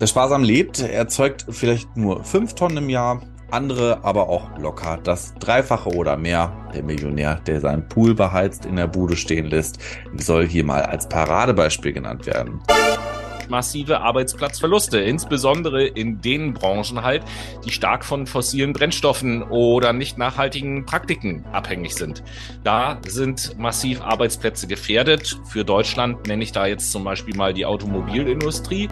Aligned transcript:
Wer 0.00 0.06
sparsam 0.06 0.44
lebt, 0.44 0.78
erzeugt 0.78 1.46
vielleicht 1.48 1.96
nur 1.96 2.22
5 2.22 2.54
Tonnen 2.54 2.76
im 2.76 2.88
Jahr, 2.88 3.20
andere 3.50 4.04
aber 4.04 4.28
auch 4.28 4.56
locker 4.56 5.00
das 5.02 5.34
Dreifache 5.40 5.90
oder 5.90 6.16
mehr. 6.16 6.70
Der 6.72 6.84
Millionär, 6.84 7.40
der 7.48 7.60
seinen 7.60 7.88
Pool 7.88 8.14
beheizt 8.14 8.64
in 8.64 8.76
der 8.76 8.86
Bude 8.86 9.16
stehen 9.16 9.46
lässt, 9.46 9.80
soll 10.16 10.46
hier 10.46 10.62
mal 10.62 10.82
als 10.82 11.08
Paradebeispiel 11.08 11.92
genannt 11.92 12.26
werden 12.26 12.60
massive 13.48 14.00
Arbeitsplatzverluste, 14.00 14.98
insbesondere 15.00 15.86
in 15.86 16.20
den 16.20 16.52
Branchen 16.52 17.02
halt, 17.02 17.22
die 17.64 17.70
stark 17.70 18.04
von 18.04 18.26
fossilen 18.26 18.74
Brennstoffen 18.74 19.42
oder 19.42 19.94
nicht 19.94 20.18
nachhaltigen 20.18 20.84
Praktiken 20.84 21.46
abhängig 21.52 21.94
sind. 21.94 22.22
Da 22.62 22.98
sind 23.06 23.58
massiv 23.58 24.02
Arbeitsplätze 24.02 24.66
gefährdet. 24.66 25.40
Für 25.46 25.64
Deutschland 25.64 26.26
nenne 26.26 26.44
ich 26.44 26.52
da 26.52 26.66
jetzt 26.66 26.92
zum 26.92 27.04
Beispiel 27.04 27.36
mal 27.36 27.54
die 27.54 27.64
Automobilindustrie. 27.64 28.88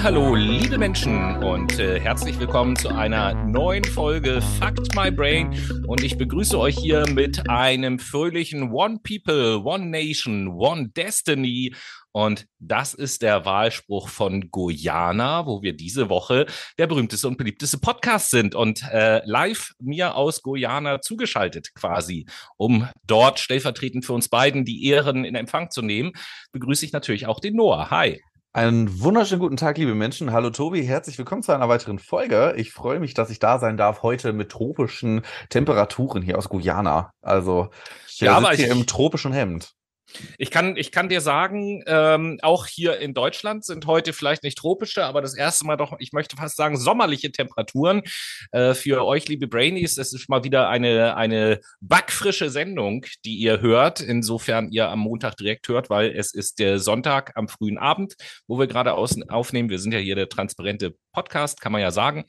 Hallo, 0.00 0.36
liebe 0.36 0.78
Menschen 0.78 1.42
und 1.42 1.80
äh, 1.80 1.98
herzlich 1.98 2.38
willkommen 2.38 2.76
zu 2.76 2.88
einer 2.88 3.34
neuen 3.34 3.82
Folge 3.82 4.40
Fact 4.60 4.94
My 4.94 5.10
Brain 5.10 5.52
und 5.88 6.04
ich 6.04 6.16
begrüße 6.16 6.56
euch 6.56 6.76
hier 6.78 7.04
mit 7.08 7.50
einem 7.50 7.98
fröhlichen 7.98 8.70
One 8.70 9.00
People, 9.02 9.58
One 9.64 9.86
Nation, 9.86 10.48
One 10.48 10.90
Destiny 10.90 11.74
und 12.12 12.46
das 12.60 12.94
ist 12.94 13.22
der 13.22 13.44
Wahlspruch 13.44 14.08
von 14.08 14.50
Guyana, 14.50 15.46
wo 15.46 15.62
wir 15.62 15.72
diese 15.72 16.08
Woche 16.08 16.46
der 16.78 16.86
berühmteste 16.86 17.26
und 17.26 17.36
beliebteste 17.36 17.78
Podcast 17.78 18.30
sind 18.30 18.54
und 18.54 18.82
äh, 18.92 19.20
live 19.24 19.72
mir 19.80 20.14
aus 20.14 20.42
Guyana 20.42 21.00
zugeschaltet 21.00 21.74
quasi, 21.74 22.26
um 22.56 22.88
dort 23.04 23.40
stellvertretend 23.40 24.06
für 24.06 24.12
uns 24.12 24.28
beiden 24.28 24.64
die 24.64 24.86
Ehren 24.86 25.24
in 25.24 25.34
Empfang 25.34 25.70
zu 25.70 25.82
nehmen, 25.82 26.12
begrüße 26.52 26.84
ich 26.84 26.92
natürlich 26.92 27.26
auch 27.26 27.40
den 27.40 27.56
Noah. 27.56 27.90
Hi. 27.90 28.22
Einen 28.58 29.00
wunderschönen 29.04 29.38
guten 29.38 29.56
Tag, 29.56 29.78
liebe 29.78 29.94
Menschen. 29.94 30.32
Hallo 30.32 30.50
Tobi, 30.50 30.82
herzlich 30.82 31.16
willkommen 31.16 31.44
zu 31.44 31.52
einer 31.52 31.68
weiteren 31.68 32.00
Folge. 32.00 32.54
Ich 32.56 32.72
freue 32.72 32.98
mich, 32.98 33.14
dass 33.14 33.30
ich 33.30 33.38
da 33.38 33.60
sein 33.60 33.76
darf 33.76 34.02
heute 34.02 34.32
mit 34.32 34.48
tropischen 34.50 35.22
Temperaturen 35.48 36.22
hier 36.22 36.36
aus 36.36 36.48
Guyana. 36.48 37.12
Also 37.22 37.68
ich 38.08 38.18
ja, 38.18 38.40
sitze 38.40 38.64
hier 38.64 38.72
im 38.72 38.84
tropischen 38.84 39.32
Hemd. 39.32 39.76
Ich 40.38 40.50
kann, 40.50 40.76
ich 40.76 40.92
kann 40.92 41.08
dir 41.08 41.20
sagen, 41.20 41.82
ähm, 41.86 42.38
auch 42.42 42.66
hier 42.66 42.98
in 42.98 43.14
Deutschland 43.14 43.64
sind 43.64 43.86
heute 43.86 44.12
vielleicht 44.12 44.42
nicht 44.42 44.58
tropische, 44.58 45.04
aber 45.04 45.20
das 45.20 45.36
erste 45.36 45.66
Mal 45.66 45.76
doch, 45.76 45.94
ich 45.98 46.12
möchte 46.12 46.36
fast 46.36 46.56
sagen, 46.56 46.76
sommerliche 46.76 47.30
Temperaturen. 47.30 48.02
Äh, 48.52 48.74
für 48.74 49.04
euch, 49.04 49.28
liebe 49.28 49.48
Brainies, 49.48 49.98
es 49.98 50.12
ist 50.12 50.28
mal 50.28 50.44
wieder 50.44 50.68
eine, 50.68 51.16
eine 51.16 51.60
backfrische 51.80 52.50
Sendung, 52.50 53.04
die 53.24 53.36
ihr 53.36 53.60
hört, 53.60 54.00
insofern 54.00 54.70
ihr 54.70 54.88
am 54.88 55.00
Montag 55.00 55.36
direkt 55.36 55.68
hört, 55.68 55.90
weil 55.90 56.10
es 56.10 56.32
ist 56.32 56.58
der 56.58 56.78
Sonntag 56.78 57.32
am 57.36 57.48
frühen 57.48 57.78
Abend, 57.78 58.14
wo 58.46 58.58
wir 58.58 58.66
gerade 58.66 58.94
aufnehmen. 58.94 59.70
Wir 59.70 59.78
sind 59.78 59.92
ja 59.92 59.98
hier 59.98 60.14
der 60.14 60.28
transparente 60.28 60.94
Podcast, 61.12 61.60
kann 61.60 61.72
man 61.72 61.80
ja 61.80 61.90
sagen. 61.90 62.24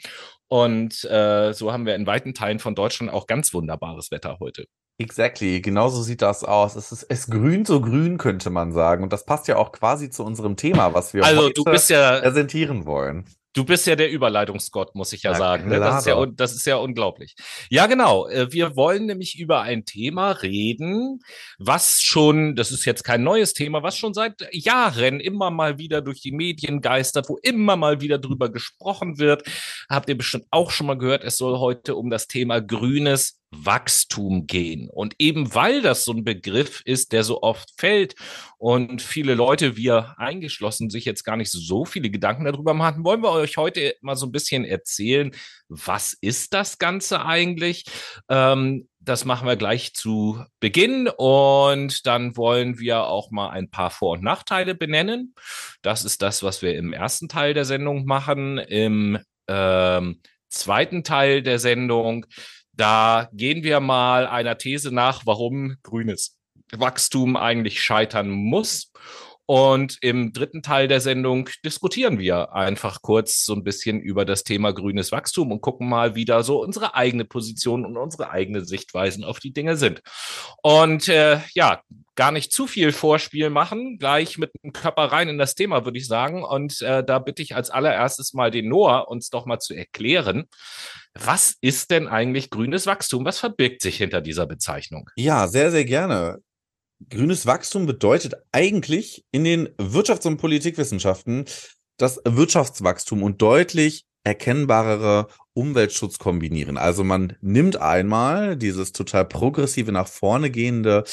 Und 0.47 1.03
äh, 1.05 1.53
so 1.53 1.71
haben 1.71 1.85
wir 1.85 1.95
in 1.95 2.07
weiten 2.07 2.33
Teilen 2.33 2.59
von 2.59 2.75
Deutschland 2.75 3.11
auch 3.11 3.27
ganz 3.27 3.53
wunderbares 3.53 4.11
Wetter 4.11 4.37
heute. 4.39 4.65
Exactly, 5.01 5.61
genauso 5.61 6.03
sieht 6.03 6.21
das 6.21 6.43
aus. 6.43 6.75
Es 6.75 6.91
ist 6.91 7.03
es 7.03 7.27
grün 7.27 7.63
so 7.63 7.79
grün, 7.79 8.17
könnte 8.17 8.49
man 8.49 8.73
sagen. 8.73 9.01
Und 9.01 9.13
das 9.13 9.25
passt 9.25 9.47
ja 9.47 9.55
auch 9.55 9.71
quasi 9.71 10.09
zu 10.09 10.25
unserem 10.25 10.57
Thema, 10.57 10.93
was 10.93 11.13
wir 11.13 11.23
also, 11.23 11.43
heute 11.43 11.63
ja, 11.65 12.19
präsentieren 12.19 12.85
wollen. 12.85 13.23
Du 13.53 13.63
bist 13.63 13.87
ja 13.87 13.95
der 13.95 14.11
Überleitungsgott, 14.11 14.93
muss 14.95 15.13
ich 15.13 15.23
ja, 15.23 15.31
ja 15.31 15.37
sagen. 15.37 15.69
Ne? 15.69 15.79
Das, 15.79 15.99
ist 15.99 16.05
ja, 16.05 16.25
das 16.25 16.53
ist 16.53 16.65
ja 16.65 16.75
unglaublich. 16.75 17.35
Ja, 17.69 17.87
genau. 17.87 18.27
Äh, 18.27 18.51
wir 18.51 18.75
wollen 18.75 19.05
nämlich 19.05 19.39
über 19.39 19.61
ein 19.61 19.85
Thema 19.85 20.31
reden, 20.31 21.21
was 21.57 22.01
schon, 22.01 22.55
das 22.55 22.71
ist 22.71 22.85
jetzt 22.85 23.03
kein 23.03 23.23
neues 23.23 23.53
Thema, 23.53 23.81
was 23.81 23.97
schon 23.97 24.13
seit 24.13 24.47
Jahren 24.51 25.19
immer 25.19 25.49
mal 25.49 25.77
wieder 25.77 26.01
durch 26.01 26.21
die 26.21 26.33
Medien 26.33 26.81
geistert, 26.81 27.27
wo 27.27 27.37
immer 27.41 27.75
mal 27.75 28.01
wieder 28.01 28.19
drüber 28.19 28.49
gesprochen 28.49 29.17
wird. 29.17 29.43
Habt 29.89 30.09
ihr 30.09 30.17
bestimmt 30.17 30.45
auch 30.51 30.69
schon 30.69 30.87
mal 30.87 30.97
gehört, 30.97 31.23
es 31.23 31.37
soll 31.37 31.57
heute 31.57 31.95
um 31.95 32.09
das 32.09 32.27
Thema 32.27 32.61
grünes 32.61 33.38
Wachstum 33.51 34.47
gehen. 34.47 34.89
Und 34.89 35.15
eben 35.17 35.53
weil 35.55 35.81
das 35.81 36.05
so 36.05 36.13
ein 36.13 36.23
Begriff 36.23 36.81
ist, 36.85 37.11
der 37.13 37.23
so 37.23 37.41
oft 37.41 37.69
fällt 37.77 38.15
und 38.57 39.01
viele 39.01 39.33
Leute, 39.33 39.75
wir 39.75 40.15
eingeschlossen, 40.17 40.89
sich 40.89 41.05
jetzt 41.05 41.23
gar 41.23 41.37
nicht 41.37 41.51
so 41.51 41.85
viele 41.85 42.09
Gedanken 42.09 42.45
darüber 42.45 42.73
machen, 42.73 43.03
wollen 43.03 43.23
wir 43.23 43.31
euch 43.31 43.57
heute 43.57 43.95
mal 44.01 44.15
so 44.15 44.27
ein 44.27 44.31
bisschen 44.31 44.65
erzählen, 44.65 45.31
was 45.67 46.13
ist 46.21 46.53
das 46.53 46.77
Ganze 46.77 47.25
eigentlich? 47.25 47.85
Ähm, 48.29 48.87
das 49.01 49.25
machen 49.25 49.47
wir 49.47 49.55
gleich 49.55 49.93
zu 49.93 50.43
Beginn 50.59 51.07
und 51.07 52.05
dann 52.05 52.37
wollen 52.37 52.79
wir 52.79 53.05
auch 53.05 53.31
mal 53.31 53.49
ein 53.49 53.69
paar 53.69 53.89
Vor- 53.89 54.13
und 54.13 54.23
Nachteile 54.23 54.75
benennen. 54.75 55.33
Das 55.81 56.05
ist 56.05 56.21
das, 56.21 56.43
was 56.43 56.61
wir 56.61 56.75
im 56.75 56.93
ersten 56.93 57.27
Teil 57.29 57.53
der 57.53 57.65
Sendung 57.65 58.05
machen. 58.05 58.57
Im 58.57 59.17
ähm, 59.47 60.21
zweiten 60.49 61.03
Teil 61.03 61.41
der 61.41 61.59
Sendung 61.59 62.25
da 62.79 63.29
gehen 63.33 63.63
wir 63.63 63.79
mal 63.79 64.25
einer 64.25 64.57
These 64.57 64.91
nach, 64.93 65.25
warum 65.25 65.77
grünes 65.83 66.37
Wachstum 66.71 67.35
eigentlich 67.35 67.81
scheitern 67.83 68.29
muss. 68.29 68.91
Und 69.49 69.97
im 70.01 70.31
dritten 70.31 70.61
Teil 70.61 70.87
der 70.87 71.01
Sendung 71.01 71.49
diskutieren 71.65 72.19
wir 72.19 72.53
einfach 72.53 73.01
kurz 73.01 73.43
so 73.43 73.55
ein 73.55 73.63
bisschen 73.63 73.99
über 73.99 74.23
das 74.23 74.43
Thema 74.43 74.73
grünes 74.73 75.11
Wachstum 75.11 75.51
und 75.51 75.61
gucken 75.61 75.89
mal, 75.89 76.13
wie 76.13 76.23
da 76.23 76.43
so 76.43 76.61
unsere 76.61 76.93
eigene 76.93 77.25
Position 77.25 77.83
und 77.83 77.97
unsere 77.97 78.29
eigene 78.29 78.63
Sichtweisen 78.63 79.23
auf 79.23 79.39
die 79.39 79.51
Dinge 79.51 79.75
sind. 79.75 80.03
Und 80.61 81.07
äh, 81.07 81.39
ja, 81.55 81.81
gar 82.13 82.31
nicht 82.31 82.53
zu 82.53 82.67
viel 82.67 82.91
Vorspiel 82.91 83.49
machen, 83.49 83.97
gleich 83.97 84.37
mit 84.37 84.51
dem 84.63 84.71
Körper 84.71 85.05
rein 85.05 85.29
in 85.29 85.39
das 85.39 85.55
Thema, 85.55 85.83
würde 85.83 85.97
ich 85.97 86.05
sagen. 86.05 86.43
Und 86.43 86.83
äh, 86.83 87.03
da 87.03 87.17
bitte 87.17 87.41
ich 87.41 87.55
als 87.55 87.71
allererstes 87.71 88.35
mal 88.35 88.51
den 88.51 88.69
Noah, 88.69 89.07
uns 89.09 89.31
doch 89.31 89.47
mal 89.47 89.57
zu 89.57 89.73
erklären, 89.73 90.45
was 91.15 91.55
ist 91.59 91.89
denn 91.89 92.07
eigentlich 92.07 92.51
grünes 92.51 92.85
Wachstum? 92.85 93.25
Was 93.25 93.39
verbirgt 93.39 93.81
sich 93.81 93.97
hinter 93.97 94.21
dieser 94.21 94.45
Bezeichnung? 94.45 95.09
Ja, 95.15 95.47
sehr, 95.47 95.71
sehr 95.71 95.85
gerne. 95.85 96.37
Grünes 97.07 97.45
Wachstum 97.45 97.85
bedeutet 97.85 98.35
eigentlich 98.51 99.25
in 99.31 99.43
den 99.43 99.69
Wirtschafts- 99.77 100.27
und 100.27 100.37
Politikwissenschaften 100.37 101.45
das 101.97 102.21
Wirtschaftswachstum 102.25 103.23
und 103.23 103.41
deutlich 103.41 104.05
erkennbarere 104.23 105.27
Umweltschutz 105.53 106.19
kombinieren. 106.19 106.77
Also 106.77 107.03
man 107.03 107.37
nimmt 107.41 107.77
einmal 107.77 108.57
dieses 108.57 108.91
total 108.91 109.25
progressive 109.25 109.91
nach 109.91 110.07
vorne 110.07 110.51
gehende 110.51 111.03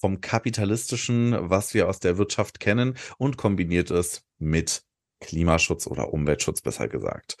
vom 0.00 0.20
kapitalistischen, 0.20 1.36
was 1.48 1.74
wir 1.74 1.88
aus 1.88 2.00
der 2.00 2.18
Wirtschaft 2.18 2.60
kennen, 2.60 2.96
und 3.18 3.36
kombiniert 3.36 3.90
es 3.90 4.22
mit 4.38 4.82
Klimaschutz 5.20 5.86
oder 5.86 6.12
Umweltschutz 6.12 6.60
besser 6.60 6.88
gesagt, 6.88 7.36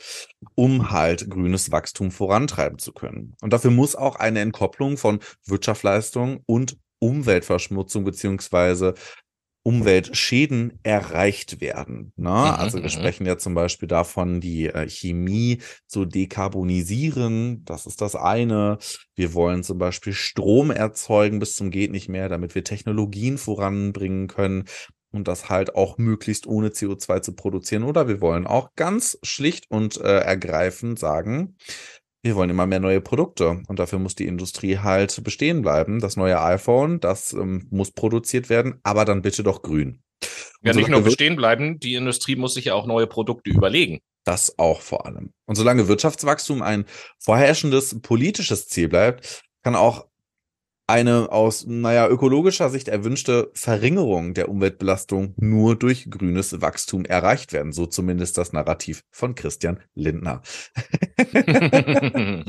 um 0.54 0.92
halt 0.92 1.28
grünes 1.28 1.72
Wachstum 1.72 2.10
vorantreiben 2.12 2.78
zu 2.78 2.92
können. 2.92 3.34
Und 3.42 3.52
dafür 3.52 3.72
muss 3.72 3.96
auch 3.96 4.16
eine 4.16 4.40
Entkopplung 4.40 4.96
von 4.96 5.18
Wirtschaftsleistung 5.46 6.42
und 6.46 6.76
Umweltverschmutzung 7.02 8.04
beziehungsweise 8.04 8.94
Umweltschäden 9.64 10.80
erreicht 10.82 11.60
werden. 11.60 12.12
Ne? 12.16 12.30
Mhm, 12.30 12.34
also 12.34 12.78
wir 12.78 12.84
mhm. 12.84 12.88
sprechen 12.88 13.26
ja 13.26 13.38
zum 13.38 13.54
Beispiel 13.54 13.86
davon, 13.86 14.40
die 14.40 14.66
äh, 14.66 14.88
Chemie 14.88 15.58
zu 15.86 16.04
dekarbonisieren. 16.04 17.64
Das 17.64 17.86
ist 17.86 18.00
das 18.00 18.16
eine. 18.16 18.78
Wir 19.14 19.34
wollen 19.34 19.62
zum 19.62 19.78
Beispiel 19.78 20.14
Strom 20.14 20.70
erzeugen 20.70 21.38
bis 21.38 21.54
zum 21.54 21.70
geht 21.70 21.92
nicht 21.92 22.08
mehr, 22.08 22.28
damit 22.28 22.54
wir 22.56 22.64
Technologien 22.64 23.38
voranbringen 23.38 24.26
können 24.26 24.64
und 25.12 25.28
das 25.28 25.48
halt 25.48 25.76
auch 25.76 25.96
möglichst 25.96 26.46
ohne 26.48 26.70
CO2 26.70 27.22
zu 27.22 27.34
produzieren. 27.34 27.84
Oder 27.84 28.08
wir 28.08 28.20
wollen 28.20 28.48
auch 28.48 28.74
ganz 28.74 29.16
schlicht 29.22 29.70
und 29.70 29.96
äh, 30.00 30.18
ergreifend 30.18 30.98
sagen, 30.98 31.56
wir 32.22 32.36
wollen 32.36 32.50
immer 32.50 32.66
mehr 32.66 32.80
neue 32.80 33.00
Produkte 33.00 33.62
und 33.66 33.78
dafür 33.78 33.98
muss 33.98 34.14
die 34.14 34.26
Industrie 34.26 34.78
halt 34.78 35.22
bestehen 35.24 35.62
bleiben. 35.62 36.00
Das 36.00 36.16
neue 36.16 36.40
iPhone, 36.40 37.00
das 37.00 37.32
ähm, 37.32 37.66
muss 37.70 37.90
produziert 37.90 38.48
werden, 38.48 38.78
aber 38.84 39.04
dann 39.04 39.22
bitte 39.22 39.42
doch 39.42 39.62
grün. 39.62 40.02
Ja, 40.62 40.72
nicht 40.72 40.88
nur 40.88 41.00
bestehen 41.00 41.34
bleiben, 41.34 41.80
die 41.80 41.94
Industrie 41.94 42.36
muss 42.36 42.54
sich 42.54 42.66
ja 42.66 42.74
auch 42.74 42.86
neue 42.86 43.08
Produkte 43.08 43.50
überlegen. 43.50 43.98
Das 44.24 44.56
auch 44.58 44.80
vor 44.80 45.06
allem. 45.06 45.32
Und 45.46 45.56
solange 45.56 45.88
Wirtschaftswachstum 45.88 46.62
ein 46.62 46.84
vorherrschendes 47.18 48.00
politisches 48.02 48.68
Ziel 48.68 48.88
bleibt, 48.88 49.42
kann 49.64 49.74
auch 49.74 50.06
eine 50.86 51.30
aus, 51.30 51.64
naja, 51.66 52.08
ökologischer 52.08 52.68
Sicht 52.68 52.88
erwünschte 52.88 53.50
Verringerung 53.54 54.34
der 54.34 54.48
Umweltbelastung 54.48 55.34
nur 55.36 55.76
durch 55.76 56.10
grünes 56.10 56.60
Wachstum 56.60 57.04
erreicht 57.04 57.52
werden. 57.52 57.72
So 57.72 57.86
zumindest 57.86 58.36
das 58.36 58.52
Narrativ 58.52 59.02
von 59.10 59.34
Christian 59.34 59.80
Lindner. 59.94 60.42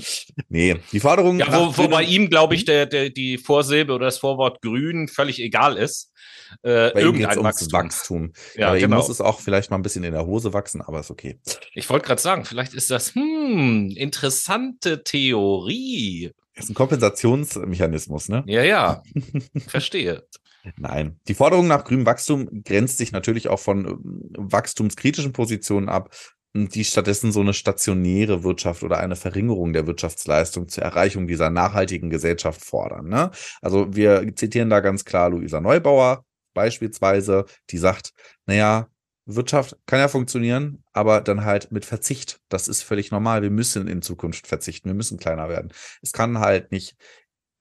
nee, 0.49 0.75
die 0.91 0.99
Forderung. 0.99 1.39
Ja, 1.39 1.47
wo, 1.51 1.77
wo 1.77 1.87
bei 1.87 2.03
ihm, 2.03 2.29
glaube 2.29 2.55
ich, 2.55 2.65
der, 2.65 2.87
der, 2.87 3.11
die 3.11 3.37
Vorsilbe 3.37 3.93
oder 3.93 4.05
das 4.05 4.17
Vorwort 4.17 4.61
grün 4.61 5.07
völlig 5.07 5.39
egal 5.39 5.77
ist. 5.77 6.11
äh, 6.63 6.91
Bei 6.91 7.01
irgendein 7.01 7.43
Wachstum. 7.43 7.71
Wachstum. 7.71 8.33
Ja, 8.55 8.69
aber 8.69 8.79
genau. 8.79 8.97
muss 8.97 9.09
es 9.09 9.21
auch 9.21 9.39
vielleicht 9.39 9.69
mal 9.69 9.77
ein 9.77 9.83
bisschen 9.83 10.03
in 10.03 10.13
der 10.13 10.25
Hose 10.25 10.53
wachsen, 10.53 10.81
aber 10.81 10.99
ist 11.01 11.11
okay. 11.11 11.39
Ich 11.75 11.89
wollte 11.89 12.07
gerade 12.07 12.21
sagen, 12.21 12.45
vielleicht 12.45 12.73
ist 12.73 12.89
das, 12.89 13.13
hm, 13.13 13.93
interessante 13.95 15.03
Theorie. 15.03 16.31
Das 16.55 16.65
ist 16.65 16.71
ein 16.71 16.75
Kompensationsmechanismus, 16.75 18.29
ne? 18.29 18.43
Ja, 18.47 18.63
ja. 18.63 19.03
Verstehe. 19.67 20.23
Nein. 20.77 21.19
Die 21.27 21.33
Forderung 21.33 21.67
nach 21.67 21.83
grünem 21.83 22.05
Wachstum 22.05 22.63
grenzt 22.63 22.97
sich 22.97 23.11
natürlich 23.11 23.49
auch 23.49 23.59
von 23.59 23.85
ähm, 23.85 24.21
wachstumskritischen 24.37 25.33
Positionen 25.33 25.89
ab, 25.89 26.15
die 26.53 26.85
stattdessen 26.85 27.31
so 27.31 27.41
eine 27.41 27.53
stationäre 27.53 28.43
Wirtschaft 28.43 28.83
oder 28.83 28.99
eine 28.99 29.15
Verringerung 29.15 29.73
der 29.73 29.87
Wirtschaftsleistung 29.87 30.67
zur 30.67 30.83
Erreichung 30.83 31.27
dieser 31.27 31.49
nachhaltigen 31.49 32.09
Gesellschaft 32.09 32.63
fordern. 32.63 33.07
Ne? 33.07 33.31
Also 33.61 33.87
wir 33.95 34.35
zitieren 34.35 34.69
da 34.69 34.79
ganz 34.79 35.03
klar 35.03 35.31
Luisa 35.31 35.59
Neubauer 35.59 36.23
beispielsweise, 36.53 37.45
die 37.71 37.79
sagt, 37.79 38.11
naja, 38.45 38.87
Wirtschaft 39.25 39.77
kann 39.85 39.99
ja 39.99 40.07
funktionieren, 40.07 40.83
aber 40.91 41.21
dann 41.21 41.45
halt 41.45 41.71
mit 41.71 41.85
Verzicht. 41.85 42.39
Das 42.49 42.67
ist 42.67 42.81
völlig 42.83 43.11
normal. 43.11 43.41
Wir 43.41 43.51
müssen 43.51 43.87
in 43.87 44.01
Zukunft 44.01 44.47
verzichten. 44.47 44.89
Wir 44.89 44.95
müssen 44.95 45.17
kleiner 45.17 45.49
werden. 45.49 45.71
Es 46.01 46.11
kann 46.11 46.39
halt 46.39 46.71
nicht 46.71 46.95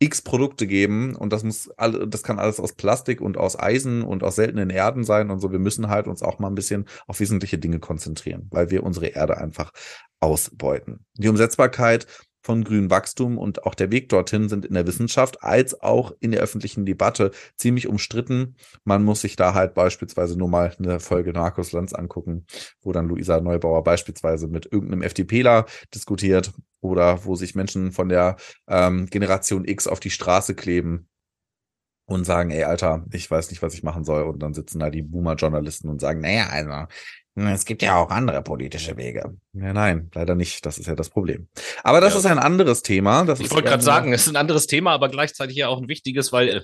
x 0.03 0.21
Produkte 0.21 0.67
geben 0.67 1.15
und 1.15 1.33
das 1.33 1.45
muss 1.45 1.71
all, 1.77 2.09
das 2.09 2.25
kann 2.25 2.41
alles 2.41 2.59
aus 2.59 2.73
Plastik 2.73 3.21
und 3.21 3.37
aus 3.37 3.57
Eisen 3.59 4.03
und 4.03 4.25
aus 4.25 4.35
seltenen 4.35 4.69
Erden 4.69 5.05
sein 5.05 5.31
und 5.31 5.39
so. 5.39 5.53
Wir 5.53 5.61
müssen 5.61 5.89
halt 5.89 6.09
uns 6.09 6.23
auch 6.23 6.41
mal 6.41 6.49
ein 6.49 6.57
bisschen 6.57 6.87
auf 7.07 7.21
wesentliche 7.21 7.59
Dinge 7.59 7.79
konzentrieren, 7.79 8.49
weil 8.51 8.71
wir 8.71 8.83
unsere 8.83 9.07
Erde 9.07 9.39
einfach 9.39 9.71
ausbeuten. 10.19 11.07
Die 11.15 11.29
Umsetzbarkeit 11.29 12.07
von 12.43 12.65
grünem 12.65 12.91
Wachstum 12.91 13.39
und 13.39 13.65
auch 13.65 13.75
der 13.75 13.91
Weg 13.91 14.09
dorthin 14.09 14.49
sind 14.49 14.67
in 14.67 14.75
der 14.75 14.87
Wissenschaft 14.87 15.43
als 15.43 15.81
auch 15.81 16.13
in 16.21 16.33
der 16.33 16.41
öffentlichen 16.41 16.85
Debatte 16.85 17.31
ziemlich 17.57 17.87
umstritten. 17.87 18.57
Man 18.85 19.05
muss 19.05 19.21
sich 19.21 19.37
da 19.37 19.55
halt 19.55 19.75
beispielsweise 19.75 20.37
nur 20.37 20.49
mal 20.49 20.75
eine 20.79 21.01
Folge 21.01 21.33
Narcos 21.33 21.73
Lanz 21.73 21.93
angucken, 21.93 22.47
wo 22.83 22.93
dann 22.93 23.09
Luisa 23.09 23.41
Neubauer 23.41 23.85
beispielsweise 23.85 24.49
mit 24.49 24.67
irgendeinem 24.71 25.03
FDPler 25.03 25.67
diskutiert 25.95 26.53
oder 26.81 27.25
wo 27.25 27.37
sich 27.37 27.55
Menschen 27.55 27.93
von 27.93 28.09
der 28.09 28.37
ähm, 28.69 29.07
Generation 29.07 29.65
X 29.65 29.87
auf 29.87 30.01
die 30.01 30.11
Straße 30.11 30.55
kleben 30.55 31.09
und 32.07 32.25
sagen, 32.25 32.51
ey, 32.51 32.65
Alter, 32.65 33.05
ich 33.13 33.31
weiß 33.31 33.51
nicht, 33.51 33.63
was 33.63 33.75
ich 33.75 33.83
machen 33.83 34.05
soll. 34.05 34.25
Und 34.25 34.41
dann 34.41 34.55
sitzen 34.55 34.81
da 34.81 34.91
die 34.91 35.03
Boomer-Journalisten 35.03 35.89
und 35.89 36.01
sagen, 36.01 36.21
naja, 36.21 36.49
also, 36.51 36.93
es 37.35 37.65
gibt 37.65 37.83
ja 37.83 37.97
auch 37.97 38.11
andere 38.11 38.43
politische 38.43 38.97
Wege. 38.97 39.37
Ja, 39.55 39.73
nein, 39.73 40.11
leider 40.15 40.35
nicht. 40.35 40.67
Das 40.67 40.79
ist 40.79 40.87
ja 40.87 40.95
das 40.95 41.09
Problem. 41.09 41.49
Aber 41.83 42.01
das 42.01 42.13
ja. 42.13 42.19
ist 42.19 42.27
ein 42.27 42.39
anderes 42.39 42.83
Thema. 42.83 43.25
Das 43.25 43.41
ich 43.41 43.51
wollte 43.51 43.69
gerade 43.69 43.83
sagen, 43.83 44.13
es 44.13 44.23
ist 44.23 44.29
ein 44.29 44.37
anderes 44.37 44.67
Thema, 44.67 44.93
aber 44.93 45.09
gleichzeitig 45.09 45.57
ja 45.57 45.69
auch 45.69 45.81
ein 45.81 45.89
wichtiges, 45.89 46.33
weil 46.33 46.49
äh, 46.49 46.61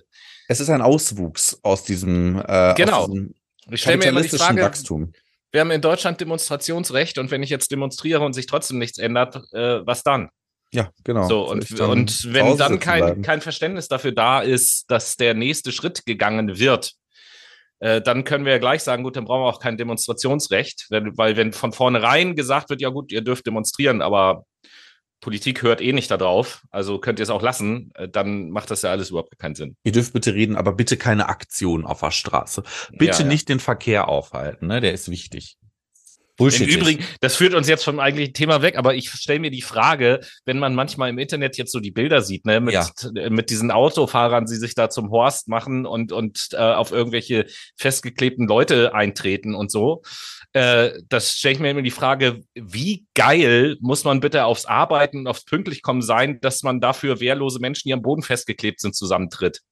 es 0.48 0.60
ist 0.60 0.68
ein 0.68 0.82
Auswuchs 0.82 1.58
aus 1.62 1.84
diesem, 1.84 2.42
äh, 2.46 2.74
genau. 2.74 3.04
Aus 3.04 3.10
diesem 3.10 3.34
ich 3.70 3.80
stelle 3.80 3.98
mir 3.98 4.06
immer 4.06 4.22
die 4.22 4.28
Frage, 4.28 4.62
Wachstum. 4.62 5.12
Wir 5.50 5.62
haben 5.62 5.70
in 5.70 5.80
Deutschland 5.80 6.20
Demonstrationsrecht 6.20 7.18
und 7.18 7.30
wenn 7.30 7.42
ich 7.42 7.50
jetzt 7.50 7.70
demonstriere 7.70 8.20
und 8.20 8.34
sich 8.34 8.46
trotzdem 8.46 8.78
nichts 8.78 8.98
ändert, 8.98 9.36
äh, 9.52 9.86
was 9.86 10.02
dann? 10.02 10.30
Ja, 10.70 10.90
genau. 11.04 11.26
So, 11.26 11.48
und, 11.48 11.80
und 11.80 12.32
wenn 12.34 12.58
dann 12.58 12.78
kein, 12.78 13.22
kein 13.22 13.40
Verständnis 13.40 13.88
dafür 13.88 14.12
da 14.12 14.40
ist, 14.40 14.90
dass 14.90 15.16
der 15.16 15.32
nächste 15.32 15.72
Schritt 15.72 16.04
gegangen 16.04 16.58
wird, 16.58 16.92
äh, 17.80 18.00
dann 18.00 18.24
können 18.24 18.44
wir 18.44 18.52
ja 18.52 18.58
gleich 18.58 18.82
sagen, 18.82 19.02
gut, 19.02 19.16
dann 19.16 19.24
brauchen 19.24 19.42
wir 19.42 19.48
auch 19.48 19.60
kein 19.60 19.76
Demonstrationsrecht, 19.76 20.86
wenn, 20.90 21.16
weil 21.16 21.36
wenn 21.36 21.52
von 21.52 21.72
vornherein 21.72 22.36
gesagt 22.36 22.70
wird, 22.70 22.80
ja 22.80 22.88
gut, 22.88 23.12
ihr 23.12 23.22
dürft 23.22 23.46
demonstrieren, 23.46 24.02
aber 24.02 24.44
Politik 25.20 25.62
hört 25.62 25.80
eh 25.80 25.92
nicht 25.92 26.10
darauf, 26.10 26.62
also 26.70 26.98
könnt 26.98 27.18
ihr 27.18 27.24
es 27.24 27.30
auch 27.30 27.42
lassen, 27.42 27.90
äh, 27.94 28.08
dann 28.08 28.50
macht 28.50 28.70
das 28.70 28.82
ja 28.82 28.90
alles 28.90 29.10
überhaupt 29.10 29.38
keinen 29.38 29.54
Sinn. 29.54 29.76
Ihr 29.82 29.92
dürft 29.92 30.12
bitte 30.12 30.34
reden, 30.34 30.56
aber 30.56 30.72
bitte 30.72 30.96
keine 30.96 31.28
Aktion 31.28 31.84
auf 31.84 32.00
der 32.00 32.10
Straße. 32.12 32.62
Bitte 32.92 33.04
ja, 33.04 33.18
ja. 33.20 33.26
nicht 33.26 33.48
den 33.48 33.60
Verkehr 33.60 34.08
aufhalten, 34.08 34.68
ne? 34.68 34.80
Der 34.80 34.92
ist 34.92 35.10
wichtig. 35.10 35.58
Bullshit. 36.38 36.68
Im 36.68 36.80
Übrigen, 36.80 37.04
das 37.20 37.36
führt 37.36 37.52
uns 37.52 37.68
jetzt 37.68 37.84
vom 37.84 37.98
eigentlichen 37.98 38.32
Thema 38.32 38.62
weg, 38.62 38.78
aber 38.78 38.94
ich 38.94 39.10
stelle 39.10 39.40
mir 39.40 39.50
die 39.50 39.60
Frage, 39.60 40.20
wenn 40.46 40.60
man 40.60 40.74
manchmal 40.74 41.10
im 41.10 41.18
Internet 41.18 41.58
jetzt 41.58 41.72
so 41.72 41.80
die 41.80 41.90
Bilder 41.90 42.22
sieht, 42.22 42.46
ne, 42.46 42.60
mit, 42.60 42.74
ja. 42.74 42.88
mit 43.28 43.50
diesen 43.50 43.72
Autofahrern, 43.72 44.46
die 44.46 44.54
sich 44.54 44.76
da 44.76 44.88
zum 44.88 45.10
Horst 45.10 45.48
machen 45.48 45.84
und, 45.84 46.12
und 46.12 46.50
äh, 46.52 46.58
auf 46.58 46.92
irgendwelche 46.92 47.46
festgeklebten 47.76 48.46
Leute 48.46 48.94
eintreten 48.94 49.56
und 49.56 49.72
so. 49.72 50.02
Äh, 50.52 50.92
das 51.08 51.32
stelle 51.32 51.54
ich 51.54 51.60
mir 51.60 51.70
immer 51.72 51.82
die 51.82 51.90
Frage, 51.90 52.40
wie 52.54 53.06
geil 53.14 53.76
muss 53.80 54.04
man 54.04 54.20
bitte 54.20 54.44
aufs 54.44 54.64
Arbeiten 54.64 55.18
und 55.18 55.26
aufs 55.26 55.44
Pünktlichkommen 55.44 56.02
sein, 56.02 56.40
dass 56.40 56.62
man 56.62 56.80
dafür 56.80 57.18
wehrlose 57.18 57.58
Menschen, 57.58 57.88
die 57.88 57.92
am 57.92 58.02
Boden 58.02 58.22
festgeklebt 58.22 58.80
sind, 58.80 58.94
zusammentritt? 58.94 59.62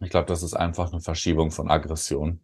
Ich 0.00 0.10
glaube, 0.10 0.26
das 0.26 0.42
ist 0.42 0.54
einfach 0.54 0.92
eine 0.92 1.00
Verschiebung 1.00 1.50
von 1.50 1.70
Aggression. 1.70 2.40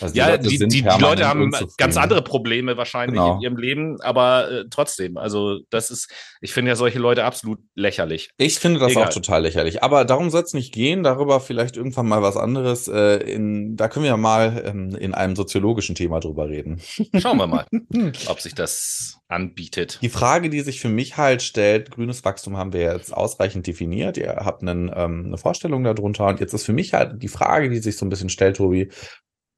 Also 0.00 0.14
ja, 0.14 0.36
die, 0.36 0.58
die, 0.58 0.68
die, 0.68 0.80
Leute 0.80 1.26
haben 1.26 1.52
ganz 1.76 1.96
andere 1.96 2.22
Probleme 2.22 2.76
wahrscheinlich 2.76 3.20
genau. 3.20 3.36
in 3.36 3.42
ihrem 3.42 3.56
Leben, 3.56 4.00
aber 4.00 4.50
äh, 4.50 4.64
trotzdem, 4.70 5.16
also 5.16 5.60
das 5.70 5.90
ist, 5.90 6.10
ich 6.40 6.52
finde 6.52 6.70
ja 6.70 6.76
solche 6.76 6.98
Leute 6.98 7.24
absolut 7.24 7.60
lächerlich. 7.74 8.30
Ich 8.36 8.58
finde 8.58 8.80
das 8.80 8.92
Egal. 8.92 9.04
auch 9.04 9.12
total 9.12 9.42
lächerlich, 9.42 9.82
aber 9.82 10.04
darum 10.04 10.30
soll 10.30 10.42
es 10.42 10.54
nicht 10.54 10.72
gehen, 10.72 11.02
darüber 11.02 11.40
vielleicht 11.40 11.76
irgendwann 11.76 12.08
mal 12.08 12.22
was 12.22 12.36
anderes. 12.36 12.88
Äh, 12.88 13.16
in, 13.18 13.76
da 13.76 13.88
können 13.88 14.04
wir 14.04 14.16
mal 14.16 14.62
ähm, 14.64 14.96
in 14.96 15.14
einem 15.14 15.36
soziologischen 15.36 15.94
Thema 15.94 16.20
drüber 16.20 16.48
reden. 16.48 16.80
Schauen 17.18 17.38
wir 17.38 17.46
mal, 17.46 17.66
ob 18.26 18.40
sich 18.40 18.54
das 18.54 19.18
anbietet. 19.28 19.98
Die 20.02 20.08
Frage, 20.08 20.50
die 20.50 20.60
sich 20.60 20.80
für 20.80 20.88
mich 20.88 21.16
halt 21.16 21.42
stellt, 21.42 21.90
grünes 21.90 22.24
Wachstum 22.24 22.56
haben 22.56 22.72
wir 22.72 22.80
jetzt 22.80 23.12
ausreichend 23.12 23.66
definiert. 23.66 24.16
Ihr 24.16 24.36
habt 24.36 24.62
einen, 24.62 24.90
ähm, 24.94 25.24
eine 25.26 25.38
Vorstellung 25.38 25.84
darunter 25.84 26.26
und 26.26 26.40
jetzt 26.40 26.54
ist 26.54 26.64
für 26.64 26.72
mich 26.72 26.94
halt 26.94 27.22
die 27.22 27.28
Frage, 27.28 27.70
die 27.70 27.78
sich 27.78 27.96
so 27.96 28.06
ein 28.06 28.10
bisschen 28.10 28.28
stellt, 28.28 28.56
Tobi, 28.56 28.90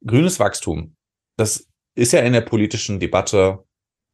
grünes 0.04 0.40
Wachstum, 0.40 0.96
das 1.36 1.68
ist 1.94 2.12
ja 2.12 2.20
in 2.20 2.32
der 2.32 2.42
politischen 2.42 3.00
Debatte 3.00 3.64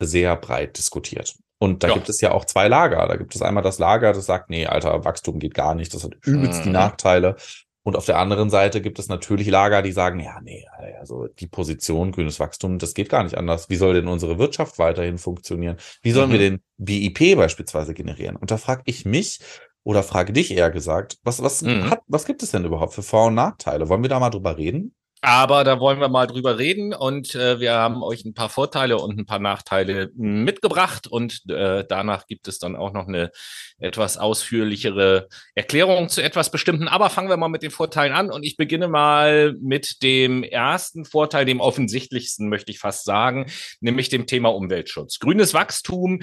sehr 0.00 0.36
breit 0.36 0.78
diskutiert. 0.78 1.34
Und 1.58 1.84
da 1.84 1.88
ja. 1.88 1.94
gibt 1.94 2.08
es 2.08 2.20
ja 2.20 2.32
auch 2.32 2.44
zwei 2.44 2.66
Lager. 2.66 3.06
Da 3.06 3.16
gibt 3.16 3.36
es 3.36 3.42
einmal 3.42 3.62
das 3.62 3.78
Lager, 3.78 4.12
das 4.12 4.26
sagt, 4.26 4.50
nee, 4.50 4.66
Alter, 4.66 5.04
Wachstum 5.04 5.38
geht 5.38 5.54
gar 5.54 5.74
nicht, 5.74 5.94
das 5.94 6.02
hat 6.02 6.16
übelst 6.24 6.60
mhm. 6.60 6.64
die 6.64 6.70
Nachteile. 6.70 7.36
Und 7.84 7.96
auf 7.96 8.06
der 8.06 8.18
anderen 8.18 8.48
Seite 8.50 8.80
gibt 8.80 8.98
es 8.98 9.08
natürlich 9.08 9.48
Lager, 9.48 9.82
die 9.82 9.92
sagen, 9.92 10.20
ja, 10.20 10.40
nee, 10.40 10.66
also 11.00 11.26
die 11.26 11.48
Position 11.48 12.12
grünes 12.12 12.38
Wachstum, 12.38 12.78
das 12.78 12.94
geht 12.94 13.08
gar 13.08 13.24
nicht 13.24 13.36
anders. 13.36 13.68
Wie 13.70 13.76
soll 13.76 13.94
denn 13.94 14.06
unsere 14.06 14.38
Wirtschaft 14.38 14.78
weiterhin 14.78 15.18
funktionieren? 15.18 15.76
Wie 16.00 16.12
sollen 16.12 16.28
mhm. 16.28 16.32
wir 16.32 16.38
den 16.38 16.62
BIP 16.78 17.36
beispielsweise 17.36 17.94
generieren? 17.94 18.36
Und 18.36 18.52
da 18.52 18.56
frage 18.56 18.82
ich 18.86 19.04
mich 19.04 19.40
oder 19.84 20.04
frage 20.04 20.32
dich 20.32 20.52
eher 20.52 20.70
gesagt, 20.70 21.18
was, 21.24 21.42
was, 21.42 21.62
mhm. 21.62 21.90
hat, 21.90 22.02
was 22.06 22.24
gibt 22.24 22.42
es 22.44 22.52
denn 22.52 22.64
überhaupt 22.64 22.94
für 22.94 23.02
Vor- 23.02 23.26
und 23.26 23.34
Nachteile? 23.34 23.88
Wollen 23.88 24.02
wir 24.02 24.10
da 24.10 24.20
mal 24.20 24.30
drüber 24.30 24.56
reden? 24.56 24.94
Aber 25.24 25.62
da 25.62 25.78
wollen 25.78 26.00
wir 26.00 26.08
mal 26.08 26.26
drüber 26.26 26.58
reden 26.58 26.92
und 26.92 27.36
äh, 27.36 27.60
wir 27.60 27.74
haben 27.74 28.02
euch 28.02 28.24
ein 28.24 28.34
paar 28.34 28.48
Vorteile 28.48 28.98
und 28.98 29.16
ein 29.16 29.24
paar 29.24 29.38
Nachteile 29.38 30.10
mitgebracht 30.16 31.06
und 31.06 31.48
äh, 31.48 31.84
danach 31.88 32.26
gibt 32.26 32.48
es 32.48 32.58
dann 32.58 32.74
auch 32.74 32.92
noch 32.92 33.06
eine 33.06 33.30
etwas 33.78 34.18
ausführlichere 34.18 35.28
Erklärung 35.54 36.08
zu 36.08 36.24
etwas 36.24 36.50
Bestimmten. 36.50 36.88
Aber 36.88 37.08
fangen 37.08 37.28
wir 37.28 37.36
mal 37.36 37.46
mit 37.46 37.62
den 37.62 37.70
Vorteilen 37.70 38.12
an 38.12 38.32
und 38.32 38.42
ich 38.42 38.56
beginne 38.56 38.88
mal 38.88 39.54
mit 39.60 40.02
dem 40.02 40.42
ersten 40.42 41.04
Vorteil, 41.04 41.44
dem 41.44 41.60
offensichtlichsten 41.60 42.48
möchte 42.48 42.72
ich 42.72 42.80
fast 42.80 43.04
sagen, 43.04 43.46
nämlich 43.78 44.08
dem 44.08 44.26
Thema 44.26 44.48
Umweltschutz. 44.48 45.20
Grünes 45.20 45.54
Wachstum, 45.54 46.22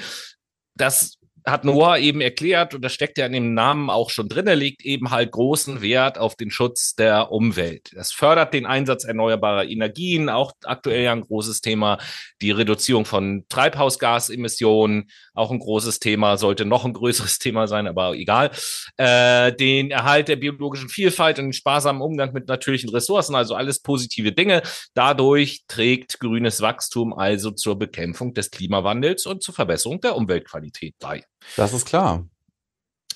das 0.75 1.18
hat 1.45 1.65
Noah 1.65 1.97
eben 1.97 2.21
erklärt, 2.21 2.73
und 2.73 2.81
das 2.81 2.93
steckt 2.93 3.17
ja 3.17 3.25
in 3.25 3.33
dem 3.33 3.53
Namen 3.53 3.89
auch 3.89 4.09
schon 4.09 4.29
drin, 4.29 4.47
er 4.47 4.55
legt 4.55 4.83
eben 4.83 5.11
halt 5.11 5.31
großen 5.31 5.81
Wert 5.81 6.17
auf 6.17 6.35
den 6.35 6.51
Schutz 6.51 6.95
der 6.95 7.31
Umwelt. 7.31 7.91
Das 7.93 8.11
fördert 8.11 8.53
den 8.53 8.65
Einsatz 8.65 9.03
erneuerbarer 9.03 9.65
Energien, 9.65 10.29
auch 10.29 10.51
aktuell 10.63 11.03
ja 11.03 11.11
ein 11.11 11.21
großes 11.21 11.61
Thema, 11.61 11.97
die 12.41 12.51
Reduzierung 12.51 13.05
von 13.05 13.45
Treibhausgasemissionen, 13.49 15.09
auch 15.33 15.51
ein 15.51 15.59
großes 15.59 15.99
Thema, 15.99 16.37
sollte 16.37 16.65
noch 16.65 16.85
ein 16.85 16.93
größeres 16.93 17.39
Thema 17.39 17.67
sein, 17.67 17.87
aber 17.87 18.13
egal. 18.13 18.51
Äh, 18.97 19.53
den 19.53 19.91
Erhalt 19.91 20.27
der 20.27 20.35
biologischen 20.35 20.89
Vielfalt 20.89 21.39
und 21.39 21.45
den 21.45 21.53
sparsamen 21.53 22.01
Umgang 22.01 22.33
mit 22.33 22.47
natürlichen 22.47 22.89
Ressourcen, 22.89 23.35
also 23.35 23.55
alles 23.55 23.81
positive 23.81 24.31
Dinge. 24.31 24.61
Dadurch 24.93 25.63
trägt 25.67 26.19
grünes 26.19 26.61
Wachstum 26.61 27.13
also 27.13 27.51
zur 27.51 27.77
Bekämpfung 27.77 28.33
des 28.33 28.51
Klimawandels 28.51 29.25
und 29.25 29.43
zur 29.43 29.53
Verbesserung 29.53 30.01
der 30.01 30.15
Umweltqualität 30.15 30.95
bei. 30.99 31.23
Das 31.55 31.73
ist 31.73 31.85
klar. 31.85 32.25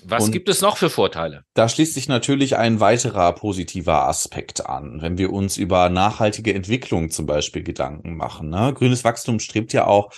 Was 0.06 0.26
und 0.26 0.32
gibt 0.32 0.50
es 0.50 0.62
noch 0.62 0.78
für 0.78 0.90
Vorteile? 0.90 1.46
Da 1.54 1.70
schließt 1.70 1.94
sich 1.94 2.08
natürlich 2.10 2.58
ein 2.58 2.80
weiterer 2.80 3.32
positiver 3.34 4.08
Aspekt 4.08 4.66
an, 4.66 5.02
wenn 5.02 5.18
wir 5.18 5.32
uns 5.32 5.58
über 5.58 5.90
nachhaltige 5.90 6.54
Entwicklung 6.54 7.10
zum 7.10 7.26
Beispiel 7.26 7.64
Gedanken 7.64 8.16
machen. 8.16 8.50
Ne? 8.50 8.74
Grünes 8.74 9.04
Wachstum 9.04 9.40
strebt 9.40 9.72
ja 9.72 9.88
auch 9.88 10.12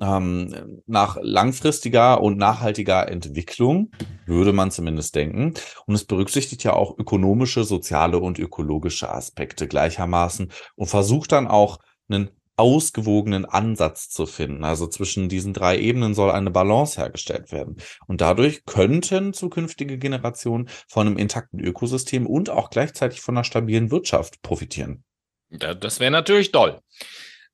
ähm, 0.00 0.80
nach 0.86 1.18
langfristiger 1.20 2.20
und 2.20 2.38
nachhaltiger 2.38 3.08
Entwicklung, 3.08 3.90
würde 4.26 4.52
man 4.52 4.70
zumindest 4.70 5.14
denken. 5.14 5.54
Und 5.86 5.94
es 5.94 6.04
berücksichtigt 6.04 6.64
ja 6.64 6.72
auch 6.72 6.98
ökonomische, 6.98 7.64
soziale 7.64 8.18
und 8.18 8.38
ökologische 8.38 9.10
Aspekte 9.10 9.68
gleichermaßen 9.68 10.52
und 10.76 10.86
versucht 10.86 11.32
dann 11.32 11.46
auch 11.46 11.78
einen 12.08 12.30
ausgewogenen 12.58 13.44
Ansatz 13.44 14.10
zu 14.10 14.26
finden. 14.26 14.64
Also 14.64 14.86
zwischen 14.88 15.28
diesen 15.28 15.54
drei 15.54 15.78
Ebenen 15.78 16.14
soll 16.14 16.30
eine 16.30 16.50
Balance 16.50 17.00
hergestellt 17.00 17.52
werden. 17.52 17.76
Und 18.06 18.20
dadurch 18.20 18.64
könnten 18.66 19.32
zukünftige 19.32 19.98
Generationen 19.98 20.68
von 20.88 21.06
einem 21.06 21.18
intakten 21.18 21.60
Ökosystem 21.60 22.26
und 22.26 22.50
auch 22.50 22.70
gleichzeitig 22.70 23.20
von 23.20 23.36
einer 23.36 23.44
stabilen 23.44 23.90
Wirtschaft 23.90 24.42
profitieren. 24.42 25.04
Das 25.50 26.00
wäre 26.00 26.10
natürlich 26.10 26.52
toll. 26.52 26.80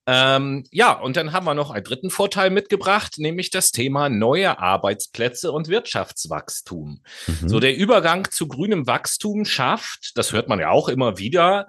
Ähm, 0.07 0.65
ja, 0.71 0.93
und 0.93 1.17
dann 1.17 1.33
haben 1.33 1.47
wir 1.47 1.55
noch 1.55 1.71
einen 1.71 1.85
dritten 1.85 2.11
Vorteil 2.11 2.51
mitgebracht, 2.51 3.15
nämlich 3.19 3.51
das 3.51 3.71
Thema 3.71 4.11
neue 4.11 4.59
Arbeitsplätze 4.59 5.51
und 5.51 5.69
Wirtschaftswachstum. 5.69 7.01
Mhm. 7.27 7.49
So 7.49 7.59
der 7.59 7.75
Übergang 7.77 8.31
zu 8.31 8.47
grünem 8.47 8.87
Wachstum 8.87 9.47
schafft, 9.47 10.13
das 10.17 10.33
hört 10.33 10.49
man 10.49 10.61
ja 10.61 10.71
auch 10.71 10.89
immer 10.89 11.17
wieder, 11.17 11.69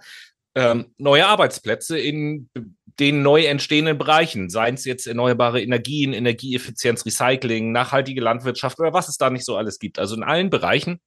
ähm, 0.53 0.93
neue 0.97 1.27
Arbeitsplätze 1.27 1.97
in 1.97 2.49
den 2.99 3.21
neu 3.21 3.45
entstehenden 3.45 3.97
Bereichen, 3.97 4.49
seien 4.49 4.75
es 4.75 4.85
jetzt 4.85 5.05
erneuerbare 5.05 5.61
Energien, 5.61 6.13
Energieeffizienz, 6.13 7.05
Recycling, 7.05 7.71
nachhaltige 7.71 8.21
Landwirtschaft 8.21 8.79
oder 8.79 8.93
was 8.93 9.09
es 9.09 9.17
da 9.17 9.29
nicht 9.29 9.45
so 9.45 9.57
alles 9.57 9.79
gibt. 9.79 9.99
Also 9.99 10.15
in 10.15 10.23
allen 10.23 10.49
Bereichen, 10.49 11.01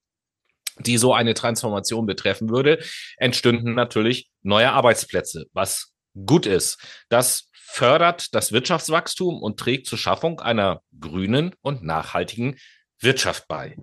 die 0.78 0.98
so 0.98 1.14
eine 1.14 1.34
Transformation 1.34 2.06
betreffen 2.06 2.50
würde, 2.50 2.78
entstünden 3.16 3.74
natürlich 3.74 4.30
neue 4.42 4.70
Arbeitsplätze, 4.70 5.46
was 5.52 5.92
gut 6.26 6.46
ist. 6.46 6.78
Das 7.08 7.50
fördert 7.52 8.34
das 8.34 8.52
Wirtschaftswachstum 8.52 9.42
und 9.42 9.58
trägt 9.58 9.86
zur 9.86 9.98
Schaffung 9.98 10.40
einer 10.40 10.82
grünen 10.98 11.54
und 11.62 11.82
nachhaltigen 11.82 12.56
Wirtschaft 13.00 13.46
bei. 13.48 13.76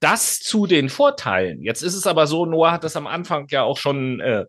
Das 0.00 0.40
zu 0.40 0.66
den 0.66 0.88
Vorteilen. 0.88 1.62
Jetzt 1.62 1.82
ist 1.82 1.94
es 1.94 2.06
aber 2.06 2.26
so, 2.26 2.44
Noah 2.44 2.72
hat 2.72 2.84
das 2.84 2.96
am 2.96 3.06
Anfang 3.06 3.46
ja 3.50 3.62
auch 3.62 3.78
schon 3.78 4.20
äh, 4.20 4.44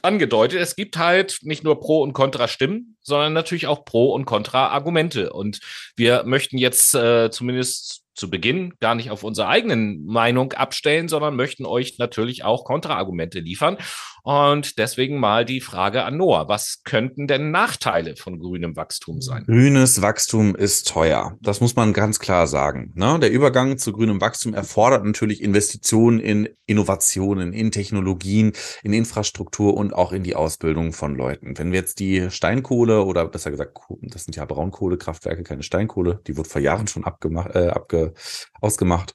angedeutet, 0.00 0.60
es 0.60 0.76
gibt 0.76 0.96
halt 0.96 1.38
nicht 1.42 1.64
nur 1.64 1.80
Pro- 1.80 2.02
und 2.02 2.12
Contra-Stimmen, 2.12 2.96
sondern 3.02 3.32
natürlich 3.32 3.66
auch 3.66 3.84
Pro- 3.84 4.12
und 4.12 4.24
Contra-Argumente. 4.24 5.32
Und 5.32 5.60
wir 5.96 6.24
möchten 6.24 6.56
jetzt 6.58 6.94
äh, 6.94 7.30
zumindest 7.30 8.01
zu 8.14 8.30
Beginn 8.30 8.74
gar 8.80 8.94
nicht 8.94 9.10
auf 9.10 9.22
unsere 9.22 9.48
eigenen 9.48 10.04
Meinung 10.04 10.52
abstellen, 10.52 11.08
sondern 11.08 11.36
möchten 11.36 11.64
euch 11.64 11.98
natürlich 11.98 12.44
auch 12.44 12.64
Kontraargumente 12.64 13.40
liefern. 13.40 13.78
Und 14.24 14.78
deswegen 14.78 15.18
mal 15.18 15.44
die 15.44 15.60
Frage 15.60 16.04
an 16.04 16.16
Noah. 16.16 16.48
Was 16.48 16.82
könnten 16.84 17.26
denn 17.26 17.50
Nachteile 17.50 18.14
von 18.14 18.38
grünem 18.38 18.76
Wachstum 18.76 19.20
sein? 19.20 19.44
Grünes 19.46 20.00
Wachstum 20.00 20.54
ist 20.54 20.86
teuer. 20.86 21.36
Das 21.40 21.60
muss 21.60 21.74
man 21.74 21.92
ganz 21.92 22.20
klar 22.20 22.46
sagen. 22.46 22.92
Ne? 22.94 23.18
Der 23.18 23.32
Übergang 23.32 23.78
zu 23.78 23.92
grünem 23.92 24.20
Wachstum 24.20 24.54
erfordert 24.54 25.04
natürlich 25.04 25.42
Investitionen 25.42 26.20
in 26.20 26.48
Innovationen, 26.66 27.52
in 27.52 27.72
Technologien, 27.72 28.52
in 28.84 28.92
Infrastruktur 28.92 29.74
und 29.74 29.92
auch 29.92 30.12
in 30.12 30.22
die 30.22 30.36
Ausbildung 30.36 30.92
von 30.92 31.16
Leuten. 31.16 31.58
Wenn 31.58 31.72
wir 31.72 31.80
jetzt 31.80 31.98
die 31.98 32.30
Steinkohle 32.30 33.02
oder 33.02 33.26
besser 33.26 33.50
gesagt, 33.50 33.76
das 34.02 34.24
sind 34.24 34.36
ja 34.36 34.44
Braunkohlekraftwerke, 34.44 35.42
keine 35.42 35.64
Steinkohle, 35.64 36.20
die 36.28 36.36
wurde 36.36 36.48
vor 36.48 36.60
Jahren 36.60 36.86
schon 36.86 37.04
abgemacht, 37.04 37.56
äh, 37.56 37.68
abge, 37.68 38.11
ausgemacht 38.60 39.14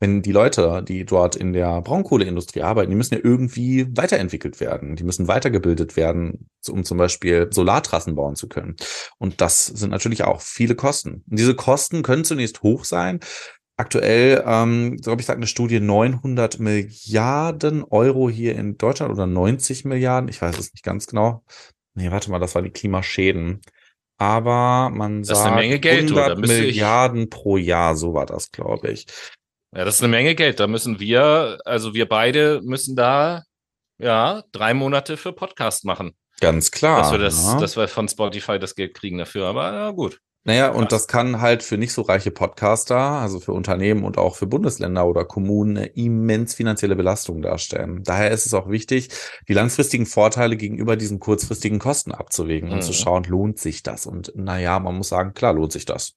wenn 0.00 0.22
die 0.22 0.32
Leute, 0.32 0.82
die 0.82 1.04
dort 1.04 1.36
in 1.36 1.52
der 1.52 1.82
Braunkohleindustrie 1.82 2.62
arbeiten, 2.62 2.90
die 2.90 2.96
müssen 2.96 3.14
ja 3.14 3.20
irgendwie 3.22 3.86
weiterentwickelt 3.94 4.58
werden. 4.58 4.96
Die 4.96 5.04
müssen 5.04 5.28
weitergebildet 5.28 5.94
werden, 5.96 6.48
um 6.68 6.84
zum 6.84 6.96
Beispiel 6.96 7.48
Solartrassen 7.52 8.14
bauen 8.14 8.34
zu 8.34 8.48
können. 8.48 8.76
Und 9.18 9.42
das 9.42 9.66
sind 9.66 9.90
natürlich 9.90 10.24
auch 10.24 10.40
viele 10.40 10.74
Kosten. 10.74 11.22
Und 11.30 11.38
diese 11.38 11.54
Kosten 11.54 12.02
können 12.02 12.24
zunächst 12.24 12.62
hoch 12.62 12.86
sein. 12.86 13.20
Aktuell, 13.76 14.42
ähm, 14.46 14.96
habe 15.06 15.20
ich 15.20 15.26
gesagt, 15.26 15.36
eine 15.36 15.46
Studie 15.46 15.80
900 15.80 16.58
Milliarden 16.58 17.84
Euro 17.84 18.30
hier 18.30 18.56
in 18.56 18.78
Deutschland 18.78 19.12
oder 19.12 19.26
90 19.26 19.84
Milliarden. 19.84 20.30
Ich 20.30 20.40
weiß 20.40 20.58
es 20.58 20.72
nicht 20.72 20.82
ganz 20.82 21.06
genau. 21.06 21.44
Nee, 21.94 22.10
warte 22.10 22.30
mal, 22.30 22.38
das 22.38 22.54
waren 22.54 22.64
die 22.64 22.70
Klimaschäden 22.70 23.60
aber 24.20 24.90
man 24.90 25.22
das 25.22 25.38
sagt 25.38 25.80
Geld, 25.80 26.12
100 26.12 26.38
Milliarden 26.38 27.30
pro 27.30 27.56
Jahr, 27.56 27.96
so 27.96 28.12
war 28.12 28.26
das, 28.26 28.52
glaube 28.52 28.90
ich. 28.90 29.06
Ja, 29.74 29.86
das 29.86 29.94
ist 29.94 30.02
eine 30.02 30.10
Menge 30.10 30.34
Geld. 30.34 30.60
Da 30.60 30.66
müssen 30.66 31.00
wir, 31.00 31.58
also 31.64 31.94
wir 31.94 32.06
beide 32.06 32.60
müssen 32.62 32.96
da 32.96 33.44
ja 33.96 34.42
drei 34.52 34.74
Monate 34.74 35.16
für 35.16 35.32
Podcast 35.32 35.86
machen. 35.86 36.12
Ganz 36.40 36.70
klar. 36.70 37.00
Dass 37.00 37.12
wir, 37.12 37.18
das, 37.18 37.44
ja. 37.44 37.60
dass 37.60 37.76
wir 37.78 37.88
von 37.88 38.08
Spotify 38.08 38.58
das 38.58 38.74
Geld 38.74 38.92
kriegen 38.92 39.16
dafür. 39.16 39.46
Aber 39.46 39.72
ja, 39.72 39.90
gut. 39.90 40.20
Naja, 40.44 40.70
und 40.70 40.90
das 40.90 41.06
kann 41.06 41.42
halt 41.42 41.62
für 41.62 41.76
nicht 41.76 41.92
so 41.92 42.00
reiche 42.00 42.30
Podcaster, 42.30 42.96
also 42.96 43.40
für 43.40 43.52
Unternehmen 43.52 44.04
und 44.04 44.16
auch 44.16 44.36
für 44.36 44.46
Bundesländer 44.46 45.06
oder 45.06 45.26
Kommunen 45.26 45.76
eine 45.76 45.86
immens 45.88 46.54
finanzielle 46.54 46.96
Belastung 46.96 47.42
darstellen. 47.42 48.02
Daher 48.04 48.30
ist 48.30 48.46
es 48.46 48.54
auch 48.54 48.70
wichtig, 48.70 49.10
die 49.48 49.52
langfristigen 49.52 50.06
Vorteile 50.06 50.56
gegenüber 50.56 50.96
diesen 50.96 51.20
kurzfristigen 51.20 51.78
Kosten 51.78 52.12
abzuwägen 52.12 52.70
mhm. 52.70 52.76
und 52.76 52.82
zu 52.82 52.92
mhm. 52.92 52.94
schauen, 52.94 53.24
lohnt 53.24 53.58
sich 53.58 53.82
das? 53.82 54.06
Und 54.06 54.32
naja, 54.34 54.78
man 54.80 54.96
muss 54.96 55.10
sagen, 55.10 55.34
klar 55.34 55.52
lohnt 55.52 55.72
sich 55.72 55.84
das. 55.84 56.14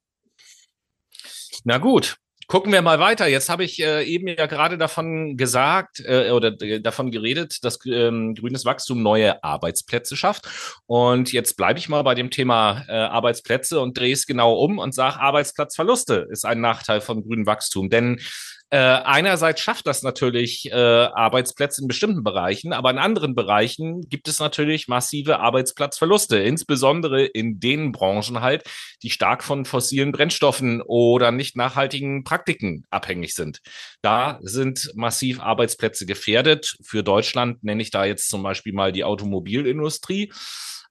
Na 1.66 1.78
gut, 1.78 2.18
Gucken 2.54 2.72
wir 2.72 2.84
mal 2.84 3.00
weiter. 3.00 3.26
Jetzt 3.26 3.50
habe 3.50 3.64
ich 3.64 3.82
äh, 3.82 4.04
eben 4.04 4.28
ja 4.28 4.46
gerade 4.46 4.78
davon 4.78 5.38
gesagt 5.38 6.00
äh, 6.06 6.30
oder 6.30 6.52
davon 6.52 7.10
geredet, 7.10 7.64
dass 7.64 7.80
ähm, 7.88 8.36
grünes 8.36 8.64
Wachstum 8.64 9.02
neue 9.02 9.44
Arbeitsplätze 9.44 10.16
schafft. 10.16 10.48
Und 10.86 11.34
jetzt 11.34 11.58
bleibe 11.58 11.80
ich 11.80 11.90
mal 11.90 12.04
bei 12.04 12.14
dem 12.14 12.30
Thema 12.30 12.86
äh, 12.88 12.92
Arbeitsplätze 12.92 13.80
und 13.80 13.98
drehe 13.98 14.14
es 14.14 14.28
genau 14.28 14.54
um 14.54 14.78
und 14.78 14.94
sage, 14.94 15.20
Arbeitsplatzverluste 15.20 16.28
ist 16.30 16.46
ein 16.46 16.62
Nachteil 16.62 17.02
von 17.02 17.24
grünem 17.24 17.48
Wachstum. 17.48 17.90
Denn 17.90 18.20
äh, 18.70 18.78
einerseits 18.78 19.62
schafft 19.62 19.86
das 19.86 20.02
natürlich 20.02 20.72
äh, 20.72 20.74
Arbeitsplätze 20.74 21.82
in 21.82 21.88
bestimmten 21.88 22.24
Bereichen, 22.24 22.74
aber 22.74 22.90
in 22.90 22.98
anderen 22.98 23.36
Bereichen 23.36 24.02
gibt 24.10 24.28
es 24.28 24.40
natürlich 24.40 24.88
massive 24.88 25.40
Arbeitsplatzverluste, 25.40 26.40
insbesondere 26.40 27.24
in 27.24 27.60
den 27.60 27.92
Branchen 27.92 28.42
halt, 28.42 28.64
die 29.04 29.12
stark 29.12 29.44
von 29.44 29.66
fossilen 29.66 30.12
Brennstoffen 30.12 30.82
oder 30.82 31.32
nicht 31.32 31.56
nachhaltigen 31.56 32.24
Praktiken 32.24 32.86
abhängig 32.90 33.36
sind. 33.36 33.60
Da 34.02 34.40
sind 34.42 34.92
massiv 34.96 35.40
Arbeitsplätze 35.40 36.06
gefährdet. 36.06 36.76
Für 36.84 37.04
Deutschland 37.04 37.64
nenne 37.64 37.82
ich 37.82 37.92
da 37.92 38.06
jetzt 38.06 38.30
zum 38.30 38.42
Beispiel 38.42 38.74
mal 38.74 38.92
die 38.92 39.04
Automobilindustrie 39.04 40.32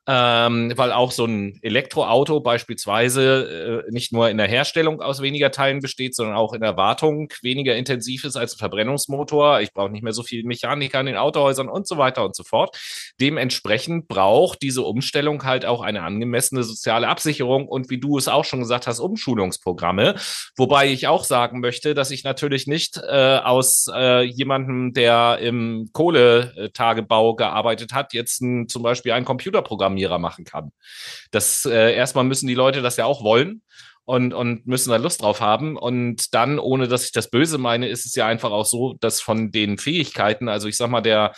ähm, 0.08 0.72
weil 0.76 0.90
auch 0.90 1.12
so 1.12 1.26
ein 1.26 1.60
Elektroauto 1.62 2.40
beispielsweise 2.40 3.84
äh, 3.86 3.90
nicht 3.92 4.12
nur 4.12 4.28
in 4.30 4.36
der 4.36 4.48
Herstellung 4.48 5.00
aus 5.00 5.22
weniger 5.22 5.52
Teilen 5.52 5.78
besteht, 5.80 6.16
sondern 6.16 6.36
auch 6.36 6.54
in 6.54 6.60
der 6.60 6.76
Wartung 6.76 7.32
weniger 7.40 7.76
intensiv 7.76 8.24
ist 8.24 8.36
als 8.36 8.54
ein 8.54 8.58
Verbrennungsmotor. 8.58 9.60
Ich 9.60 9.72
brauche 9.72 9.90
nicht 9.90 10.02
mehr 10.02 10.12
so 10.12 10.24
viele 10.24 10.46
Mechaniker 10.46 10.98
in 10.98 11.06
den 11.06 11.16
Autohäusern 11.16 11.68
und 11.68 11.86
so 11.86 11.98
weiter 11.98 12.24
und 12.24 12.34
so 12.34 12.42
fort. 12.42 12.76
Dementsprechend 13.20 14.08
braucht 14.08 14.62
diese 14.62 14.82
Umstellung 14.82 15.44
halt 15.44 15.64
auch 15.64 15.82
eine 15.82 16.02
angemessene 16.02 16.64
soziale 16.64 17.06
Absicherung 17.06 17.68
und 17.68 17.88
wie 17.88 18.00
du 18.00 18.18
es 18.18 18.26
auch 18.26 18.44
schon 18.44 18.58
gesagt 18.60 18.88
hast, 18.88 18.98
Umschulungsprogramme. 18.98 20.16
Wobei 20.56 20.90
ich 20.90 21.06
auch 21.06 21.22
sagen 21.22 21.60
möchte, 21.60 21.94
dass 21.94 22.10
ich 22.10 22.24
natürlich 22.24 22.66
nicht 22.66 22.96
äh, 23.08 23.38
aus 23.38 23.86
äh, 23.94 24.22
jemandem, 24.22 24.94
der 24.94 25.38
im 25.40 25.90
Kohletagebau 25.92 27.36
gearbeitet 27.36 27.92
hat, 27.92 28.14
jetzt 28.14 28.40
ein, 28.42 28.68
zum 28.68 28.82
Beispiel 28.82 29.12
ein 29.12 29.24
Computerprogramm 29.24 29.91
Programmierer 29.92 30.18
machen 30.18 30.44
kann. 30.44 30.72
Das 31.30 31.64
äh, 31.64 31.94
erstmal 31.94 32.24
müssen 32.24 32.46
die 32.46 32.54
Leute 32.54 32.82
das 32.82 32.96
ja 32.96 33.04
auch 33.04 33.22
wollen 33.22 33.62
und, 34.04 34.34
und 34.34 34.66
müssen 34.66 34.90
da 34.90 34.96
Lust 34.96 35.22
drauf 35.22 35.40
haben. 35.40 35.76
Und 35.76 36.34
dann, 36.34 36.58
ohne 36.58 36.88
dass 36.88 37.04
ich 37.04 37.12
das 37.12 37.30
böse 37.30 37.58
meine, 37.58 37.88
ist 37.88 38.06
es 38.06 38.14
ja 38.14 38.26
einfach 38.26 38.50
auch 38.50 38.66
so, 38.66 38.94
dass 39.00 39.20
von 39.20 39.52
den 39.52 39.78
Fähigkeiten, 39.78 40.48
also 40.48 40.68
ich 40.68 40.76
sag 40.76 40.90
mal, 40.90 41.02
der 41.02 41.32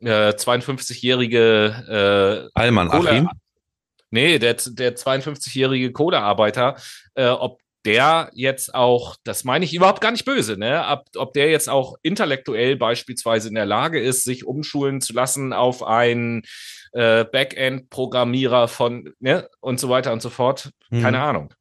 äh, 0.00 0.30
52-jährige 0.30 2.50
äh, 2.54 2.58
Alman 2.58 2.90
Achim? 2.90 3.28
Nee, 4.12 4.40
der, 4.40 4.54
der 4.54 4.96
52-jährige 4.96 5.92
Kohlearbeiter, 5.92 6.76
äh, 7.14 7.28
ob 7.28 7.60
der 7.84 8.30
jetzt 8.34 8.74
auch, 8.74 9.16
das 9.24 9.44
meine 9.44 9.64
ich 9.64 9.72
überhaupt 9.72 10.00
gar 10.00 10.10
nicht 10.10 10.24
böse, 10.24 10.58
ne? 10.58 10.84
Ob, 10.88 11.04
ob 11.16 11.32
der 11.32 11.50
jetzt 11.50 11.68
auch 11.68 11.96
intellektuell 12.02 12.76
beispielsweise 12.76 13.48
in 13.48 13.54
der 13.54 13.66
Lage 13.66 14.00
ist, 14.00 14.24
sich 14.24 14.44
umschulen 14.44 15.00
zu 15.00 15.12
lassen 15.12 15.52
auf 15.52 15.82
einen 15.82 16.42
äh, 16.92 17.24
Backend-Programmierer 17.24 18.68
von 18.68 19.12
ne? 19.20 19.48
und 19.60 19.80
so 19.80 19.88
weiter 19.88 20.12
und 20.12 20.22
so 20.22 20.30
fort. 20.30 20.70
Keine 20.90 21.18
hm. 21.18 21.24
Ahnung. 21.24 21.54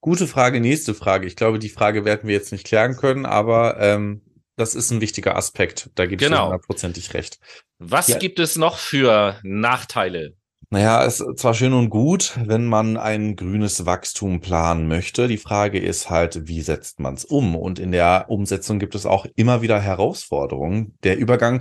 Gute 0.00 0.26
Frage, 0.26 0.60
nächste 0.60 0.94
Frage. 0.94 1.26
Ich 1.26 1.36
glaube, 1.36 1.58
die 1.58 1.68
Frage 1.68 2.04
werden 2.04 2.26
wir 2.26 2.34
jetzt 2.34 2.52
nicht 2.52 2.66
klären 2.66 2.96
können, 2.96 3.24
aber 3.24 3.78
ähm, 3.78 4.22
das 4.56 4.74
ist 4.74 4.90
ein 4.90 5.00
wichtiger 5.00 5.36
Aspekt. 5.36 5.90
Da 5.94 6.06
gebe 6.06 6.24
genau. 6.24 6.36
ich 6.36 6.42
hundertprozentig 6.44 7.14
recht. 7.14 7.38
Was 7.78 8.08
ja. 8.08 8.18
gibt 8.18 8.38
es 8.38 8.56
noch 8.56 8.78
für 8.78 9.38
Nachteile 9.42 10.34
naja, 10.72 11.04
es 11.04 11.20
ist 11.20 11.38
zwar 11.38 11.52
schön 11.52 11.74
und 11.74 11.90
gut, 11.90 12.32
wenn 12.46 12.64
man 12.64 12.96
ein 12.96 13.36
grünes 13.36 13.84
Wachstum 13.84 14.40
planen 14.40 14.88
möchte. 14.88 15.28
Die 15.28 15.36
Frage 15.36 15.78
ist 15.78 16.08
halt, 16.08 16.48
wie 16.48 16.62
setzt 16.62 16.98
man 16.98 17.12
es 17.12 17.26
um? 17.26 17.56
Und 17.56 17.78
in 17.78 17.92
der 17.92 18.24
Umsetzung 18.28 18.78
gibt 18.78 18.94
es 18.94 19.04
auch 19.04 19.26
immer 19.36 19.60
wieder 19.60 19.78
Herausforderungen. 19.78 20.96
Der 21.02 21.18
Übergang 21.18 21.60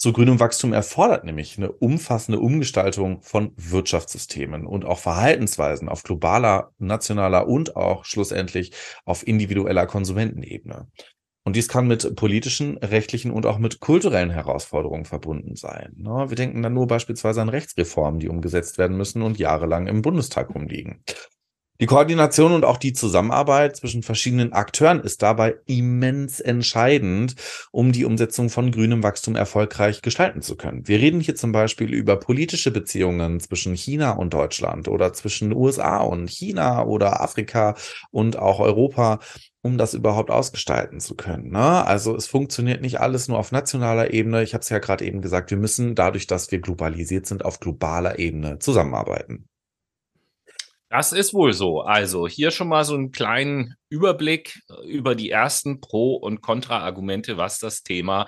zu 0.00 0.14
grünem 0.14 0.40
Wachstum 0.40 0.72
erfordert 0.72 1.24
nämlich 1.24 1.58
eine 1.58 1.70
umfassende 1.70 2.40
Umgestaltung 2.40 3.20
von 3.20 3.52
Wirtschaftssystemen 3.56 4.64
und 4.64 4.86
auch 4.86 4.98
Verhaltensweisen 4.98 5.90
auf 5.90 6.04
globaler, 6.04 6.72
nationaler 6.78 7.46
und 7.46 7.76
auch 7.76 8.06
schlussendlich 8.06 8.72
auf 9.04 9.26
individueller 9.26 9.86
Konsumentenebene. 9.86 10.88
Und 11.44 11.54
dies 11.54 11.68
kann 11.68 11.86
mit 11.86 12.16
politischen, 12.16 12.78
rechtlichen 12.78 13.30
und 13.30 13.44
auch 13.44 13.58
mit 13.58 13.80
kulturellen 13.80 14.30
Herausforderungen 14.30 15.04
verbunden 15.04 15.54
sein. 15.54 15.92
Ne? 15.96 16.30
Wir 16.30 16.36
denken 16.36 16.62
dann 16.62 16.72
nur 16.72 16.86
beispielsweise 16.86 17.42
an 17.42 17.50
Rechtsreformen, 17.50 18.20
die 18.20 18.30
umgesetzt 18.30 18.78
werden 18.78 18.96
müssen 18.96 19.20
und 19.20 19.38
jahrelang 19.38 19.86
im 19.86 20.00
Bundestag 20.00 20.54
rumliegen. 20.54 21.04
Die 21.80 21.86
Koordination 21.86 22.52
und 22.52 22.66
auch 22.66 22.76
die 22.76 22.92
Zusammenarbeit 22.92 23.74
zwischen 23.74 24.02
verschiedenen 24.02 24.52
Akteuren 24.52 25.00
ist 25.00 25.22
dabei 25.22 25.56
immens 25.64 26.38
entscheidend, 26.38 27.36
um 27.72 27.92
die 27.92 28.04
Umsetzung 28.04 28.50
von 28.50 28.70
grünem 28.70 29.02
Wachstum 29.02 29.34
erfolgreich 29.34 30.02
gestalten 30.02 30.42
zu 30.42 30.56
können. 30.56 30.86
Wir 30.86 30.98
reden 30.98 31.20
hier 31.20 31.36
zum 31.36 31.52
Beispiel 31.52 31.94
über 31.94 32.18
politische 32.18 32.70
Beziehungen 32.70 33.40
zwischen 33.40 33.74
China 33.74 34.10
und 34.10 34.34
Deutschland 34.34 34.88
oder 34.88 35.14
zwischen 35.14 35.54
USA 35.54 35.98
und 35.98 36.28
China 36.28 36.84
oder 36.84 37.22
Afrika 37.22 37.74
und 38.10 38.38
auch 38.38 38.60
Europa 38.60 39.18
um 39.62 39.76
das 39.76 39.94
überhaupt 39.94 40.30
ausgestalten 40.30 41.00
zu 41.00 41.14
können. 41.16 41.50
Ne? 41.50 41.86
Also 41.86 42.16
es 42.16 42.26
funktioniert 42.26 42.80
nicht 42.80 43.00
alles 43.00 43.28
nur 43.28 43.38
auf 43.38 43.52
nationaler 43.52 44.12
Ebene. 44.12 44.42
Ich 44.42 44.54
habe 44.54 44.62
es 44.62 44.70
ja 44.70 44.78
gerade 44.78 45.04
eben 45.04 45.20
gesagt, 45.20 45.50
wir 45.50 45.58
müssen 45.58 45.94
dadurch, 45.94 46.26
dass 46.26 46.50
wir 46.50 46.60
globalisiert 46.60 47.26
sind, 47.26 47.44
auf 47.44 47.60
globaler 47.60 48.18
Ebene 48.18 48.58
zusammenarbeiten. 48.58 49.50
Das 50.90 51.12
ist 51.12 51.32
wohl 51.32 51.52
so. 51.52 51.82
Also 51.82 52.26
hier 52.26 52.50
schon 52.50 52.66
mal 52.68 52.84
so 52.84 52.94
einen 52.94 53.12
kleinen 53.12 53.76
Überblick 53.90 54.60
äh, 54.68 54.88
über 54.88 55.14
die 55.14 55.30
ersten 55.30 55.80
Pro- 55.80 56.16
und 56.16 56.40
Kontra-Argumente, 56.40 57.36
was 57.36 57.58
das 57.58 57.82
Thema 57.82 58.26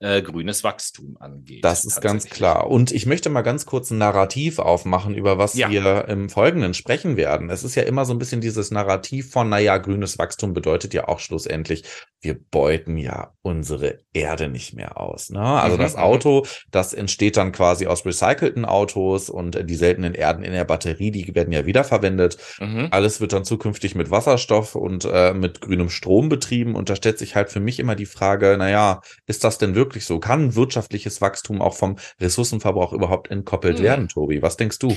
äh, 0.00 0.22
grünes 0.22 0.64
Wachstum 0.64 1.16
angeht. 1.18 1.64
Das 1.64 1.84
ist 1.84 2.00
ganz 2.00 2.26
klar. 2.26 2.68
Und 2.68 2.92
ich 2.92 3.06
möchte 3.06 3.30
mal 3.30 3.42
ganz 3.42 3.64
kurz 3.66 3.90
ein 3.90 3.98
Narrativ 3.98 4.58
aufmachen, 4.58 5.14
über 5.14 5.38
was 5.38 5.54
ja. 5.54 5.70
wir 5.70 6.06
im 6.08 6.28
Folgenden 6.28 6.74
sprechen 6.74 7.16
werden. 7.16 7.50
Es 7.50 7.64
ist 7.64 7.74
ja 7.74 7.84
immer 7.84 8.04
so 8.04 8.12
ein 8.12 8.18
bisschen 8.18 8.40
dieses 8.40 8.70
Narrativ 8.70 9.30
von, 9.30 9.48
naja, 9.48 9.78
grünes 9.78 10.18
Wachstum 10.18 10.52
bedeutet 10.52 10.94
ja 10.94 11.08
auch 11.08 11.20
schlussendlich, 11.20 11.84
wir 12.20 12.38
beuten 12.50 12.96
ja 12.96 13.34
unsere 13.42 13.98
Erde 14.12 14.48
nicht 14.48 14.74
mehr 14.74 15.00
aus. 15.00 15.30
Ne? 15.30 15.40
Also 15.40 15.76
mhm, 15.76 15.80
das 15.80 15.94
mhm. 15.94 16.02
Auto, 16.02 16.46
das 16.70 16.92
entsteht 16.92 17.36
dann 17.36 17.52
quasi 17.52 17.86
aus 17.86 18.04
recycelten 18.04 18.64
Autos 18.64 19.30
und 19.30 19.68
die 19.68 19.74
seltenen 19.74 20.14
Erden 20.14 20.42
in 20.42 20.52
der 20.52 20.64
Batterie, 20.64 21.10
die 21.10 21.34
werden 21.34 21.52
ja 21.52 21.66
wiederverwendet. 21.66 22.03
Mhm. 22.60 22.88
Alles 22.90 23.20
wird 23.20 23.32
dann 23.32 23.44
zukünftig 23.44 23.94
mit 23.94 24.10
Wasserstoff 24.10 24.74
und 24.74 25.04
äh, 25.04 25.32
mit 25.34 25.60
grünem 25.60 25.90
Strom 25.90 26.28
betrieben. 26.28 26.74
Und 26.74 26.90
da 26.90 26.96
stellt 26.96 27.18
sich 27.18 27.36
halt 27.36 27.50
für 27.50 27.60
mich 27.60 27.78
immer 27.78 27.94
die 27.94 28.06
Frage, 28.06 28.56
naja, 28.58 29.00
ist 29.26 29.44
das 29.44 29.58
denn 29.58 29.74
wirklich 29.74 30.04
so? 30.04 30.18
Kann 30.18 30.54
wirtschaftliches 30.54 31.20
Wachstum 31.20 31.62
auch 31.62 31.74
vom 31.74 31.96
Ressourcenverbrauch 32.20 32.92
überhaupt 32.92 33.30
entkoppelt 33.30 33.78
hm. 33.78 33.84
werden, 33.84 34.08
Tobi? 34.08 34.42
Was 34.42 34.56
denkst 34.56 34.78
du? 34.78 34.96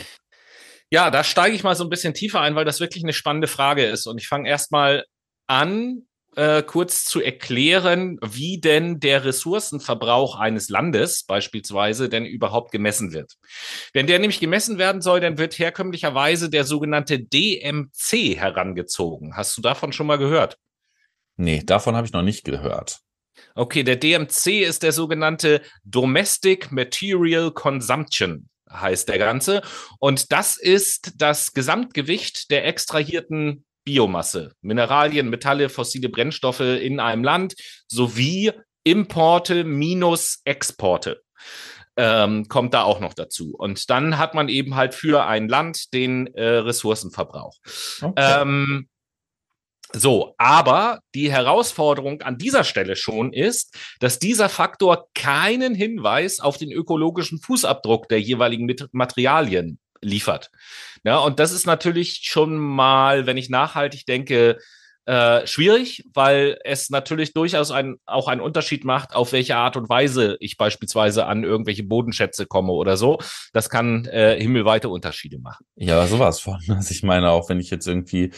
Ja, 0.90 1.12
da 1.12 1.24
steige 1.24 1.56
ich 1.56 1.64
mal 1.64 1.76
so 1.76 1.84
ein 1.84 1.90
bisschen 1.90 2.14
tiefer 2.14 2.40
ein, 2.42 2.56
weil 2.56 2.66
das 2.66 2.80
wirklich 2.80 3.04
eine 3.04 3.14
spannende 3.14 3.48
Frage 3.48 3.86
ist. 3.86 4.08
Und 4.08 4.18
ich 4.20 4.28
fange 4.28 4.48
erstmal 4.50 5.04
an, 5.48 6.07
äh, 6.38 6.62
kurz 6.62 7.04
zu 7.04 7.20
erklären, 7.20 8.20
wie 8.24 8.62
denn 8.62 9.00
der 9.00 9.26
Ressourcenverbrauch 9.26 10.36
eines 10.36 10.70
Landes 10.70 11.24
beispielsweise 11.24 12.10
denn 12.10 12.26
überhaupt 12.26 12.72
gemessen 12.72 13.12
wird. 13.12 13.34
Wenn 13.92 14.06
der 14.06 14.20
nämlich 14.20 14.40
gemessen 14.40 14.78
werden 14.78 15.02
soll, 15.02 15.20
dann 15.20 15.40
wird 15.40 15.58
herkömmlicherweise 15.58 16.52
der 16.52 16.64
sogenannte 16.64 17.20
DMC 17.20 18.38
herangezogen. 18.38 19.36
Hast 19.36 19.58
du 19.58 19.64
davon 19.64 19.92
schon 19.92 20.06
mal 20.06 20.18
gehört? 20.18 20.58
Nee, 21.38 21.64
davon 21.66 21.96
habe 21.96 22.06
ich 22.06 22.14
noch 22.14 22.22
nicht 22.22 22.44
gehört. 22.44 23.00
Okay, 23.56 23.82
der 23.82 23.96
DMC 23.96 24.62
ist 24.62 24.84
der 24.84 24.92
sogenannte 24.92 25.62
Domestic 25.84 26.72
Material 26.72 27.52
Consumption 27.52 28.48
heißt 28.72 29.10
der 29.10 29.18
Ganze. 29.18 29.62
Und 30.00 30.32
das 30.32 30.58
ist 30.58 31.14
das 31.16 31.54
Gesamtgewicht 31.54 32.52
der 32.52 32.66
extrahierten 32.66 33.66
Biomasse, 33.88 34.52
Mineralien, 34.60 35.30
Metalle, 35.30 35.70
fossile 35.70 36.10
Brennstoffe 36.10 36.60
in 36.60 37.00
einem 37.00 37.24
Land 37.24 37.56
sowie 37.88 38.52
Importe 38.84 39.64
minus 39.64 40.42
Exporte. 40.44 41.22
Ähm, 41.96 42.50
kommt 42.50 42.74
da 42.74 42.84
auch 42.84 43.00
noch 43.00 43.14
dazu. 43.14 43.56
Und 43.58 43.90
dann 43.90 44.18
hat 44.18 44.34
man 44.34 44.50
eben 44.50 44.76
halt 44.76 44.94
für 44.94 45.26
ein 45.26 45.48
Land 45.48 45.94
den 45.94 46.28
äh, 46.36 46.44
Ressourcenverbrauch. 46.44 47.56
Okay. 48.02 48.42
Ähm, 48.42 48.90
so, 49.94 50.36
aber 50.38 51.00
die 51.16 51.32
Herausforderung 51.32 52.22
an 52.22 52.38
dieser 52.38 52.66
Stelle 52.66 52.98
schon 52.98 53.32
ist, 53.32 53.74
dass 54.02 54.20
dieser 54.20 54.50
Faktor 54.50 55.08
keinen 55.16 55.76
Hinweis 55.76 56.42
auf 56.42 56.58
den 56.58 56.74
ökologischen 56.74 57.40
Fußabdruck 57.40 58.10
der 58.10 58.20
jeweiligen 58.20 58.70
Materialien 58.92 59.80
liefert. 60.02 60.52
Ja, 61.04 61.18
und 61.20 61.40
das 61.40 61.52
ist 61.52 61.66
natürlich 61.66 62.22
schon 62.24 62.58
mal, 62.58 63.26
wenn 63.26 63.38
ich 63.38 63.50
nachhaltig 63.50 64.06
denke, 64.06 64.58
äh, 65.08 65.48
schwierig, 65.48 66.04
weil 66.14 66.60
es 66.66 66.90
natürlich 66.90 67.34
durchaus 67.34 67.72
ein, 67.72 67.96
auch 68.06 68.28
einen 68.28 68.42
Unterschied 68.42 68.84
macht, 68.84 69.16
auf 69.16 69.32
welche 69.32 69.56
Art 69.56 69.78
und 69.78 69.88
Weise 69.88 70.36
ich 70.42 70.58
beispielsweise 70.58 71.26
an 71.28 71.46
irgendwelche 71.46 71.84
Bodenschätze 71.84 72.46
komme 72.46 72.74
oder 72.74 72.98
so. 72.98 73.18
Das 73.54 73.70
kann 73.70 74.04
äh, 74.06 74.38
himmelweite 74.38 74.90
Unterschiede 74.90 75.40
machen. 75.40 75.66
Ja, 75.76 76.06
sowas 76.08 76.42
von. 76.42 76.60
Also 76.68 76.92
ich 76.92 77.04
meine, 77.04 77.30
auch 77.30 77.48
wenn 77.48 77.62
ich 77.62 77.70
jetzt 77.70 77.88
irgendwie 77.88 78.32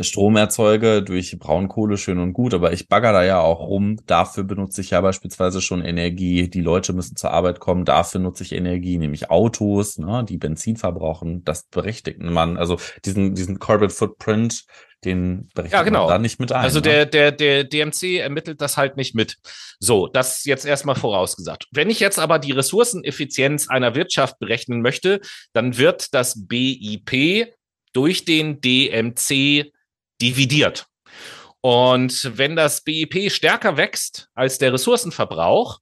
Strom 0.00 0.36
erzeuge 0.36 1.02
durch 1.02 1.38
Braunkohle, 1.38 1.96
schön 1.96 2.18
und 2.18 2.32
gut, 2.32 2.52
aber 2.52 2.72
ich 2.72 2.88
bagger 2.88 3.12
da 3.12 3.22
ja 3.22 3.40
auch 3.40 3.60
rum. 3.60 4.00
Dafür 4.06 4.42
benutze 4.42 4.80
ich 4.80 4.90
ja 4.90 5.00
beispielsweise 5.00 5.60
schon 5.60 5.84
Energie. 5.84 6.48
Die 6.48 6.62
Leute 6.62 6.92
müssen 6.92 7.14
zur 7.16 7.30
Arbeit 7.30 7.60
kommen, 7.60 7.84
dafür 7.84 8.20
nutze 8.20 8.42
ich 8.42 8.52
Energie, 8.52 8.98
nämlich 8.98 9.30
Autos, 9.30 9.98
ne, 9.98 10.24
die 10.28 10.36
Benzin 10.36 10.76
verbrauchen. 10.76 11.44
Das 11.44 11.68
berechtigt 11.68 12.20
man. 12.20 12.56
Also 12.56 12.78
diesen, 13.04 13.36
diesen 13.36 13.60
Carbon 13.60 13.90
Footprint, 13.90 14.64
den 15.04 15.48
berechnet 15.54 15.72
ja, 15.78 15.82
genau. 15.84 16.06
man 16.06 16.08
da 16.08 16.18
nicht 16.18 16.40
mit 16.40 16.50
ein. 16.50 16.62
Also 16.62 16.80
ne? 16.80 16.82
der, 16.82 17.06
der, 17.06 17.32
der 17.32 17.62
DMC 17.62 18.18
ermittelt 18.18 18.60
das 18.60 18.76
halt 18.76 18.96
nicht 18.96 19.14
mit. 19.14 19.36
So, 19.78 20.08
das 20.08 20.44
jetzt 20.44 20.64
erstmal 20.64 20.96
vorausgesagt. 20.96 21.66
Wenn 21.70 21.88
ich 21.88 22.00
jetzt 22.00 22.18
aber 22.18 22.40
die 22.40 22.52
Ressourceneffizienz 22.52 23.68
einer 23.68 23.94
Wirtschaft 23.94 24.40
berechnen 24.40 24.82
möchte, 24.82 25.20
dann 25.52 25.78
wird 25.78 26.14
das 26.14 26.46
BIP 26.48 27.54
durch 27.92 28.24
den 28.24 28.60
DMC 28.60 29.70
dividiert. 30.20 30.86
Und 31.60 32.36
wenn 32.36 32.56
das 32.56 32.82
BIP 32.82 33.30
stärker 33.30 33.76
wächst 33.76 34.28
als 34.34 34.58
der 34.58 34.72
Ressourcenverbrauch, 34.72 35.80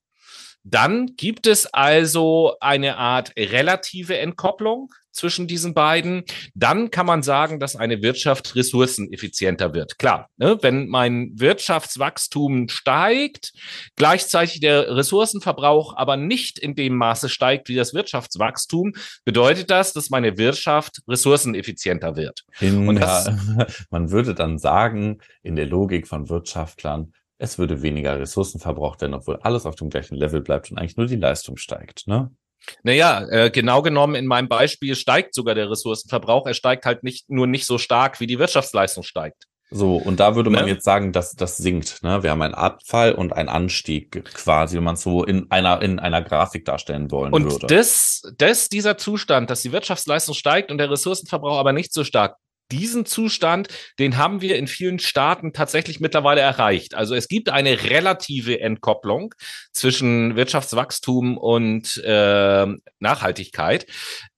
dann 0.65 1.17
gibt 1.17 1.47
es 1.47 1.67
also 1.67 2.55
eine 2.61 2.97
Art 2.97 3.33
relative 3.37 4.19
Entkopplung 4.19 4.91
zwischen 5.13 5.47
diesen 5.47 5.75
beiden. 5.75 6.25
Dann 6.55 6.91
kann 6.91 7.07
man 7.07 7.23
sagen, 7.23 7.61
dass 7.61 7.77
eine 7.77 8.03
Wirtschaft 8.03 8.57
ressourceneffizienter 8.57 9.75
wird. 9.75 9.99
Klar, 9.99 10.29
ne, 10.37 10.59
wenn 10.63 10.89
mein 10.89 11.33
Wirtschaftswachstum 11.35 12.69
steigt, 12.69 13.53
gleichzeitig 13.97 14.61
der 14.61 14.97
Ressourcenverbrauch 14.97 15.97
aber 15.97 16.17
nicht 16.17 16.59
in 16.59 16.75
dem 16.75 16.97
Maße 16.97 17.29
steigt 17.29 17.69
wie 17.69 17.75
das 17.75 17.95
Wirtschaftswachstum, 17.95 18.95
bedeutet 19.25 19.71
das, 19.71 19.93
dass 19.93 20.11
meine 20.11 20.39
Wirtschaft 20.39 21.03
ressourceneffizienter 21.07 22.17
wird. 22.17 22.45
In, 22.61 22.89
Und 22.89 22.97
das, 22.97 23.31
man 23.91 24.11
würde 24.11 24.35
dann 24.35 24.59
sagen, 24.59 25.19
in 25.43 25.57
der 25.57 25.67
Logik 25.67 26.09
von 26.09 26.29
Wirtschaftlern, 26.29 27.13
es 27.43 27.59
würde 27.59 27.83
weniger 27.83 28.19
Ressourcen 28.21 28.61
verbraucht 28.61 29.01
werden, 29.01 29.15
obwohl 29.15 29.37
alles 29.43 29.67
auf 29.67 29.75
dem 29.75 29.91
gleichen 29.91 30.15
Level 30.15 30.41
bleibt 30.41 30.71
und 30.71 30.79
eigentlich 30.79 30.97
nur 30.97 31.07
die 31.07 31.17
Leistung 31.17 31.57
steigt. 31.57 32.07
Ne? 32.07 32.31
Naja, 32.85 33.27
äh, 33.31 33.51
genau 33.51 33.83
genommen 33.83 34.15
in 34.15 34.27
meinem 34.27 34.49
Beispiel 34.49 34.95
steigt 34.95 35.35
sogar 35.35 35.57
der 35.57 35.69
Ressourcenverbrauch. 35.69 36.47
Er 36.47 36.55
steigt 36.55 36.87
halt 36.87 37.03
nicht 37.03 37.29
nur 37.29 37.49
nicht 37.49 37.67
so 37.67 37.79
stark, 37.79 38.21
wie 38.21 38.29
die 38.29 38.39
Wirtschaftsleistung 38.39 39.03
steigt. 39.03 39.47
So, 39.73 39.97
und 39.97 40.21
da 40.21 40.37
würde 40.37 40.51
man 40.51 40.67
ne? 40.67 40.73
jetzt 40.73 40.85
sagen, 40.85 41.13
dass 41.13 41.33
das 41.33 41.57
sinkt. 41.57 42.05
Ne? 42.05 42.23
Wir 42.23 42.31
haben 42.31 42.43
einen 42.43 42.55
Abfall 42.55 43.15
und 43.15 43.33
einen 43.33 43.49
Anstieg 43.49 44.25
quasi, 44.35 44.77
wenn 44.77 44.85
man 44.85 44.95
es 44.95 45.03
so 45.03 45.25
in 45.25 45.51
einer, 45.51 45.83
in 45.83 45.99
einer 45.99 46.23
Grafik 46.23 46.65
darstellen 46.65 47.11
wollen 47.11 47.33
und 47.33 47.45
würde. 47.45 47.65
Und 47.67 47.71
das, 47.71 48.23
das, 48.37 48.69
dieser 48.69 48.99
Zustand, 48.99 49.51
dass 49.51 49.63
die 49.63 49.73
Wirtschaftsleistung 49.73 50.35
steigt 50.35 50.71
und 50.71 50.79
der 50.79 50.91
Ressourcenverbrauch 50.91 51.57
aber 51.57 51.73
nicht 51.73 51.93
so 51.93 52.05
stark 52.05 52.37
diesen 52.73 53.07
Zustand, 53.07 53.69
den 53.99 54.17
haben 54.17 54.41
wir 54.41 54.57
in 54.57 54.67
vielen 54.67 54.99
Staaten 54.99 55.53
tatsächlich 55.53 56.01
mittlerweile 56.01 56.41
erreicht. 56.41 56.95
Also 56.95 57.15
es 57.15 57.29
gibt 57.29 57.51
eine 57.51 57.85
relative 57.85 58.61
Entkopplung 58.61 59.35
zwischen 59.73 60.35
Wirtschaftswachstum 60.35 61.37
und 61.37 61.99
äh, 61.99 62.67
Nachhaltigkeit. 62.99 63.87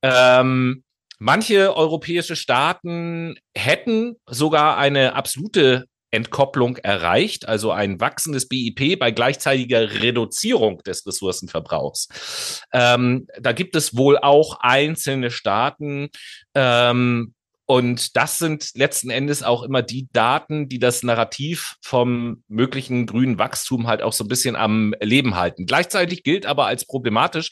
Ähm, 0.03 0.83
manche 1.19 1.77
europäische 1.77 2.37
Staaten 2.37 3.37
hätten 3.55 4.17
sogar 4.27 4.77
eine 4.77 5.15
absolute 5.15 5.87
Entkopplung 6.15 6.77
erreicht, 6.77 7.49
also 7.49 7.73
ein 7.73 8.01
wachsendes 8.01 8.47
BIP 8.49 8.99
bei 8.99 9.11
gleichzeitiger 9.11 10.01
Reduzierung 10.01 10.79
des 10.85 11.05
Ressourcenverbrauchs. 11.07 12.63
Ähm, 12.73 13.27
da 13.41 13.53
gibt 13.53 13.75
es 13.75 13.97
wohl 13.97 14.17
auch 14.19 14.59
einzelne 14.61 15.31
Staaten, 15.31 16.09
ähm, 16.55 17.35
und 17.67 18.17
das 18.17 18.39
sind 18.39 18.73
letzten 18.75 19.09
Endes 19.09 19.43
auch 19.43 19.63
immer 19.63 19.81
die 19.81 20.09
Daten, 20.13 20.69
die 20.69 20.79
das 20.79 21.03
Narrativ 21.03 21.77
vom 21.81 22.43
möglichen 22.49 23.07
grünen 23.07 23.39
Wachstum 23.39 23.87
halt 23.87 24.03
auch 24.03 24.13
so 24.13 24.25
ein 24.25 24.29
bisschen 24.29 24.55
am 24.55 24.95
Leben 25.01 25.35
halten. 25.37 25.65
Gleichzeitig 25.65 26.25
gilt 26.25 26.45
aber 26.45 26.67
als 26.67 26.87
problematisch, 26.87 27.51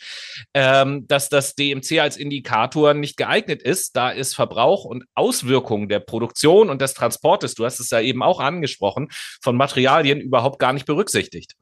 ähm, 0.53 1.07
dass 1.07 1.31
das 1.31 1.55
DMC 1.55 2.01
als 2.01 2.19
Indikator 2.19 2.93
nicht 2.93 3.17
geeignet 3.17 3.63
ist, 3.63 3.97
da 3.97 4.13
es 4.13 4.35
Verbrauch 4.35 4.85
und 4.85 5.05
Auswirkungen 5.15 5.89
der 5.89 6.01
Produktion 6.01 6.69
und 6.69 6.83
des 6.83 6.93
Transportes, 6.93 7.55
du 7.55 7.65
hast 7.65 7.81
es 7.81 7.91
ja 7.91 8.01
eben 8.01 8.23
auch 8.23 8.41
angesprochen, 8.41 9.09
von 9.41 9.57
Materialien 9.57 10.21
überhaupt 10.21 10.59
gar 10.59 10.75
nicht 10.75 10.85
berücksichtigt. 10.85 11.55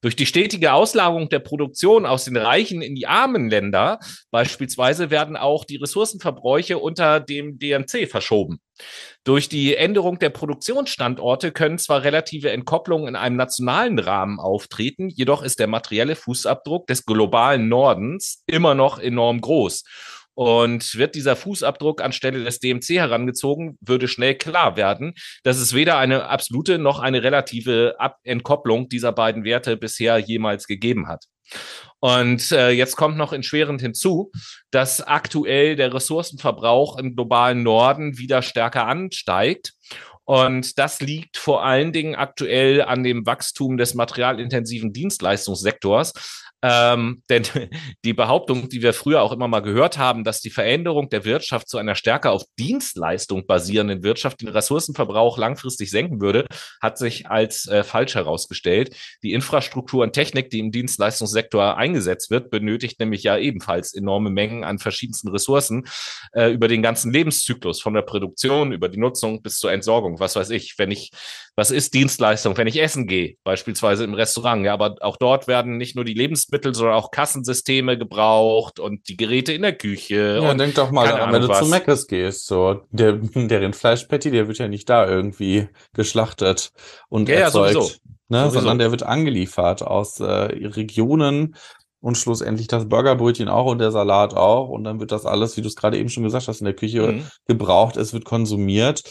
Durch 0.00 0.16
die 0.16 0.26
stetige 0.26 0.72
Auslagerung 0.72 1.28
der 1.28 1.40
Produktion 1.40 2.06
aus 2.06 2.24
den 2.24 2.36
reichen 2.36 2.82
in 2.82 2.94
die 2.94 3.06
armen 3.06 3.50
Länder 3.50 3.98
beispielsweise 4.30 5.10
werden 5.10 5.36
auch 5.36 5.64
die 5.64 5.76
Ressourcenverbräuche 5.76 6.78
unter 6.78 7.20
dem 7.20 7.58
DMC 7.58 8.08
verschoben. 8.08 8.60
Durch 9.24 9.48
die 9.48 9.74
Änderung 9.74 10.18
der 10.18 10.30
Produktionsstandorte 10.30 11.52
können 11.52 11.78
zwar 11.78 12.04
relative 12.04 12.50
Entkopplungen 12.50 13.08
in 13.08 13.16
einem 13.16 13.36
nationalen 13.36 13.98
Rahmen 13.98 14.38
auftreten, 14.38 15.08
jedoch 15.08 15.42
ist 15.42 15.58
der 15.58 15.66
materielle 15.66 16.16
Fußabdruck 16.16 16.86
des 16.86 17.04
globalen 17.04 17.68
Nordens 17.68 18.42
immer 18.46 18.74
noch 18.74 18.98
enorm 18.98 19.40
groß. 19.40 19.84
Und 20.38 20.94
wird 20.94 21.16
dieser 21.16 21.34
Fußabdruck 21.34 22.00
anstelle 22.00 22.44
des 22.44 22.60
DMC 22.60 22.90
herangezogen, 22.90 23.76
würde 23.80 24.06
schnell 24.06 24.36
klar 24.36 24.76
werden, 24.76 25.14
dass 25.42 25.58
es 25.58 25.74
weder 25.74 25.98
eine 25.98 26.26
absolute 26.28 26.78
noch 26.78 27.00
eine 27.00 27.24
relative 27.24 27.96
Ab 27.98 28.18
Entkopplung 28.22 28.88
dieser 28.88 29.10
beiden 29.10 29.42
Werte 29.42 29.76
bisher 29.76 30.16
jemals 30.18 30.68
gegeben 30.68 31.08
hat. 31.08 31.24
Und 31.98 32.52
äh, 32.52 32.70
jetzt 32.70 32.94
kommt 32.94 33.16
noch 33.16 33.32
entschwerend 33.32 33.80
hinzu, 33.80 34.30
dass 34.70 35.00
aktuell 35.00 35.74
der 35.74 35.92
Ressourcenverbrauch 35.92 36.98
im 36.98 37.16
globalen 37.16 37.64
Norden 37.64 38.16
wieder 38.18 38.40
stärker 38.42 38.86
ansteigt. 38.86 39.72
Und 40.22 40.78
das 40.78 41.00
liegt 41.00 41.36
vor 41.36 41.64
allen 41.64 41.92
Dingen 41.92 42.14
aktuell 42.14 42.82
an 42.82 43.02
dem 43.02 43.26
Wachstum 43.26 43.76
des 43.76 43.94
materialintensiven 43.94 44.92
Dienstleistungssektors, 44.92 46.12
ähm, 46.62 47.22
denn 47.28 47.44
die 48.04 48.14
Behauptung, 48.14 48.68
die 48.68 48.82
wir 48.82 48.92
früher 48.92 49.22
auch 49.22 49.32
immer 49.32 49.48
mal 49.48 49.60
gehört 49.60 49.98
haben, 49.98 50.24
dass 50.24 50.40
die 50.40 50.50
Veränderung 50.50 51.08
der 51.08 51.24
Wirtschaft 51.24 51.68
zu 51.68 51.78
einer 51.78 51.94
stärker 51.94 52.32
auf 52.32 52.42
Dienstleistung 52.58 53.46
basierenden 53.46 54.02
Wirtschaft 54.02 54.40
den 54.40 54.48
Ressourcenverbrauch 54.48 55.38
langfristig 55.38 55.90
senken 55.90 56.20
würde, 56.20 56.46
hat 56.80 56.98
sich 56.98 57.28
als 57.28 57.68
äh, 57.68 57.84
falsch 57.84 58.16
herausgestellt. 58.16 58.96
Die 59.22 59.32
Infrastruktur 59.32 60.02
und 60.02 60.12
Technik, 60.12 60.50
die 60.50 60.58
im 60.58 60.72
Dienstleistungssektor 60.72 61.76
eingesetzt 61.76 62.30
wird, 62.30 62.50
benötigt 62.50 62.98
nämlich 62.98 63.22
ja 63.22 63.38
ebenfalls 63.38 63.94
enorme 63.94 64.30
Mengen 64.30 64.64
an 64.64 64.78
verschiedensten 64.78 65.28
Ressourcen 65.28 65.86
äh, 66.32 66.50
über 66.52 66.66
den 66.66 66.82
ganzen 66.82 67.12
Lebenszyklus, 67.12 67.80
von 67.80 67.94
der 67.94 68.02
Produktion 68.02 68.72
über 68.72 68.88
die 68.88 68.98
Nutzung 68.98 69.42
bis 69.42 69.58
zur 69.58 69.70
Entsorgung. 69.70 70.18
Was 70.18 70.34
weiß 70.34 70.50
ich, 70.50 70.74
wenn 70.78 70.90
ich, 70.90 71.10
was 71.54 71.70
ist 71.70 71.94
Dienstleistung, 71.94 72.56
wenn 72.56 72.66
ich 72.66 72.80
essen 72.80 73.06
gehe, 73.06 73.36
beispielsweise 73.44 74.04
im 74.04 74.14
Restaurant, 74.14 74.64
ja, 74.64 74.72
aber 74.72 74.96
auch 75.00 75.16
dort 75.16 75.46
werden 75.46 75.76
nicht 75.76 75.94
nur 75.94 76.04
die 76.04 76.14
Lebens 76.14 76.47
Lebensmittel, 76.48 76.74
sondern 76.74 76.96
auch 76.96 77.10
Kassensysteme 77.10 77.98
gebraucht 77.98 78.80
und 78.80 79.08
die 79.08 79.16
Geräte 79.16 79.52
in 79.52 79.62
der 79.62 79.74
Küche. 79.74 80.40
Ja, 80.42 80.54
denk 80.54 80.74
doch 80.74 80.90
mal 80.90 81.06
daran, 81.08 81.32
wenn 81.32 81.42
du 81.42 81.48
was. 81.48 81.60
zu 81.60 81.66
Meckes 81.66 82.06
gehst, 82.06 82.46
so, 82.46 82.82
der, 82.90 83.12
der 83.34 83.60
Rindfleischpatty, 83.60 84.30
der 84.30 84.48
wird 84.48 84.58
ja 84.58 84.68
nicht 84.68 84.88
da 84.88 85.06
irgendwie 85.06 85.68
geschlachtet 85.94 86.72
und 87.08 87.28
ja, 87.28 87.36
erzeugt, 87.36 87.74
ja, 87.74 87.80
sowieso. 87.80 87.96
Ne, 88.30 88.40
sowieso. 88.40 88.58
sondern 88.58 88.78
der 88.78 88.90
wird 88.90 89.02
angeliefert 89.02 89.82
aus 89.82 90.20
äh, 90.20 90.24
Regionen, 90.24 91.54
und 92.00 92.16
schlussendlich 92.16 92.68
das 92.68 92.88
Burgerbrötchen 92.88 93.48
auch 93.48 93.66
und 93.66 93.78
der 93.78 93.90
Salat 93.90 94.32
auch. 94.32 94.68
Und 94.68 94.84
dann 94.84 95.00
wird 95.00 95.10
das 95.10 95.26
alles, 95.26 95.56
wie 95.56 95.62
du 95.62 95.66
es 95.66 95.74
gerade 95.74 95.98
eben 95.98 96.08
schon 96.08 96.22
gesagt 96.22 96.46
hast, 96.46 96.60
in 96.60 96.66
der 96.66 96.74
Küche 96.74 97.02
mhm. 97.02 97.24
gebraucht. 97.48 97.96
Es 97.96 98.12
wird 98.12 98.24
konsumiert. 98.24 99.02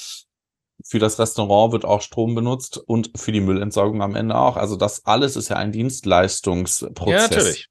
Für 0.89 0.99
das 0.99 1.19
Restaurant 1.19 1.73
wird 1.73 1.83
auch 1.83 2.01
Strom 2.01 2.33
benutzt 2.33 2.77
und 2.77 3.11
für 3.17 3.33
die 3.33 3.41
Müllentsorgung 3.41 4.01
am 4.01 4.15
Ende 4.15 4.35
auch. 4.35 4.55
Also 4.55 4.77
das 4.77 5.05
alles 5.05 5.35
ist 5.35 5.49
ja 5.49 5.57
ein 5.57 5.73
Dienstleistungsprozess. 5.73 7.13
Ja, 7.13 7.27
natürlich. 7.27 7.67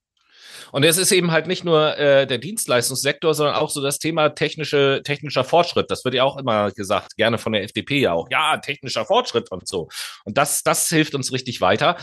Und 0.72 0.84
es 0.84 0.98
ist 0.98 1.12
eben 1.12 1.30
halt 1.30 1.46
nicht 1.46 1.64
nur 1.64 1.96
äh, 1.96 2.26
der 2.26 2.36
Dienstleistungssektor, 2.36 3.32
sondern 3.32 3.54
auch 3.54 3.70
so 3.70 3.80
das 3.80 3.98
Thema 3.98 4.30
technische, 4.30 5.00
technischer 5.04 5.44
Fortschritt. 5.44 5.90
Das 5.90 6.04
wird 6.04 6.14
ja 6.14 6.24
auch 6.24 6.36
immer 6.36 6.70
gesagt, 6.70 7.16
gerne 7.16 7.38
von 7.38 7.52
der 7.52 7.62
FDP 7.62 8.00
ja 8.00 8.12
auch. 8.12 8.28
Ja, 8.30 8.58
technischer 8.58 9.06
Fortschritt 9.06 9.50
und 9.50 9.66
so. 9.66 9.88
Und 10.24 10.36
das, 10.36 10.62
das 10.62 10.88
hilft 10.88 11.14
uns 11.14 11.32
richtig 11.32 11.62
weiter. 11.62 11.96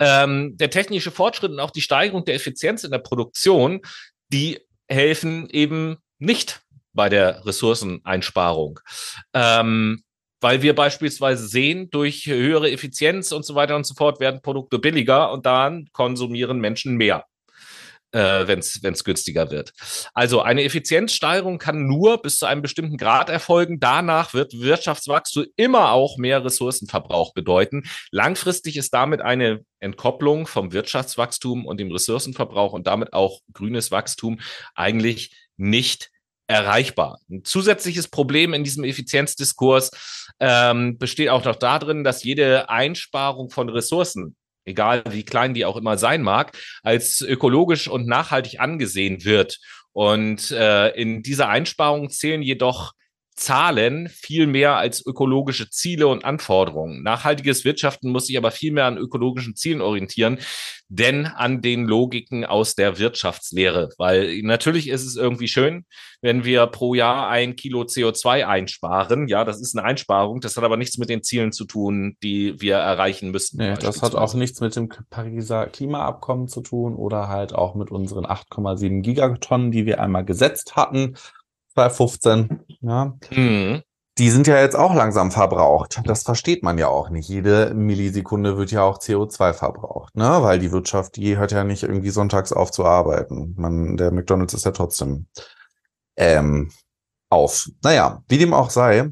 Ähm, 0.00 0.56
der 0.56 0.70
technische 0.70 1.10
Fortschritt 1.12 1.52
und 1.52 1.60
auch 1.60 1.70
die 1.70 1.82
Steigerung 1.82 2.24
der 2.24 2.34
Effizienz 2.34 2.82
in 2.82 2.90
der 2.90 2.98
Produktion, 2.98 3.82
die 4.32 4.60
helfen 4.88 5.48
eben 5.50 5.98
nicht 6.18 6.62
bei 6.92 7.08
der 7.08 7.44
Ressourceneinsparung. 7.44 8.80
Ähm, 9.34 10.02
weil 10.40 10.62
wir 10.62 10.74
beispielsweise 10.74 11.46
sehen, 11.46 11.90
durch 11.90 12.26
höhere 12.26 12.70
Effizienz 12.70 13.32
und 13.32 13.44
so 13.44 13.54
weiter 13.54 13.76
und 13.76 13.86
so 13.86 13.94
fort 13.94 14.20
werden 14.20 14.42
Produkte 14.42 14.78
billiger 14.78 15.32
und 15.32 15.46
dann 15.46 15.88
konsumieren 15.92 16.58
Menschen 16.58 16.96
mehr, 16.96 17.24
äh, 18.12 18.46
wenn 18.46 18.58
es 18.58 19.04
günstiger 19.04 19.50
wird. 19.50 19.72
Also 20.12 20.42
eine 20.42 20.62
Effizienzsteigerung 20.64 21.58
kann 21.58 21.86
nur 21.86 22.20
bis 22.20 22.38
zu 22.38 22.46
einem 22.46 22.62
bestimmten 22.62 22.98
Grad 22.98 23.30
erfolgen. 23.30 23.80
Danach 23.80 24.34
wird 24.34 24.52
Wirtschaftswachstum 24.52 25.46
immer 25.56 25.92
auch 25.92 26.18
mehr 26.18 26.44
Ressourcenverbrauch 26.44 27.32
bedeuten. 27.32 27.84
Langfristig 28.10 28.76
ist 28.76 28.92
damit 28.92 29.22
eine 29.22 29.64
Entkopplung 29.80 30.46
vom 30.46 30.72
Wirtschaftswachstum 30.72 31.64
und 31.64 31.80
dem 31.80 31.90
Ressourcenverbrauch 31.90 32.72
und 32.72 32.86
damit 32.86 33.14
auch 33.14 33.40
grünes 33.52 33.90
Wachstum 33.90 34.40
eigentlich 34.74 35.34
nicht 35.56 36.10
erreichbar. 36.46 37.18
Ein 37.28 37.44
zusätzliches 37.44 38.08
Problem 38.08 38.54
in 38.54 38.64
diesem 38.64 38.84
Effizienzdiskurs 38.84 39.90
ähm, 40.40 40.98
besteht 40.98 41.28
auch 41.28 41.44
noch 41.44 41.56
darin, 41.56 42.04
dass 42.04 42.24
jede 42.24 42.68
Einsparung 42.68 43.50
von 43.50 43.68
Ressourcen, 43.68 44.36
egal 44.64 45.02
wie 45.10 45.24
klein 45.24 45.54
die 45.54 45.64
auch 45.64 45.76
immer 45.76 45.98
sein 45.98 46.22
mag, 46.22 46.56
als 46.82 47.20
ökologisch 47.20 47.88
und 47.88 48.06
nachhaltig 48.06 48.60
angesehen 48.60 49.24
wird. 49.24 49.58
Und 49.92 50.50
äh, 50.50 50.90
in 50.90 51.22
dieser 51.22 51.48
Einsparung 51.48 52.10
zählen 52.10 52.42
jedoch 52.42 52.92
Zahlen 53.36 54.08
viel 54.08 54.46
mehr 54.46 54.76
als 54.76 55.04
ökologische 55.04 55.68
Ziele 55.68 56.08
und 56.08 56.24
Anforderungen. 56.24 57.02
Nachhaltiges 57.02 57.64
Wirtschaften 57.64 58.10
muss 58.10 58.26
sich 58.26 58.38
aber 58.38 58.50
viel 58.50 58.72
mehr 58.72 58.86
an 58.86 58.96
ökologischen 58.96 59.54
Zielen 59.54 59.82
orientieren, 59.82 60.38
denn 60.88 61.26
an 61.26 61.60
den 61.60 61.84
Logiken 61.84 62.46
aus 62.46 62.74
der 62.74 62.98
Wirtschaftslehre. 62.98 63.90
Weil 63.98 64.40
natürlich 64.42 64.88
ist 64.88 65.04
es 65.04 65.16
irgendwie 65.16 65.48
schön, 65.48 65.84
wenn 66.22 66.44
wir 66.44 66.66
pro 66.66 66.94
Jahr 66.94 67.28
ein 67.28 67.56
Kilo 67.56 67.82
CO2 67.82 68.46
einsparen. 68.46 69.28
Ja, 69.28 69.44
das 69.44 69.60
ist 69.60 69.76
eine 69.76 69.86
Einsparung. 69.86 70.40
Das 70.40 70.56
hat 70.56 70.64
aber 70.64 70.78
nichts 70.78 70.96
mit 70.96 71.10
den 71.10 71.22
Zielen 71.22 71.52
zu 71.52 71.66
tun, 71.66 72.16
die 72.22 72.58
wir 72.60 72.76
erreichen 72.76 73.32
müssten. 73.32 73.58
Nee, 73.58 73.74
das 73.74 74.00
hat 74.00 74.14
auch 74.14 74.32
nichts 74.32 74.60
mit 74.60 74.74
dem 74.76 74.88
Pariser 75.10 75.66
Klimaabkommen 75.66 76.48
zu 76.48 76.62
tun 76.62 76.94
oder 76.96 77.28
halt 77.28 77.54
auch 77.54 77.74
mit 77.74 77.90
unseren 77.90 78.24
8,7 78.24 79.02
Gigatonnen, 79.02 79.70
die 79.70 79.84
wir 79.84 80.00
einmal 80.00 80.24
gesetzt 80.24 80.74
hatten 80.74 81.16
2015. 81.76 82.60
Ja. 82.86 83.16
Mhm. 83.30 83.82
Die 84.18 84.30
sind 84.30 84.46
ja 84.46 84.58
jetzt 84.60 84.76
auch 84.76 84.94
langsam 84.94 85.30
verbraucht. 85.30 86.00
Das 86.04 86.22
versteht 86.22 86.62
man 86.62 86.78
ja 86.78 86.88
auch 86.88 87.10
nicht. 87.10 87.28
Jede 87.28 87.74
Millisekunde 87.74 88.56
wird 88.56 88.70
ja 88.70 88.82
auch 88.82 88.98
CO2 88.98 89.52
verbraucht, 89.52 90.16
ne? 90.16 90.38
Weil 90.40 90.58
die 90.58 90.72
Wirtschaft, 90.72 91.16
die 91.16 91.36
hört 91.36 91.52
ja 91.52 91.64
nicht 91.64 91.82
irgendwie 91.82 92.08
sonntags 92.08 92.52
auf 92.52 92.70
zu 92.70 92.86
arbeiten. 92.86 93.54
Man, 93.58 93.98
der 93.98 94.12
McDonalds 94.12 94.54
ist 94.54 94.64
ja 94.64 94.70
trotzdem 94.70 95.26
ähm, 96.16 96.70
auf. 97.28 97.68
Naja, 97.82 98.22
wie 98.28 98.38
dem 98.38 98.54
auch 98.54 98.70
sei. 98.70 99.10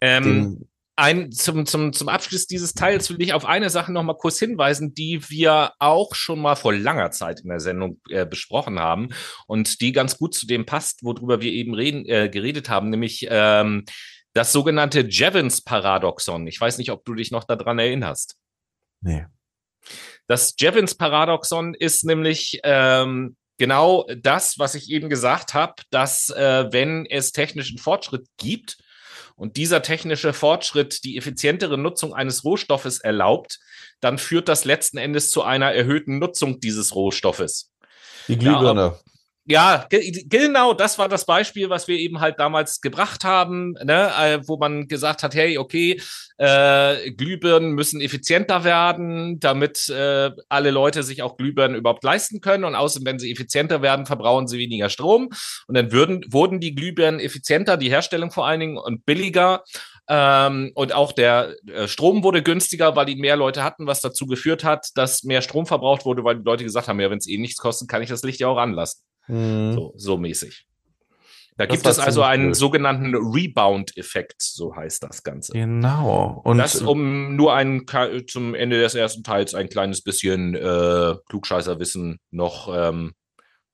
Ähm, 0.00 0.67
ein, 0.98 1.30
zum, 1.30 1.64
zum, 1.64 1.92
zum 1.92 2.08
Abschluss 2.08 2.46
dieses 2.46 2.74
Teils 2.74 3.08
will 3.08 3.22
ich 3.22 3.32
auf 3.32 3.44
eine 3.44 3.70
Sache 3.70 3.92
noch 3.92 4.02
mal 4.02 4.16
kurz 4.16 4.38
hinweisen, 4.38 4.94
die 4.94 5.30
wir 5.30 5.72
auch 5.78 6.14
schon 6.14 6.40
mal 6.40 6.56
vor 6.56 6.74
langer 6.74 7.12
Zeit 7.12 7.40
in 7.40 7.48
der 7.48 7.60
Sendung 7.60 8.00
äh, 8.10 8.26
besprochen 8.26 8.80
haben 8.80 9.10
und 9.46 9.80
die 9.80 9.92
ganz 9.92 10.18
gut 10.18 10.34
zu 10.34 10.46
dem 10.46 10.66
passt, 10.66 11.04
worüber 11.04 11.40
wir 11.40 11.52
eben 11.52 11.74
reden, 11.74 12.04
äh, 12.06 12.28
geredet 12.28 12.68
haben, 12.68 12.90
nämlich 12.90 13.26
ähm, 13.30 13.84
das 14.32 14.52
sogenannte 14.52 15.00
Jevons-Paradoxon. 15.00 16.46
Ich 16.48 16.60
weiß 16.60 16.78
nicht, 16.78 16.90
ob 16.90 17.04
du 17.04 17.14
dich 17.14 17.30
noch 17.30 17.44
daran 17.44 17.78
erinnerst. 17.78 18.36
Nee. 19.00 19.26
Das 20.26 20.54
Jevons-Paradoxon 20.58 21.74
ist 21.74 22.04
nämlich 22.04 22.60
ähm, 22.64 23.36
genau 23.56 24.04
das, 24.16 24.58
was 24.58 24.74
ich 24.74 24.90
eben 24.90 25.08
gesagt 25.08 25.54
habe, 25.54 25.74
dass 25.90 26.30
äh, 26.30 26.66
wenn 26.72 27.06
es 27.06 27.32
technischen 27.32 27.78
Fortschritt 27.78 28.26
gibt, 28.36 28.78
und 29.38 29.56
dieser 29.56 29.82
technische 29.82 30.32
Fortschritt 30.32 31.04
die 31.04 31.16
effizientere 31.16 31.78
Nutzung 31.78 32.12
eines 32.12 32.44
Rohstoffes 32.44 32.98
erlaubt, 32.98 33.60
dann 34.00 34.18
führt 34.18 34.48
das 34.48 34.64
letzten 34.64 34.98
Endes 34.98 35.30
zu 35.30 35.42
einer 35.42 35.72
erhöhten 35.72 36.18
Nutzung 36.18 36.60
dieses 36.60 36.94
Rohstoffes. 36.94 37.70
Die 38.26 38.36
Glühbirne. 38.36 38.80
Ja, 38.80 39.00
ja, 39.48 39.86
genau, 39.88 40.74
das 40.74 40.98
war 40.98 41.08
das 41.08 41.24
Beispiel, 41.24 41.70
was 41.70 41.88
wir 41.88 41.98
eben 41.98 42.20
halt 42.20 42.38
damals 42.38 42.82
gebracht 42.82 43.24
haben, 43.24 43.72
ne, 43.82 44.12
äh, 44.20 44.40
wo 44.46 44.58
man 44.58 44.88
gesagt 44.88 45.22
hat, 45.22 45.34
hey, 45.34 45.56
okay, 45.56 45.98
äh, 46.36 47.10
Glühbirnen 47.12 47.72
müssen 47.72 48.02
effizienter 48.02 48.62
werden, 48.64 49.40
damit 49.40 49.88
äh, 49.88 50.32
alle 50.50 50.70
Leute 50.70 51.02
sich 51.02 51.22
auch 51.22 51.38
Glühbirnen 51.38 51.78
überhaupt 51.78 52.04
leisten 52.04 52.42
können. 52.42 52.64
Und 52.64 52.74
außerdem, 52.74 53.06
wenn 53.06 53.18
sie 53.18 53.32
effizienter 53.32 53.80
werden, 53.80 54.04
verbrauchen 54.04 54.48
sie 54.48 54.58
weniger 54.58 54.90
Strom. 54.90 55.30
Und 55.66 55.74
dann 55.74 55.92
würden, 55.92 56.26
wurden 56.30 56.60
die 56.60 56.74
Glühbirnen 56.74 57.18
effizienter, 57.18 57.78
die 57.78 57.88
Herstellung 57.88 58.30
vor 58.30 58.46
allen 58.46 58.60
Dingen 58.60 58.76
und 58.76 59.06
billiger. 59.06 59.64
Ähm, 60.10 60.72
und 60.74 60.92
auch 60.92 61.12
der 61.12 61.56
äh, 61.66 61.88
Strom 61.88 62.22
wurde 62.22 62.42
günstiger, 62.42 62.96
weil 62.96 63.08
ihn 63.08 63.20
mehr 63.20 63.36
Leute 63.36 63.64
hatten, 63.64 63.86
was 63.86 64.02
dazu 64.02 64.26
geführt 64.26 64.62
hat, 64.62 64.88
dass 64.94 65.24
mehr 65.24 65.40
Strom 65.40 65.64
verbraucht 65.66 66.04
wurde, 66.04 66.22
weil 66.22 66.36
die 66.36 66.44
Leute 66.44 66.64
gesagt 66.64 66.88
haben, 66.88 67.00
ja, 67.00 67.10
wenn 67.10 67.18
es 67.18 67.28
eh 67.28 67.38
nichts 67.38 67.58
kostet, 67.58 67.88
kann 67.88 68.02
ich 68.02 68.10
das 68.10 68.22
Licht 68.22 68.40
ja 68.40 68.48
auch 68.48 68.58
anlassen. 68.58 69.00
Mhm. 69.28 69.74
So, 69.74 69.92
so 69.96 70.16
mäßig. 70.18 70.66
Da 71.58 71.66
das 71.66 71.74
gibt 71.74 71.86
es 71.86 71.98
also 71.98 72.22
einen 72.22 72.46
blöd. 72.46 72.56
sogenannten 72.56 73.14
Rebound-Effekt, 73.16 74.40
so 74.40 74.76
heißt 74.76 75.02
das 75.02 75.24
Ganze. 75.24 75.52
Genau. 75.52 76.40
Und 76.44 76.58
das, 76.58 76.80
um 76.80 77.34
nur 77.34 77.52
ein, 77.52 77.84
zum 78.28 78.54
Ende 78.54 78.80
des 78.80 78.94
ersten 78.94 79.24
Teils 79.24 79.54
ein 79.54 79.68
kleines 79.68 80.02
bisschen 80.02 80.54
äh, 80.54 81.14
Klugscheißerwissen 81.28 82.20
noch 82.30 82.72
ähm, 82.72 83.12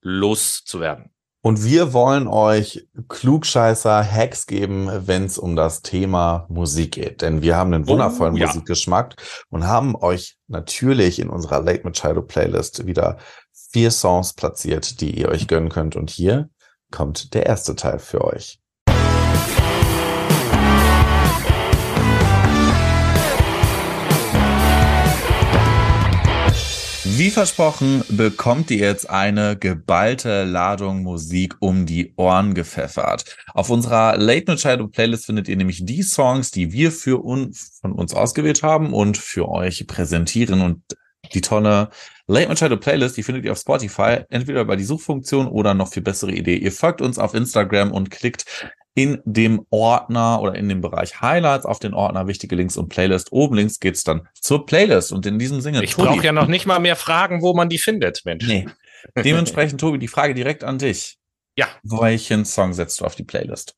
loszuwerden. 0.01 1.11
Und 1.45 1.63
wir 1.63 1.93
wollen 1.93 2.27
euch 2.27 2.87
klugscheißer 3.07 4.03
Hacks 4.03 4.47
geben, 4.47 4.89
wenn 5.05 5.25
es 5.25 5.37
um 5.37 5.55
das 5.55 5.83
Thema 5.83 6.47
Musik 6.49 6.93
geht. 6.93 7.21
Denn 7.21 7.43
wir 7.43 7.55
haben 7.55 7.71
einen 7.71 7.83
oh, 7.83 7.89
wundervollen 7.89 8.33
oh, 8.33 8.37
ja. 8.37 8.47
Musikgeschmack 8.47 9.15
und 9.51 9.67
haben 9.67 9.95
euch 9.95 10.37
natürlich 10.47 11.19
in 11.19 11.29
unserer 11.29 11.61
Late 11.61 11.83
Machado 11.83 12.23
Playlist 12.23 12.87
wieder 12.87 13.17
vier 13.75 13.91
Songs 13.91 14.31
platziert, 14.31 15.01
die 15.01 15.19
ihr 15.19 15.27
euch 15.27 15.49
gönnen 15.49 15.67
könnt. 15.67 15.97
Und 15.97 16.09
hier 16.09 16.49
kommt 16.91 17.33
der 17.33 17.45
erste 17.45 17.75
Teil 17.75 17.99
für 17.99 18.23
euch. 18.23 18.57
Wie 27.03 27.29
versprochen 27.29 28.05
bekommt 28.07 28.71
ihr 28.71 28.77
jetzt 28.77 29.09
eine 29.09 29.57
geballte 29.57 30.45
Ladung 30.45 31.03
Musik 31.03 31.57
um 31.59 31.85
die 31.85 32.13
Ohren 32.15 32.53
gepfeffert. 32.53 33.25
Auf 33.53 33.69
unserer 33.69 34.15
Late 34.15 34.45
Night 34.47 34.61
Shadow 34.61 34.87
Playlist 34.87 35.25
findet 35.25 35.49
ihr 35.49 35.57
nämlich 35.57 35.85
die 35.85 36.01
Songs, 36.01 36.49
die 36.51 36.71
wir 36.71 36.93
für 36.93 37.21
uns, 37.21 37.77
von 37.81 37.91
uns 37.91 38.13
ausgewählt 38.13 38.63
haben 38.63 38.93
und 38.93 39.17
für 39.17 39.49
euch 39.49 39.85
präsentieren 39.85 40.61
und 40.61 40.81
die 41.33 41.41
tolle 41.41 41.89
Late 42.27 42.57
Shadow 42.57 42.77
Playlist, 42.77 43.17
die 43.17 43.23
findet 43.23 43.45
ihr 43.45 43.51
auf 43.51 43.59
Spotify, 43.59 44.21
entweder 44.29 44.61
über 44.61 44.75
die 44.75 44.83
Suchfunktion 44.83 45.47
oder 45.47 45.73
noch 45.73 45.89
viel 45.89 46.01
bessere 46.01 46.31
Idee. 46.31 46.57
Ihr 46.57 46.71
folgt 46.71 47.01
uns 47.01 47.19
auf 47.19 47.33
Instagram 47.35 47.91
und 47.91 48.09
klickt 48.09 48.45
in 48.95 49.21
dem 49.25 49.65
Ordner 49.69 50.41
oder 50.41 50.55
in 50.55 50.69
dem 50.69 50.81
Bereich 50.81 51.21
Highlights 51.21 51.65
auf 51.65 51.79
den 51.79 51.93
Ordner 51.93 52.27
wichtige 52.27 52.55
Links 52.55 52.77
und 52.77 52.89
Playlist. 52.89 53.31
Oben 53.31 53.55
links 53.55 53.79
geht's 53.79 54.03
dann 54.03 54.27
zur 54.33 54.65
Playlist 54.65 55.11
und 55.11 55.25
in 55.25 55.37
diesem 55.37 55.61
Sinne. 55.61 55.83
Ich 55.83 55.95
brauche 55.95 56.23
ja 56.23 56.31
noch 56.31 56.47
nicht 56.47 56.65
mal 56.65 56.79
mehr 56.79 56.95
Fragen, 56.95 57.41
wo 57.41 57.53
man 57.53 57.69
die 57.69 57.77
findet, 57.77 58.23
Mensch. 58.25 58.47
Nee. 58.47 58.67
Dementsprechend, 59.15 59.79
Tobi, 59.79 59.99
die 59.99 60.07
Frage 60.07 60.33
direkt 60.33 60.63
an 60.63 60.79
dich. 60.79 61.17
Ja. 61.57 61.67
Welchen 61.83 62.45
Song 62.45 62.73
setzt 62.73 62.99
du 63.01 63.05
auf 63.05 63.15
die 63.15 63.23
Playlist? 63.23 63.75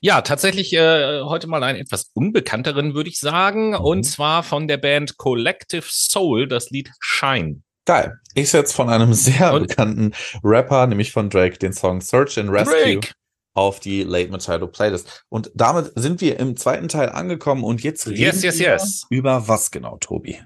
Ja, 0.00 0.22
tatsächlich 0.22 0.72
äh, 0.72 1.22
heute 1.22 1.46
mal 1.46 1.62
einen 1.62 1.78
etwas 1.78 2.10
unbekannteren, 2.14 2.94
würde 2.94 3.10
ich 3.10 3.18
sagen. 3.18 3.70
Mhm. 3.70 3.76
Und 3.76 4.04
zwar 4.04 4.42
von 4.42 4.68
der 4.68 4.78
Band 4.78 5.16
Collective 5.16 5.84
Soul, 5.86 6.48
das 6.48 6.70
Lied 6.70 6.90
Shine. 7.00 7.62
Geil. 7.84 8.18
Ich 8.34 8.50
setze 8.50 8.74
von 8.74 8.88
einem 8.88 9.12
sehr 9.14 9.52
und 9.52 9.68
bekannten 9.68 10.12
Rapper, 10.42 10.86
nämlich 10.86 11.12
von 11.12 11.28
Drake, 11.28 11.58
den 11.58 11.72
Song 11.72 12.00
Search 12.00 12.38
and 12.38 12.50
Rescue. 12.50 12.74
Drake 12.74 13.12
auf 13.54 13.80
die 13.80 14.04
Late 14.04 14.30
Machado 14.30 14.66
Playlist. 14.68 15.24
Und 15.28 15.50
damit 15.54 15.92
sind 15.96 16.20
wir 16.20 16.38
im 16.38 16.56
zweiten 16.56 16.88
Teil 16.88 17.08
angekommen 17.08 17.64
und 17.64 17.82
jetzt 17.82 18.06
reden 18.06 18.20
yes, 18.20 18.42
yes, 18.42 18.58
yes. 18.58 19.06
wir 19.08 19.18
über 19.18 19.48
was 19.48 19.70
genau, 19.70 19.96
Tobi? 19.98 20.40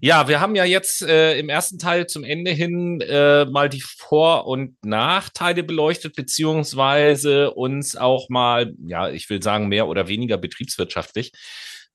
Ja, 0.00 0.28
wir 0.28 0.40
haben 0.40 0.54
ja 0.54 0.64
jetzt 0.64 1.02
äh, 1.02 1.38
im 1.38 1.48
ersten 1.48 1.78
Teil 1.78 2.06
zum 2.06 2.24
Ende 2.24 2.50
hin 2.50 3.00
äh, 3.00 3.44
mal 3.46 3.68
die 3.68 3.82
Vor- 3.82 4.46
und 4.46 4.76
Nachteile 4.84 5.62
beleuchtet, 5.62 6.14
beziehungsweise 6.14 7.52
uns 7.52 7.96
auch 7.96 8.28
mal, 8.28 8.74
ja, 8.86 9.08
ich 9.08 9.28
will 9.30 9.42
sagen, 9.42 9.68
mehr 9.68 9.88
oder 9.88 10.08
weniger 10.08 10.36
betriebswirtschaftlich 10.38 11.32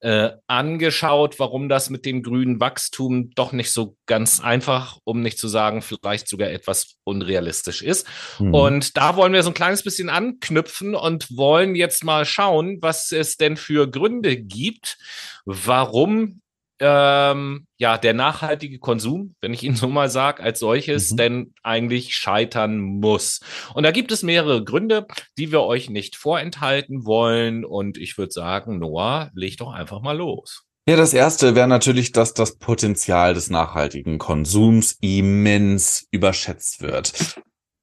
äh, 0.02 0.32
angeschaut, 0.48 1.40
warum 1.40 1.68
das 1.68 1.90
mit 1.90 2.06
dem 2.06 2.24
grünen 2.24 2.60
Wachstum 2.60 3.32
doch 3.36 3.52
nicht 3.52 3.72
so 3.72 3.98
ganz 4.06 4.40
einfach, 4.40 4.98
um 5.04 5.22
nicht 5.22 5.38
zu 5.38 5.48
sagen, 5.48 5.82
vielleicht 5.82 6.30
sogar 6.30 6.50
etwas 6.50 6.96
unrealistisch 7.04 7.82
ist. 7.82 8.08
Mhm. 8.40 8.54
Und 8.54 8.98
da 8.98 9.16
wollen 9.18 9.34
wir 9.34 9.44
so 9.44 9.50
ein 9.50 9.56
kleines 9.56 9.84
bisschen 9.84 10.10
anknüpfen 10.10 10.96
und 10.96 11.36
wollen 11.36 11.76
jetzt 11.76 12.04
mal 12.04 12.26
schauen, 12.26 12.78
was 12.82 13.12
es 13.12 13.36
denn 13.36 13.58
für 13.58 13.90
Gründe 13.90 14.38
gibt, 14.38 14.98
warum 15.46 16.42
ähm, 16.80 17.68
ja, 17.78 17.98
der 17.98 18.13
nachhaltige 18.13 18.80
Konsum, 18.80 19.36
wenn 19.42 19.54
ich 19.54 19.63
ihn 19.63 19.76
so 19.76 19.88
mal 19.88 20.10
sage, 20.10 20.44
als 20.44 20.60
solches, 20.60 21.12
mhm. 21.12 21.18
denn 21.18 21.54
eigentlich 21.63 22.15
scheitern 22.15 22.80
muss. 22.80 23.39
Und 23.74 23.84
da 23.84 23.92
gibt 23.92 24.12
es 24.12 24.24
mehrere 24.24 24.63
Gründe, 24.63 25.08
die 25.38 25.52
wir 25.52 25.62
euch 25.62 25.89
nicht 25.89 26.15
vorenthalten 26.15 27.06
wollen. 27.06 27.65
Und 27.65 27.98
ich 27.98 28.18
würde 28.18 28.32
sagen, 28.32 28.80
Noah, 28.80 29.32
leg 29.34 29.58
doch 29.58 29.72
einfach 29.72 30.02
mal 30.02 30.18
los. 30.18 30.63
Ja, 30.88 30.96
das 30.96 31.13
erste 31.13 31.54
wäre 31.54 31.68
natürlich, 31.68 32.13
dass 32.13 32.34
das 32.34 32.58
Potenzial 32.58 33.36
des 33.36 33.50
nachhaltigen 33.50 34.18
Konsums 34.18 34.98
immens 35.02 36.08
überschätzt 36.10 36.82
wird. 36.82 37.39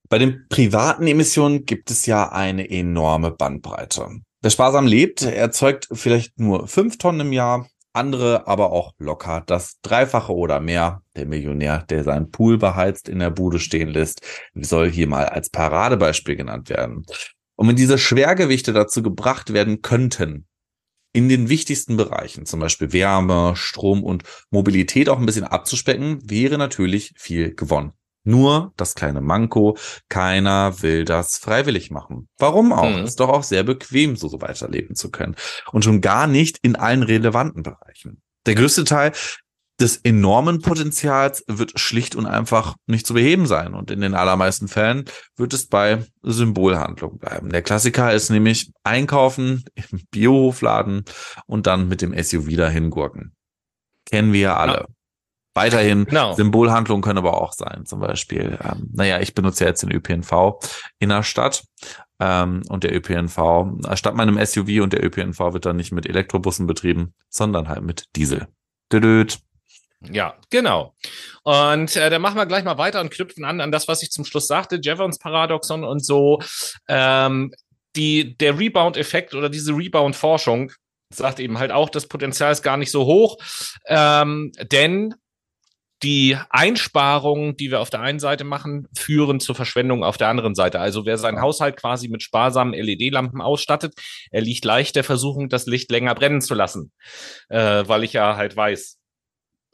Bei 0.08 0.18
den 0.18 0.46
privaten 0.48 1.06
Emissionen 1.06 1.66
gibt 1.66 1.90
es 1.90 2.06
ja 2.06 2.30
eine 2.30 2.68
enorme 2.68 3.30
Bandbreite. 3.30 4.08
Wer 4.42 4.50
sparsam 4.50 4.86
lebt, 4.86 5.22
erzeugt 5.22 5.88
vielleicht 5.92 6.38
nur 6.38 6.68
fünf 6.68 6.98
Tonnen 6.98 7.20
im 7.20 7.32
Jahr, 7.32 7.68
andere 7.96 8.46
aber 8.46 8.72
auch 8.72 8.92
locker 8.98 9.42
das 9.46 9.80
Dreifache 9.82 10.34
oder 10.34 10.60
mehr. 10.60 11.02
Der 11.16 11.26
Millionär, 11.26 11.84
der 11.88 12.04
seinen 12.04 12.30
Pool 12.30 12.58
beheizt 12.58 13.08
in 13.08 13.18
der 13.18 13.30
Bude 13.30 13.58
stehen 13.58 13.88
lässt, 13.88 14.20
soll 14.54 14.90
hier 14.90 15.08
mal 15.08 15.26
als 15.26 15.50
Paradebeispiel 15.50 16.36
genannt 16.36 16.68
werden. 16.68 17.04
Und 17.56 17.68
wenn 17.68 17.76
diese 17.76 17.98
Schwergewichte 17.98 18.72
dazu 18.72 19.02
gebracht 19.02 19.52
werden 19.52 19.82
könnten, 19.82 20.46
in 21.12 21.30
den 21.30 21.48
wichtigsten 21.48 21.96
Bereichen, 21.96 22.44
zum 22.44 22.60
Beispiel 22.60 22.92
Wärme, 22.92 23.54
Strom 23.56 24.04
und 24.04 24.24
Mobilität 24.50 25.08
auch 25.08 25.18
ein 25.18 25.24
bisschen 25.24 25.44
abzuspecken, 25.44 26.20
wäre 26.28 26.58
natürlich 26.58 27.14
viel 27.16 27.54
gewonnen. 27.54 27.92
Nur 28.26 28.72
das 28.76 28.96
kleine 28.96 29.20
Manko, 29.20 29.78
keiner 30.08 30.82
will 30.82 31.04
das 31.04 31.38
freiwillig 31.38 31.92
machen. 31.92 32.28
Warum 32.38 32.72
auch? 32.72 32.90
Mhm. 32.90 33.04
Ist 33.04 33.20
doch 33.20 33.28
auch 33.28 33.44
sehr 33.44 33.62
bequem, 33.62 34.16
so, 34.16 34.26
so 34.26 34.40
weiterleben 34.40 34.96
zu 34.96 35.12
können. 35.12 35.36
Und 35.70 35.84
schon 35.84 36.00
gar 36.00 36.26
nicht 36.26 36.58
in 36.62 36.74
allen 36.74 37.04
relevanten 37.04 37.62
Bereichen. 37.62 38.20
Der 38.46 38.56
größte 38.56 38.82
Teil 38.82 39.12
des 39.78 39.98
enormen 39.98 40.60
Potenzials 40.60 41.44
wird 41.46 41.78
schlicht 41.78 42.16
und 42.16 42.26
einfach 42.26 42.74
nicht 42.86 43.06
zu 43.06 43.14
beheben 43.14 43.46
sein. 43.46 43.74
Und 43.74 43.92
in 43.92 44.00
den 44.00 44.14
allermeisten 44.14 44.66
Fällen 44.66 45.04
wird 45.36 45.52
es 45.52 45.66
bei 45.68 46.02
Symbolhandlung 46.22 47.18
bleiben. 47.18 47.50
Der 47.50 47.62
Klassiker 47.62 48.12
ist 48.12 48.30
nämlich 48.30 48.72
einkaufen 48.82 49.64
im 49.74 50.00
Biohofladen 50.10 51.04
und 51.46 51.66
dann 51.68 51.88
mit 51.88 52.02
dem 52.02 52.12
SUV 52.20 52.56
dahin 52.56 52.90
gurken. 52.90 53.34
Kennen 54.06 54.32
wir 54.32 54.40
ja 54.40 54.56
alle. 54.56 54.86
Weiterhin 55.56 56.04
genau. 56.04 56.34
Symbolhandlungen 56.34 57.02
können 57.02 57.18
aber 57.18 57.40
auch 57.40 57.54
sein. 57.54 57.86
Zum 57.86 57.98
Beispiel, 57.98 58.58
ähm, 58.62 58.90
naja, 58.92 59.20
ich 59.20 59.34
benutze 59.34 59.64
ja 59.64 59.70
jetzt 59.70 59.82
den 59.82 59.90
ÖPNV 59.90 60.60
in 60.98 61.08
der 61.08 61.22
Stadt 61.22 61.64
ähm, 62.20 62.62
und 62.68 62.84
der 62.84 62.94
ÖPNV, 62.94 63.94
statt 63.94 64.14
meinem 64.14 64.44
SUV 64.44 64.82
und 64.82 64.92
der 64.92 65.02
ÖPNV 65.02 65.38
wird 65.54 65.64
dann 65.64 65.76
nicht 65.76 65.92
mit 65.92 66.06
Elektrobussen 66.06 66.66
betrieben, 66.66 67.14
sondern 67.30 67.68
halt 67.68 67.82
mit 67.82 68.04
Diesel. 68.16 68.48
Düdüt. 68.92 69.38
Ja, 70.10 70.34
genau. 70.50 70.94
Und 71.42 71.96
äh, 71.96 72.10
dann 72.10 72.20
machen 72.20 72.36
wir 72.36 72.44
gleich 72.44 72.64
mal 72.64 72.76
weiter 72.76 73.00
und 73.00 73.10
knüpfen 73.10 73.46
an 73.46 73.62
an 73.62 73.72
das, 73.72 73.88
was 73.88 74.02
ich 74.02 74.10
zum 74.10 74.26
Schluss 74.26 74.46
sagte, 74.46 74.78
Jevons 74.80 75.18
Paradoxon 75.18 75.84
und 75.84 76.04
so. 76.04 76.40
Ähm, 76.86 77.52
die, 77.96 78.36
der 78.36 78.58
Rebound-Effekt 78.58 79.34
oder 79.34 79.48
diese 79.48 79.72
Rebound-Forschung 79.72 80.70
sagt 81.14 81.40
eben 81.40 81.58
halt 81.58 81.72
auch, 81.72 81.88
das 81.88 82.06
Potenzial 82.06 82.52
ist 82.52 82.62
gar 82.62 82.76
nicht 82.76 82.90
so 82.90 83.06
hoch, 83.06 83.38
ähm, 83.86 84.52
denn 84.70 85.14
die 86.02 86.36
Einsparungen, 86.50 87.56
die 87.56 87.70
wir 87.70 87.80
auf 87.80 87.90
der 87.90 88.00
einen 88.00 88.18
Seite 88.18 88.44
machen, 88.44 88.86
führen 88.96 89.40
zur 89.40 89.54
Verschwendung 89.54 90.04
auf 90.04 90.18
der 90.18 90.28
anderen 90.28 90.54
Seite. 90.54 90.78
Also 90.78 91.06
wer 91.06 91.16
seinen 91.16 91.40
Haushalt 91.40 91.76
quasi 91.76 92.08
mit 92.08 92.22
sparsamen 92.22 92.74
LED-Lampen 92.74 93.40
ausstattet, 93.40 93.94
er 94.30 94.42
liegt 94.42 94.64
leicht 94.64 94.96
der 94.96 95.04
Versuchung, 95.04 95.48
das 95.48 95.66
Licht 95.66 95.90
länger 95.90 96.14
brennen 96.14 96.42
zu 96.42 96.54
lassen, 96.54 96.92
äh, 97.48 97.84
weil 97.86 98.04
ich 98.04 98.12
ja 98.12 98.36
halt 98.36 98.56
weiß, 98.56 98.98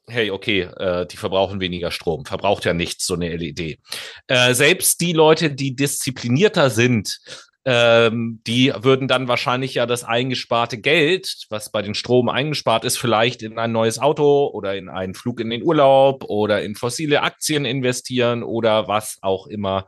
hey, 0.07 0.31
okay, 0.31 0.63
äh, 0.63 1.07
die 1.07 1.17
verbrauchen 1.17 1.61
weniger 1.61 1.91
Strom, 1.91 2.25
verbraucht 2.25 2.65
ja 2.65 2.75
nichts 2.75 3.07
so 3.07 3.15
eine 3.15 3.37
LED. 3.37 3.79
Äh, 4.27 4.55
selbst 4.55 5.01
die 5.01 5.13
Leute, 5.13 5.51
die 5.51 5.75
disziplinierter 5.75 6.71
sind, 6.71 7.19
ähm, 7.65 8.41
die 8.47 8.73
würden 8.77 9.07
dann 9.07 9.29
wahrscheinlich 9.29 9.75
ja 9.75 9.87
das 9.87 10.03
eingesparte 10.03 10.79
Geld, 10.79 11.47
was 11.49 11.71
bei 11.71 11.83
den 11.83 11.95
Strom 11.95 12.29
eingespart 12.29 12.85
ist, 12.85 12.99
vielleicht 12.99 13.43
in 13.43 13.59
ein 13.59 13.73
neues 13.73 13.99
Auto 13.99 14.49
oder 14.53 14.77
in 14.77 14.89
einen 14.89 15.15
Flug 15.15 15.41
in 15.41 15.51
den 15.51 15.63
Urlaub 15.63 16.25
oder 16.25 16.63
in 16.63 16.75
fossile 16.75 17.23
Aktien 17.23 17.65
investieren 17.65 18.43
oder 18.43 18.89
was 18.89 19.19
auch 19.23 19.47
immer. 19.47 19.87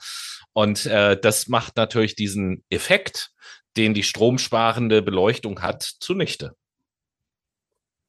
Und 0.53 0.87
äh, 0.87 1.19
das 1.21 1.49
macht 1.49 1.77
natürlich 1.77 2.15
diesen 2.15 2.63
Effekt, 2.71 3.31
den 3.77 3.93
die 3.93 4.05
stromsparende 4.05 5.03
Beleuchtung 5.03 5.61
hat, 5.61 5.83
zunichte. 5.83 6.55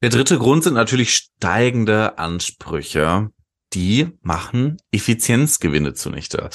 Der 0.02 0.10
dritte 0.10 0.38
Grund 0.38 0.62
sind 0.62 0.74
natürlich 0.74 1.14
steigende 1.14 2.18
Ansprüche. 2.18 3.30
Die 3.72 4.08
machen 4.20 4.76
Effizienzgewinne 4.92 5.94
zunichte. 5.94 6.48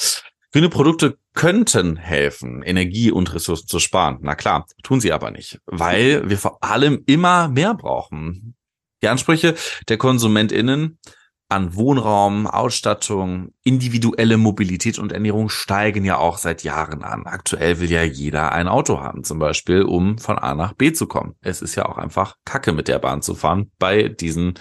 Grüne 0.52 0.68
Produkte 0.68 1.16
könnten 1.32 1.96
helfen, 1.96 2.62
Energie 2.62 3.10
und 3.10 3.32
Ressourcen 3.32 3.66
zu 3.66 3.78
sparen. 3.78 4.18
Na 4.20 4.34
klar, 4.34 4.66
tun 4.82 5.00
sie 5.00 5.12
aber 5.12 5.30
nicht, 5.30 5.60
weil 5.64 6.28
wir 6.28 6.36
vor 6.36 6.62
allem 6.62 7.02
immer 7.06 7.48
mehr 7.48 7.72
brauchen. 7.72 8.54
Die 9.02 9.08
Ansprüche 9.08 9.54
der 9.88 9.96
KonsumentInnen 9.96 10.98
an 11.48 11.74
Wohnraum, 11.74 12.46
Ausstattung, 12.46 13.52
individuelle 13.62 14.36
Mobilität 14.36 14.98
und 14.98 15.12
Ernährung 15.12 15.48
steigen 15.48 16.04
ja 16.04 16.16
auch 16.18 16.38
seit 16.38 16.64
Jahren 16.64 17.02
an. 17.02 17.26
Aktuell 17.26 17.80
will 17.80 17.90
ja 17.90 18.02
jeder 18.02 18.52
ein 18.52 18.68
Auto 18.68 19.00
haben, 19.00 19.24
zum 19.24 19.38
Beispiel, 19.38 19.82
um 19.82 20.18
von 20.18 20.38
A 20.38 20.54
nach 20.54 20.74
B 20.74 20.92
zu 20.92 21.06
kommen. 21.06 21.34
Es 21.40 21.60
ist 21.62 21.74
ja 21.74 21.86
auch 21.86 21.98
einfach 21.98 22.36
Kacke 22.44 22.72
mit 22.72 22.88
der 22.88 22.98
Bahn 22.98 23.22
zu 23.22 23.34
fahren 23.34 23.70
bei 23.78 24.08
diesen 24.08 24.54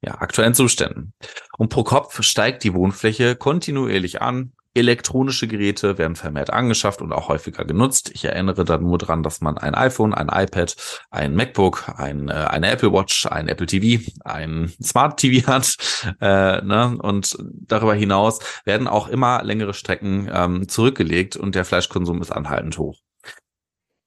ja, 0.00 0.20
aktuellen 0.20 0.54
Zuständen. 0.54 1.12
Und 1.56 1.70
pro 1.70 1.82
Kopf 1.82 2.22
steigt 2.22 2.62
die 2.62 2.74
Wohnfläche 2.74 3.34
kontinuierlich 3.34 4.22
an. 4.22 4.52
Elektronische 4.78 5.46
Geräte 5.46 5.98
werden 5.98 6.16
vermehrt 6.16 6.50
angeschafft 6.50 7.02
und 7.02 7.12
auch 7.12 7.28
häufiger 7.28 7.64
genutzt. 7.64 8.10
Ich 8.14 8.24
erinnere 8.24 8.64
da 8.64 8.78
nur 8.78 8.98
dran, 8.98 9.22
dass 9.22 9.40
man 9.40 9.58
ein 9.58 9.74
iPhone, 9.74 10.14
ein 10.14 10.28
iPad, 10.28 10.76
ein 11.10 11.34
MacBook, 11.34 11.92
ein, 11.96 12.28
äh, 12.28 12.32
eine 12.32 12.70
Apple 12.70 12.92
Watch, 12.92 13.26
ein 13.26 13.48
Apple 13.48 13.66
TV, 13.66 14.02
ein 14.24 14.72
Smart 14.82 15.18
TV 15.18 15.46
hat. 15.52 15.76
Äh, 16.20 16.62
ne? 16.62 16.96
Und 17.00 17.36
darüber 17.38 17.94
hinaus 17.94 18.38
werden 18.64 18.88
auch 18.88 19.08
immer 19.08 19.42
längere 19.44 19.74
Strecken 19.74 20.28
ähm, 20.32 20.68
zurückgelegt 20.68 21.36
und 21.36 21.54
der 21.54 21.64
Fleischkonsum 21.64 22.22
ist 22.22 22.30
anhaltend 22.30 22.78
hoch. 22.78 23.00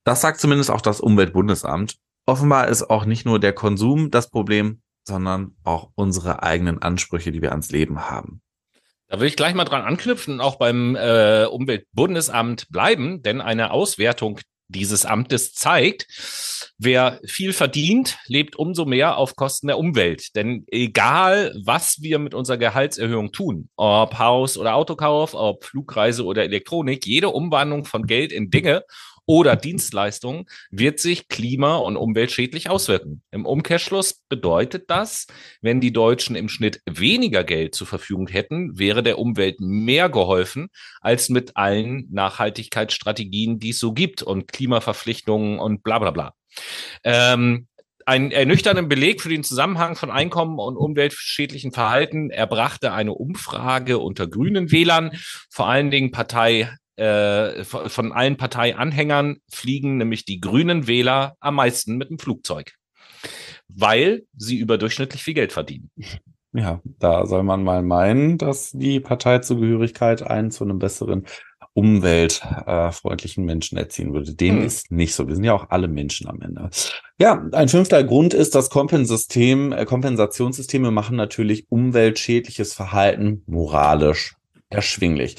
Das 0.04 0.22
sagt 0.22 0.40
zumindest 0.40 0.72
auch 0.72 0.82
das 0.82 1.00
Umweltbundesamt. 1.00 1.98
Offenbar 2.26 2.68
ist 2.68 2.90
auch 2.90 3.06
nicht 3.06 3.26
nur 3.26 3.40
der 3.40 3.54
Konsum 3.54 4.10
das 4.10 4.30
Problem, 4.30 4.82
sondern 5.08 5.56
auch 5.64 5.92
unsere 5.96 6.44
eigenen 6.44 6.82
Ansprüche, 6.82 7.32
die 7.32 7.42
wir 7.42 7.52
ans 7.52 7.72
Leben 7.72 8.10
haben. 8.10 8.42
Da 9.12 9.20
will 9.20 9.28
ich 9.28 9.36
gleich 9.36 9.54
mal 9.54 9.66
dran 9.66 9.82
anknüpfen 9.82 10.36
und 10.36 10.40
auch 10.40 10.56
beim 10.56 10.96
äh, 10.96 11.44
Umweltbundesamt 11.44 12.70
bleiben, 12.70 13.22
denn 13.22 13.42
eine 13.42 13.72
Auswertung 13.72 14.40
dieses 14.70 15.06
Amtes 15.06 15.54
zeigt, 15.54 16.08
wer 16.78 17.20
viel 17.26 17.52
verdient, 17.52 18.20
lebt 18.28 18.56
umso 18.56 18.86
mehr 18.86 19.18
auf 19.18 19.36
Kosten 19.36 19.68
der 19.68 19.78
Umwelt. 19.78 20.34
Denn 20.38 20.64
egal, 20.68 21.54
was 21.66 22.02
wir 22.02 22.20
mit 22.20 22.34
unserer 22.34 22.58
Gehaltserhöhung 22.58 23.34
tun, 23.34 23.68
ob 23.76 24.18
Haus- 24.18 24.58
oder 24.58 24.76
Autokauf, 24.76 25.34
ob 25.34 25.66
Flugreise 25.66 26.24
oder 26.24 26.44
Elektronik, 26.44 27.06
jede 27.06 27.32
Umwandlung 27.32 27.84
von 27.84 28.08
Geld 28.08 28.32
in 28.32 28.50
Dinge 28.50 28.86
oder 29.26 29.56
Dienstleistungen 29.56 30.46
wird 30.72 31.00
sich 31.00 31.28
klima- 31.28 31.78
und 31.78 31.98
umweltschädlich 31.98 32.70
auswirken. 32.70 33.24
Im 33.32 33.46
Umkehrschluss 33.46 34.22
bedeutet 34.30 34.90
das, 34.90 35.28
wenn 35.62 35.82
die 35.82 35.94
Deutschen 35.94 36.36
im 36.36 36.50
Schnitt 36.50 36.82
weniger 36.90 37.44
Geld 37.44 37.76
zur 37.76 37.88
Verfügung 37.88 38.28
hätten, 38.28 38.78
wäre 38.78 39.04
der 39.04 39.20
Umwelt 39.20 39.60
mehr 39.60 40.10
geholfen 40.10 40.70
als 41.00 41.30
mit 41.30 41.56
allen 41.56 42.08
Nachhaltigkeitsstrategien, 42.12 43.60
die 43.60 43.70
es 43.70 43.80
so 43.80 43.94
gibt 43.94 44.22
und 44.24 44.52
Klimaverpflichtungen 44.52 45.60
und 45.60 45.84
bla 45.84 46.00
bla 46.00 46.12
bla. 46.12 46.34
Ähm, 47.04 47.68
ein 48.06 48.32
ernüchternden 48.32 48.90
Beleg 48.90 49.22
für 49.22 49.30
den 49.30 49.44
Zusammenhang 49.44 49.96
von 49.96 50.12
Einkommen 50.12 50.60
und 50.60 50.76
umweltschädlichen 50.76 51.72
Verhalten 51.72 52.30
erbrachte 52.30 52.94
eine 52.94 53.14
Umfrage 53.14 54.00
unter 54.00 54.28
grünen 54.28 54.72
Wählern, 54.72 55.12
vor 55.50 55.68
allen 55.68 55.92
Dingen 55.92 56.12
Partei 56.12 56.72
äh, 57.02 57.64
von 57.64 58.12
allen 58.12 58.38
Parteianhängern 58.38 59.38
fliegen 59.50 59.98
nämlich 59.98 60.24
die 60.26 60.40
grünen 60.40 60.86
Wähler 60.88 61.36
am 61.40 61.56
meisten 61.56 61.98
mit 61.98 62.10
dem 62.10 62.20
Flugzeug, 62.20 62.74
weil 63.68 64.24
sie 64.38 64.58
überdurchschnittlich 64.58 65.24
viel 65.24 65.34
Geld 65.34 65.52
verdienen. 65.52 65.90
Ja, 66.54 66.82
da 67.00 67.26
soll 67.26 67.44
man 67.44 67.64
mal 67.64 67.82
meinen, 67.82 68.38
dass 68.38 68.72
die 68.72 69.00
Parteizugehörigkeit 69.00 70.22
einen 70.22 70.52
zu 70.52 70.64
einem 70.64 70.80
besseren 70.80 71.26
umweltfreundlichen 71.74 73.46
Menschen 73.46 73.78
erziehen 73.78 74.14
würde. 74.14 74.34
Dem 74.36 74.58
hm. 74.58 74.66
ist 74.66 74.92
nicht 74.92 75.16
so. 75.16 75.28
Wir 75.28 75.36
sind 75.36 75.46
ja 75.46 75.54
auch 75.54 75.70
alle 75.70 75.88
Menschen 75.88 76.28
am 76.28 76.42
Ende. 76.42 76.70
Ja, 77.18 77.48
ein 77.54 77.70
fünfter 77.70 78.04
Grund 78.04 78.34
ist, 78.34 78.56
dass 78.56 78.70
Kompensystem, 78.70 79.72
äh, 79.72 79.86
Kompensationssysteme 79.86 80.92
machen 80.92 81.16
natürlich 81.16 81.66
umweltschädliches 81.70 82.74
Verhalten 82.74 83.44
moralisch 83.48 84.36
erschwinglich. 84.70 85.38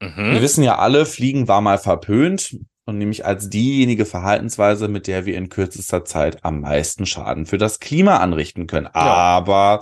Mhm. 0.00 0.32
Wir 0.32 0.42
wissen 0.42 0.62
ja 0.62 0.78
alle, 0.78 1.06
Fliegen 1.06 1.48
war 1.48 1.60
mal 1.60 1.78
verpönt 1.78 2.56
und 2.84 2.98
nämlich 2.98 3.24
als 3.24 3.48
diejenige 3.50 4.06
Verhaltensweise, 4.06 4.88
mit 4.88 5.06
der 5.06 5.26
wir 5.26 5.36
in 5.36 5.48
kürzester 5.48 6.04
Zeit 6.04 6.44
am 6.44 6.60
meisten 6.60 7.06
Schaden 7.06 7.46
für 7.46 7.58
das 7.58 7.80
Klima 7.80 8.18
anrichten 8.18 8.66
können. 8.66 8.86
Ja. 8.86 8.92
Aber 8.92 9.80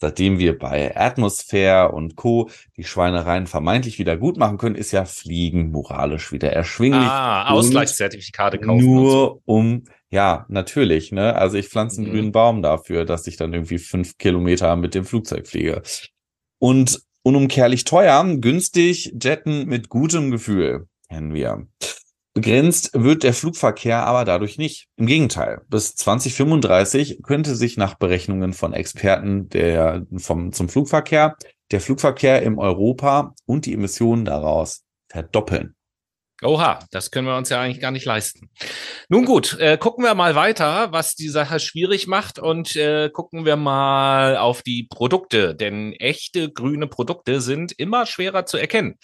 seitdem 0.00 0.38
wir 0.38 0.58
bei 0.58 0.96
Atmosphäre 0.96 1.92
und 1.92 2.16
Co. 2.16 2.50
die 2.76 2.84
Schweinereien 2.84 3.46
vermeintlich 3.46 3.98
wieder 3.98 4.16
gut 4.16 4.36
machen 4.36 4.58
können, 4.58 4.74
ist 4.74 4.90
ja 4.90 5.04
Fliegen 5.04 5.70
moralisch 5.70 6.32
wieder 6.32 6.52
erschwinglich. 6.52 7.08
Ah, 7.08 7.50
Ausgleichszertifikate 7.50 8.58
kaufen. 8.58 8.84
Nur 8.84 9.10
so. 9.10 9.42
um, 9.46 9.84
ja, 10.10 10.44
natürlich, 10.48 11.12
ne? 11.12 11.36
Also 11.36 11.56
ich 11.56 11.68
pflanze 11.68 12.00
einen 12.00 12.10
mhm. 12.10 12.14
grünen 12.14 12.32
Baum 12.32 12.62
dafür, 12.62 13.06
dass 13.06 13.26
ich 13.26 13.36
dann 13.36 13.54
irgendwie 13.54 13.78
fünf 13.78 14.18
Kilometer 14.18 14.76
mit 14.76 14.94
dem 14.94 15.04
Flugzeug 15.04 15.46
fliege. 15.46 15.82
Und 16.58 17.00
Unumkehrlich 17.22 17.84
teuer, 17.84 18.24
günstig, 18.40 19.14
jetten 19.22 19.66
mit 19.66 19.88
gutem 19.88 20.30
Gefühl, 20.30 20.88
kennen 21.08 21.34
wir. 21.34 21.66
Begrenzt 22.34 22.90
wird 22.94 23.22
der 23.22 23.34
Flugverkehr 23.34 24.06
aber 24.06 24.24
dadurch 24.24 24.56
nicht. 24.56 24.88
Im 24.96 25.06
Gegenteil, 25.06 25.60
bis 25.68 25.94
2035 25.96 27.20
könnte 27.22 27.54
sich 27.54 27.76
nach 27.76 27.94
Berechnungen 27.94 28.54
von 28.54 28.72
Experten 28.72 29.50
der, 29.50 30.06
vom, 30.16 30.52
zum 30.52 30.68
Flugverkehr 30.68 31.36
der 31.70 31.80
Flugverkehr 31.80 32.42
im 32.42 32.58
Europa 32.58 33.34
und 33.46 33.66
die 33.66 33.74
Emissionen 33.74 34.24
daraus 34.24 34.84
verdoppeln. 35.08 35.74
Oha, 36.42 36.80
das 36.90 37.10
können 37.10 37.26
wir 37.26 37.36
uns 37.36 37.50
ja 37.50 37.60
eigentlich 37.60 37.80
gar 37.80 37.92
nicht 37.92 38.04
leisten. 38.04 38.50
Nun 39.08 39.24
gut, 39.24 39.56
äh, 39.60 39.78
gucken 39.78 40.04
wir 40.04 40.14
mal 40.14 40.34
weiter, 40.34 40.90
was 40.92 41.14
die 41.14 41.28
Sache 41.28 41.60
schwierig 41.60 42.06
macht 42.06 42.38
und 42.38 42.74
äh, 42.74 43.10
gucken 43.10 43.44
wir 43.44 43.56
mal 43.56 44.36
auf 44.36 44.62
die 44.62 44.84
Produkte, 44.84 45.54
denn 45.54 45.92
echte 45.92 46.50
grüne 46.50 46.88
Produkte 46.88 47.40
sind 47.40 47.72
immer 47.72 48.06
schwerer 48.06 48.44
zu 48.44 48.56
erkennen. 48.56 48.98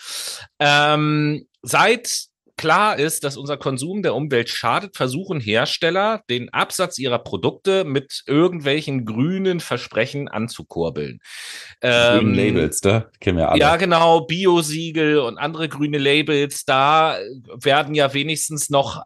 Ähm, 0.59 1.47
seit 1.63 2.28
klar 2.59 2.99
ist, 2.99 3.25
dass 3.25 3.39
unser 3.39 3.57
Konsum 3.57 4.03
der 4.03 4.15
Umwelt 4.15 4.51
schadet, 4.51 4.97
versuchen 4.97 5.41
Hersteller, 5.41 6.23
den 6.29 6.53
Absatz 6.53 6.99
ihrer 6.99 7.19
Produkte 7.19 7.85
mit 7.85 8.23
irgendwelchen 8.27 9.07
grünen 9.07 9.61
Versprechen 9.61 10.29
anzukurbeln. 10.29 11.21
Ähm, 11.81 12.35
Labels, 12.35 12.81
da 12.81 13.07
kennen 13.21 13.39
wir 13.39 13.49
alle. 13.49 13.61
Ja, 13.61 13.77
genau, 13.77 14.27
Biosiegel 14.27 15.21
und 15.21 15.39
andere 15.39 15.71
grüne 15.71 15.97
Labels, 15.97 16.65
da 16.67 17.17
werden 17.55 17.95
ja 17.95 18.13
wenigstens 18.13 18.69
noch 18.69 19.03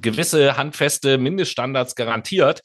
gewisse 0.00 0.56
handfeste 0.56 1.18
Mindeststandards 1.18 1.94
garantiert. 1.94 2.62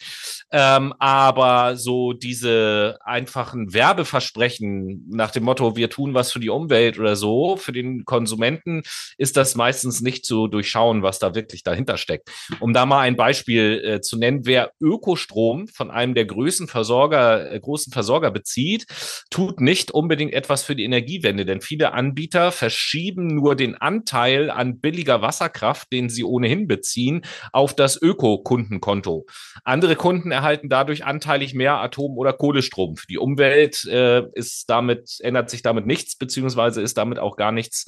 Ähm, 0.52 0.94
aber 1.00 1.76
so 1.76 2.14
diese 2.14 2.98
einfachen 3.04 3.74
Werbeversprechen 3.74 5.06
nach 5.10 5.32
dem 5.32 5.44
Motto, 5.44 5.76
wir 5.76 5.90
tun 5.90 6.14
was 6.14 6.32
für 6.32 6.40
die 6.40 6.50
Umwelt 6.50 6.98
oder 6.98 7.16
so, 7.16 7.58
für 7.58 7.74
den 7.74 8.06
Konsumenten 8.06 8.84
ist 9.18 9.36
das 9.36 9.56
meistens 9.56 10.02
nicht 10.02 10.26
zu 10.26 10.48
durchschauen, 10.48 11.04
was 11.04 11.20
da 11.20 11.36
wirklich 11.36 11.64
dahinter 11.64 11.98
steckt. 11.98 12.32
Um 12.60 12.74
da 12.74 12.86
mal 12.86 13.02
ein 13.02 13.18
Beispiel 13.18 13.82
äh, 13.84 14.02
zu 14.02 14.18
nennen, 14.18 14.46
wer 14.46 14.72
Ökostrom 14.80 15.68
von 15.68 15.92
einem 15.92 16.14
der 16.14 16.26
größten 16.26 16.68
Versorger, 16.68 17.52
äh, 17.52 17.60
großen 17.60 17.92
Versorger 17.92 18.32
bezieht, 18.32 18.86
tut 19.30 19.60
nicht 19.60 19.92
unbedingt 19.92 20.34
etwas 20.34 20.64
für 20.64 20.76
die 20.76 20.86
Energiewende, 20.86 21.46
denn 21.46 21.60
viele 21.60 21.94
Anbieter 21.94 22.52
verschieben 22.52 23.28
nur 23.28 23.56
den 23.56 23.76
Anteil 23.76 24.50
an 24.50 24.80
billiger 24.80 25.22
Wasserkraft, 25.22 25.92
den 25.92 26.10
sie 26.10 26.24
ohne 26.24 26.45
ohnehin 26.46 26.68
beziehen, 26.68 27.26
auf 27.52 27.76
das 27.76 28.02
Öko-Kundenkonto. 28.02 29.26
Andere 29.64 29.96
Kunden 29.96 30.32
erhalten 30.32 30.70
dadurch 30.70 31.06
anteilig 31.06 31.54
mehr 31.54 31.80
Atom- 31.82 32.18
oder 32.18 32.34
Kohlestrom. 32.34 32.96
Für 32.96 33.08
die 33.08 33.18
Umwelt 33.18 33.86
äh, 33.86 34.24
ist 34.34 34.70
damit, 34.70 35.18
ändert 35.22 35.50
sich 35.50 35.62
damit 35.62 35.86
nichts, 35.86 36.16
beziehungsweise 36.16 36.82
ist 36.82 36.98
damit 36.98 37.20
auch 37.20 37.36
gar 37.36 37.52
nichts 37.52 37.86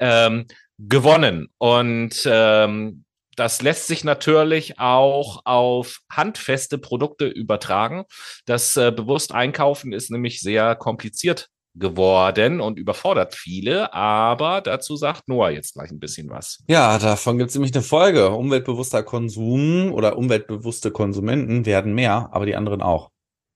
ähm, 0.00 0.46
gewonnen. 0.78 1.48
Und 1.58 2.22
ähm, 2.26 3.04
das 3.36 3.62
lässt 3.62 3.86
sich 3.86 4.04
natürlich 4.04 4.78
auch 4.78 5.42
auf 5.44 6.00
handfeste 6.10 6.78
Produkte 6.78 7.26
übertragen. 7.26 8.04
Das 8.44 8.76
äh, 8.76 8.90
bewusst 8.90 9.32
Einkaufen 9.32 9.92
ist 9.92 10.10
nämlich 10.10 10.40
sehr 10.40 10.74
kompliziert 10.74 11.48
geworden 11.80 12.60
und 12.60 12.78
überfordert 12.78 13.34
viele, 13.34 13.92
aber 13.92 14.60
dazu 14.60 14.96
sagt 14.96 15.28
Noah 15.28 15.50
jetzt 15.50 15.74
gleich 15.74 15.90
ein 15.90 15.98
bisschen 15.98 16.30
was. 16.30 16.62
Ja, 16.68 16.98
davon 16.98 17.38
gibt 17.38 17.50
es 17.50 17.56
nämlich 17.56 17.74
eine 17.74 17.82
Folge. 17.82 18.30
Umweltbewusster 18.30 19.02
Konsum 19.02 19.92
oder 19.92 20.16
umweltbewusste 20.16 20.90
Konsumenten 20.90 21.66
werden 21.66 21.94
mehr, 21.94 22.28
aber 22.32 22.46
die 22.46 22.54
anderen 22.54 22.82
auch. 22.82 23.10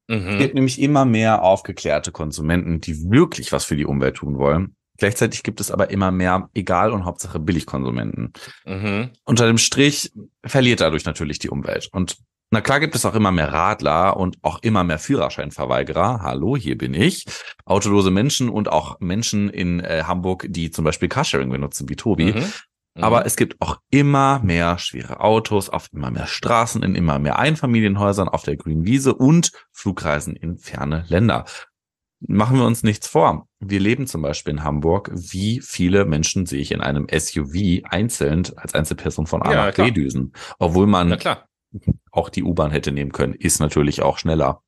Mhm. 0.08 0.28
Es 0.28 0.38
gibt 0.38 0.54
nämlich 0.54 0.80
immer 0.80 1.04
mehr 1.04 1.42
aufgeklärte 1.42 2.12
Konsumenten, 2.12 2.80
die 2.80 3.10
wirklich 3.10 3.52
was 3.52 3.64
für 3.64 3.76
die 3.76 3.86
Umwelt 3.86 4.16
tun 4.16 4.38
wollen. 4.38 4.76
Gleichzeitig 4.96 5.42
gibt 5.42 5.60
es 5.60 5.70
aber 5.70 5.90
immer 5.90 6.10
mehr 6.10 6.48
Egal- 6.54 6.92
und 6.92 7.04
Hauptsache 7.04 7.40
Billigkonsumenten. 7.40 8.32
Mhm. 8.64 9.10
Unter 9.24 9.46
dem 9.46 9.58
Strich 9.58 10.12
verliert 10.44 10.80
dadurch 10.80 11.04
natürlich 11.04 11.38
die 11.40 11.50
Umwelt. 11.50 11.88
Und 11.92 12.16
na 12.50 12.60
klar 12.60 12.78
gibt 12.78 12.94
es 12.94 13.04
auch 13.04 13.14
immer 13.14 13.32
mehr 13.32 13.52
Radler 13.52 14.16
und 14.16 14.36
auch 14.42 14.60
immer 14.62 14.84
mehr 14.84 14.98
Führerscheinverweigerer. 14.98 16.20
Hallo, 16.22 16.56
hier 16.56 16.78
bin 16.78 16.94
ich. 16.94 17.24
Autolose 17.64 18.10
Menschen 18.10 18.48
und 18.48 18.68
auch 18.68 19.00
Menschen 19.00 19.50
in 19.50 19.80
äh, 19.80 20.04
Hamburg, 20.06 20.46
die 20.48 20.70
zum 20.70 20.84
Beispiel 20.84 21.08
Carsharing 21.08 21.50
benutzen, 21.50 21.88
wie 21.88 21.96
Tobi. 21.96 22.32
Mhm. 22.32 22.52
Mhm. 22.96 23.02
Aber 23.02 23.26
es 23.26 23.36
gibt 23.36 23.60
auch 23.60 23.80
immer 23.90 24.40
mehr 24.40 24.78
schwere 24.78 25.20
Autos 25.20 25.68
auf 25.68 25.88
immer 25.92 26.10
mehr 26.10 26.26
Straßen, 26.26 26.82
in 26.82 26.94
immer 26.94 27.18
mehr 27.18 27.38
Einfamilienhäusern, 27.38 28.28
auf 28.28 28.44
der 28.44 28.56
grünen 28.56 28.84
Wiese 28.84 29.14
und 29.14 29.50
Flugreisen 29.72 30.36
in 30.36 30.56
ferne 30.58 31.04
Länder. 31.08 31.44
machen 32.20 32.56
wir 32.56 32.64
uns 32.64 32.84
nichts 32.84 33.08
vor. 33.08 33.48
Wir 33.58 33.80
leben 33.80 34.06
zum 34.06 34.22
Beispiel 34.22 34.52
in 34.54 34.62
Hamburg. 34.62 35.10
Wie 35.12 35.60
viele 35.60 36.04
Menschen 36.04 36.46
sehe 36.46 36.60
ich 36.60 36.70
in 36.70 36.80
einem 36.80 37.06
SUV 37.10 37.82
einzeln 37.84 38.44
als 38.56 38.74
Einzelperson 38.74 39.26
von 39.26 39.42
A 39.42 39.54
nach 39.54 39.74
B 39.74 39.90
düsen? 39.90 40.32
Obwohl 40.58 40.86
man 40.86 41.18
auch 42.10 42.28
die 42.28 42.42
U-Bahn 42.42 42.70
hätte 42.70 42.92
nehmen 42.92 43.12
können, 43.12 43.34
ist 43.34 43.60
natürlich 43.60 44.02
auch 44.02 44.18
schneller. 44.18 44.62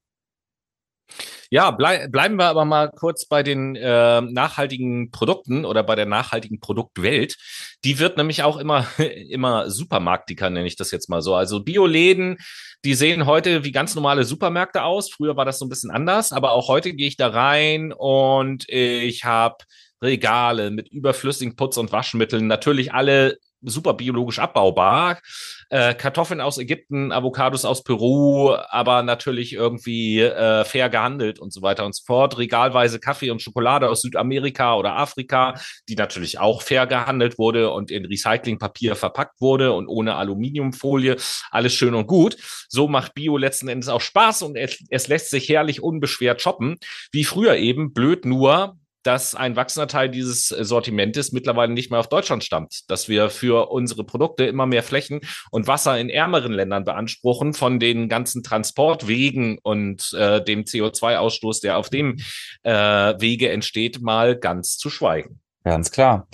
Ja, 1.49 1.71
blei 1.71 2.09
bleiben 2.09 2.37
wir 2.37 2.47
aber 2.47 2.65
mal 2.65 2.91
kurz 2.91 3.27
bei 3.27 3.45
den 3.45 3.77
äh, 3.77 4.21
nachhaltigen 4.21 5.13
Produkten 5.13 5.65
oder 5.65 5.85
bei 5.85 5.95
der 5.95 6.07
nachhaltigen 6.07 6.59
Produktwelt. 6.59 7.37
Die 7.85 8.01
wird 8.01 8.17
nämlich 8.17 8.43
auch 8.43 8.57
immer, 8.57 8.87
immer 9.29 9.71
Supermarktiker, 9.71 10.51
nenne 10.51 10.67
ich 10.67 10.77
das 10.77 10.91
jetzt 10.91 11.09
mal 11.09 11.23
so. 11.23 11.35
Also 11.35 11.63
Bioläden, 11.63 12.39
die 12.85 12.95
sehen 12.95 13.27
heute 13.27 13.65
wie 13.65 13.73
ganz 13.73 13.95
normale 13.95 14.25
Supermärkte 14.25 14.83
aus. 14.83 15.11
Früher 15.11 15.37
war 15.37 15.45
das 15.45 15.59
so 15.59 15.67
ein 15.67 15.69
bisschen 15.69 15.91
anders, 15.91 16.33
aber 16.33 16.53
auch 16.53 16.69
heute 16.69 16.95
gehe 16.95 17.09
ich 17.09 17.17
da 17.17 17.29
rein 17.29 17.93
und 17.93 18.69
ich 18.69 19.25
habe 19.25 19.57
Regale 20.03 20.71
mit 20.71 20.89
überflüssigen 20.89 21.57
Putz- 21.57 21.79
und 21.79 21.93
Waschmitteln, 21.93 22.47
natürlich 22.47 22.93
alle 22.93 23.39
super 23.63 23.95
biologisch 23.95 24.39
abbaubar. 24.39 25.21
Äh, 25.69 25.95
Kartoffeln 25.95 26.41
aus 26.41 26.59
Ägypten, 26.59 27.11
Avocados 27.11 27.65
aus 27.65 27.83
Peru, 27.83 28.55
aber 28.55 29.03
natürlich 29.03 29.53
irgendwie 29.53 30.21
äh, 30.21 30.65
fair 30.65 30.89
gehandelt 30.89 31.39
und 31.39 31.53
so 31.53 31.63
weiter 31.63 31.85
und 31.85 31.95
so 31.95 32.05
fort. 32.05 32.39
Regalweise 32.39 33.01
Kaffee 33.01 33.31
und 33.31 33.43
Schokolade 33.43 33.89
aus 33.89 34.03
Südamerika 34.03 34.77
oder 34.77 34.97
Afrika, 34.97 35.55
die 35.89 35.97
natürlich 35.97 36.39
auch 36.39 36.63
fair 36.63 36.87
gehandelt 36.87 37.39
wurde 37.39 37.71
und 37.71 37.91
in 37.91 38.05
Recyclingpapier 38.05 38.95
verpackt 38.95 39.41
wurde 39.41 39.73
und 39.73 39.89
ohne 39.89 40.15
Aluminiumfolie. 40.15 41.17
Alles 41.51 41.75
schön 41.75 41.95
und 41.95 42.07
gut. 42.07 42.37
So 42.69 42.89
macht 42.89 43.15
Bio 43.15 43.37
letzten 43.37 43.69
Endes 43.69 43.89
auch 43.89 44.01
Spaß 44.01 44.43
und 44.43 44.57
es, 44.57 44.85
es 44.91 45.09
lässt 45.09 45.31
sich 45.31 45.49
herrlich 45.49 45.83
unbeschwert 45.83 46.41
shoppen. 46.41 46.77
Wie 47.11 47.25
früher 47.25 47.57
eben, 47.57 47.93
blöd 47.93 48.25
nur, 48.25 48.77
dass 49.07 49.35
ein 49.35 49.57
wachsender 49.57 49.87
Teil 49.87 50.09
dieses 50.09 50.49
Sortimentes 50.49 51.33
mittlerweile 51.33 51.73
nicht 51.73 51.91
mehr 51.91 52.01
auf 52.01 52.09
Deutschland 52.09 52.43
stammt, 52.43 52.81
dass 52.89 53.09
wir 53.09 53.31
für 53.31 53.71
unsere 53.71 54.05
Produkte 54.05 54.45
immer 54.45 54.67
mehr 54.67 54.83
Flächen 54.83 55.21
und 55.51 55.69
Wasser 55.69 55.99
in 55.99 56.11
ärmeren 56.11 56.53
Ländern 56.53 56.85
beanspruchen, 56.85 57.55
von 57.55 57.79
den 57.79 58.09
ganzen 58.09 58.43
Transportwegen 58.43 59.59
und 59.63 60.13
äh, 60.15 60.43
dem 60.43 60.65
CO2-Ausstoß, 60.65 61.61
der 61.63 61.79
auf 61.79 61.89
dem 61.89 62.17
äh, 62.65 62.73
Wege 62.73 63.51
entsteht, 63.51 64.03
mal 64.03 64.37
ganz 64.37 64.77
zu 64.77 64.91
schweigen. 64.91 65.41
Ganz 65.65 65.91
klar. 65.91 66.27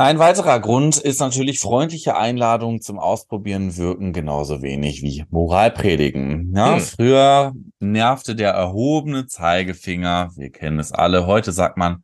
Ein 0.00 0.18
weiterer 0.18 0.58
Grund 0.60 0.96
ist 0.96 1.20
natürlich 1.20 1.60
freundliche 1.60 2.16
Einladungen 2.16 2.80
zum 2.80 2.98
Ausprobieren 2.98 3.76
wirken 3.76 4.14
genauso 4.14 4.62
wenig 4.62 5.02
wie 5.02 5.26
Moralpredigen. 5.28 6.54
Ja, 6.56 6.76
hm. 6.76 6.80
Früher 6.80 7.52
nervte 7.80 8.34
der 8.34 8.52
erhobene 8.52 9.26
Zeigefinger, 9.26 10.30
wir 10.36 10.50
kennen 10.52 10.78
es 10.78 10.90
alle. 10.90 11.26
Heute 11.26 11.52
sagt 11.52 11.76
man, 11.76 12.02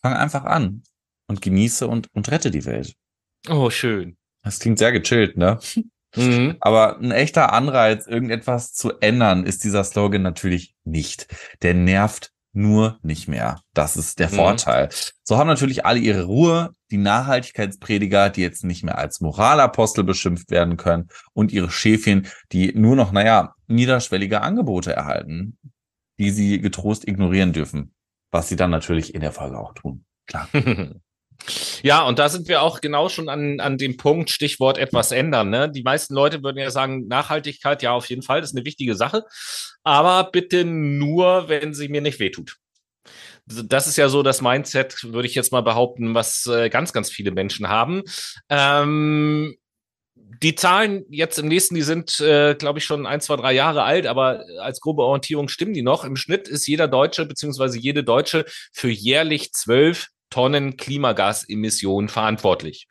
fang 0.00 0.14
einfach 0.14 0.46
an 0.46 0.84
und 1.28 1.42
genieße 1.42 1.86
und, 1.86 2.08
und 2.14 2.30
rette 2.30 2.50
die 2.50 2.64
Welt. 2.64 2.94
Oh, 3.50 3.68
schön. 3.68 4.16
Das 4.42 4.58
klingt 4.58 4.78
sehr 4.78 4.92
gechillt, 4.92 5.36
ne? 5.36 5.58
Mhm. 6.16 6.56
Aber 6.60 6.98
ein 6.98 7.10
echter 7.10 7.52
Anreiz, 7.52 8.06
irgendetwas 8.06 8.72
zu 8.72 8.92
ändern, 9.00 9.44
ist 9.44 9.64
dieser 9.64 9.84
Slogan 9.84 10.22
natürlich 10.22 10.74
nicht. 10.84 11.26
Der 11.60 11.74
nervt 11.74 12.32
nur 12.54 12.98
nicht 13.02 13.28
mehr. 13.28 13.60
Das 13.74 13.96
ist 13.96 14.18
der 14.18 14.30
mhm. 14.30 14.36
Vorteil. 14.36 14.88
So 15.22 15.36
haben 15.36 15.48
natürlich 15.48 15.84
alle 15.84 15.98
ihre 15.98 16.24
Ruhe, 16.24 16.72
die 16.90 16.96
Nachhaltigkeitsprediger, 16.96 18.30
die 18.30 18.42
jetzt 18.42 18.64
nicht 18.64 18.84
mehr 18.84 18.98
als 18.98 19.20
Moralapostel 19.20 20.04
beschimpft 20.04 20.50
werden 20.50 20.76
können 20.76 21.08
und 21.32 21.52
ihre 21.52 21.70
Schäfchen, 21.70 22.28
die 22.52 22.72
nur 22.74 22.96
noch, 22.96 23.12
naja, 23.12 23.54
niederschwellige 23.66 24.40
Angebote 24.40 24.92
erhalten, 24.92 25.58
die 26.18 26.30
sie 26.30 26.60
getrost 26.60 27.06
ignorieren 27.08 27.52
dürfen, 27.52 27.94
was 28.30 28.48
sie 28.48 28.56
dann 28.56 28.70
natürlich 28.70 29.14
in 29.14 29.20
der 29.20 29.32
Folge 29.32 29.58
auch 29.58 29.74
tun. 29.74 30.04
Klar. 30.26 30.48
Ja, 31.82 32.02
und 32.02 32.18
da 32.18 32.28
sind 32.28 32.48
wir 32.48 32.62
auch 32.62 32.80
genau 32.80 33.08
schon 33.08 33.28
an, 33.28 33.60
an 33.60 33.76
dem 33.76 33.96
Punkt, 33.96 34.30
Stichwort 34.30 34.78
etwas 34.78 35.12
ändern. 35.12 35.50
Ne? 35.50 35.70
Die 35.70 35.82
meisten 35.82 36.14
Leute 36.14 36.42
würden 36.42 36.58
ja 36.58 36.70
sagen, 36.70 37.06
Nachhaltigkeit, 37.06 37.82
ja, 37.82 37.92
auf 37.92 38.08
jeden 38.08 38.22
Fall, 38.22 38.40
das 38.40 38.50
ist 38.50 38.56
eine 38.56 38.64
wichtige 38.64 38.94
Sache. 38.94 39.24
Aber 39.82 40.30
bitte 40.30 40.64
nur, 40.64 41.48
wenn 41.48 41.74
sie 41.74 41.88
mir 41.88 42.00
nicht 42.00 42.20
wehtut. 42.20 42.56
Das 43.46 43.86
ist 43.86 43.96
ja 43.96 44.08
so 44.08 44.22
das 44.22 44.40
Mindset, 44.40 45.04
würde 45.04 45.28
ich 45.28 45.34
jetzt 45.34 45.52
mal 45.52 45.60
behaupten, 45.60 46.14
was 46.14 46.46
äh, 46.46 46.70
ganz, 46.70 46.94
ganz 46.94 47.10
viele 47.10 47.30
Menschen 47.30 47.68
haben. 47.68 48.02
Ähm, 48.48 49.54
die 50.42 50.54
Zahlen 50.54 51.04
jetzt 51.10 51.38
im 51.38 51.48
nächsten, 51.48 51.74
die 51.74 51.82
sind, 51.82 52.20
äh, 52.20 52.54
glaube 52.54 52.78
ich, 52.78 52.84
schon 52.86 53.06
ein, 53.06 53.20
zwei, 53.20 53.36
drei 53.36 53.52
Jahre 53.52 53.82
alt, 53.82 54.06
aber 54.06 54.44
als 54.60 54.80
grobe 54.80 55.02
Orientierung 55.02 55.48
stimmen 55.48 55.74
die 55.74 55.82
noch. 55.82 56.04
Im 56.04 56.16
Schnitt 56.16 56.48
ist 56.48 56.66
jeder 56.66 56.88
Deutsche 56.88 57.26
beziehungsweise 57.26 57.78
jede 57.78 58.02
Deutsche 58.02 58.46
für 58.72 58.88
jährlich 58.88 59.52
zwölf 59.52 60.08
Tonnen 60.34 60.76
Klimagasemissionen 60.76 62.08
verantwortlich. 62.08 62.88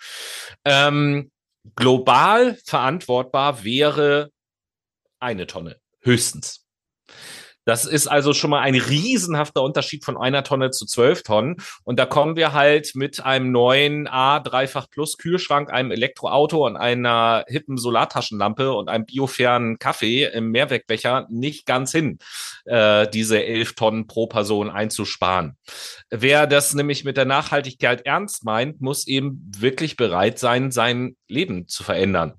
Ähm, 0.64 1.30
global 1.76 2.58
verantwortbar 2.64 3.66
wäre 3.66 4.32
eine 5.20 5.46
Tonne, 5.46 5.76
höchstens. 6.00 6.66
Das 7.66 7.86
ist 7.86 8.08
also 8.08 8.34
schon 8.34 8.50
mal 8.50 8.62
ein 8.62 8.76
riesenhafter 8.76 9.62
Unterschied 9.62 10.04
von 10.04 10.18
einer 10.18 10.44
Tonne 10.44 10.72
zu 10.72 10.86
zwölf 10.86 11.24
Tonnen. 11.24 11.58
Und 11.84 11.98
da 11.98 12.06
kommen 12.06 12.36
wir 12.36 12.54
halt 12.54 12.92
mit 12.96 13.24
einem 13.24 13.52
neuen 13.52 14.08
A 14.08 14.40
Dreifach 14.40 14.90
Plus 14.90 15.18
Kühlschrank, 15.18 15.72
einem 15.72 15.92
Elektroauto 15.92 16.66
und 16.66 16.76
einer 16.76 17.46
hippen 17.48 17.78
Solartaschenlampe 17.78 18.74
und 18.74 18.90
einem 18.90 19.06
biofairen 19.06 19.80
Kaffee 19.80 20.26
im 20.26 20.52
Mehrwegbecher 20.52 21.28
nicht 21.30 21.66
ganz 21.66 21.92
hin, 21.92 22.20
äh, 22.66 23.08
diese 23.08 23.44
elf 23.44 23.74
Tonnen 23.76 24.08
pro 24.08 24.28
Person 24.28 24.70
einzusparen. 24.70 25.58
Wer 26.10 26.48
das 26.48 26.74
nämlich 26.74 27.04
mit 27.04 27.18
der 27.18 27.26
Nachhaltigkeit 27.26 28.06
ernst 28.06 28.44
meint, 28.44 28.82
muss 28.82 29.08
eben 29.08 29.52
wirklich 29.58 29.96
bereit 29.96 30.40
sein, 30.40 30.72
sein 30.72 31.16
Leben 31.28 31.68
zu 31.68 31.84
verändern. 31.84 32.34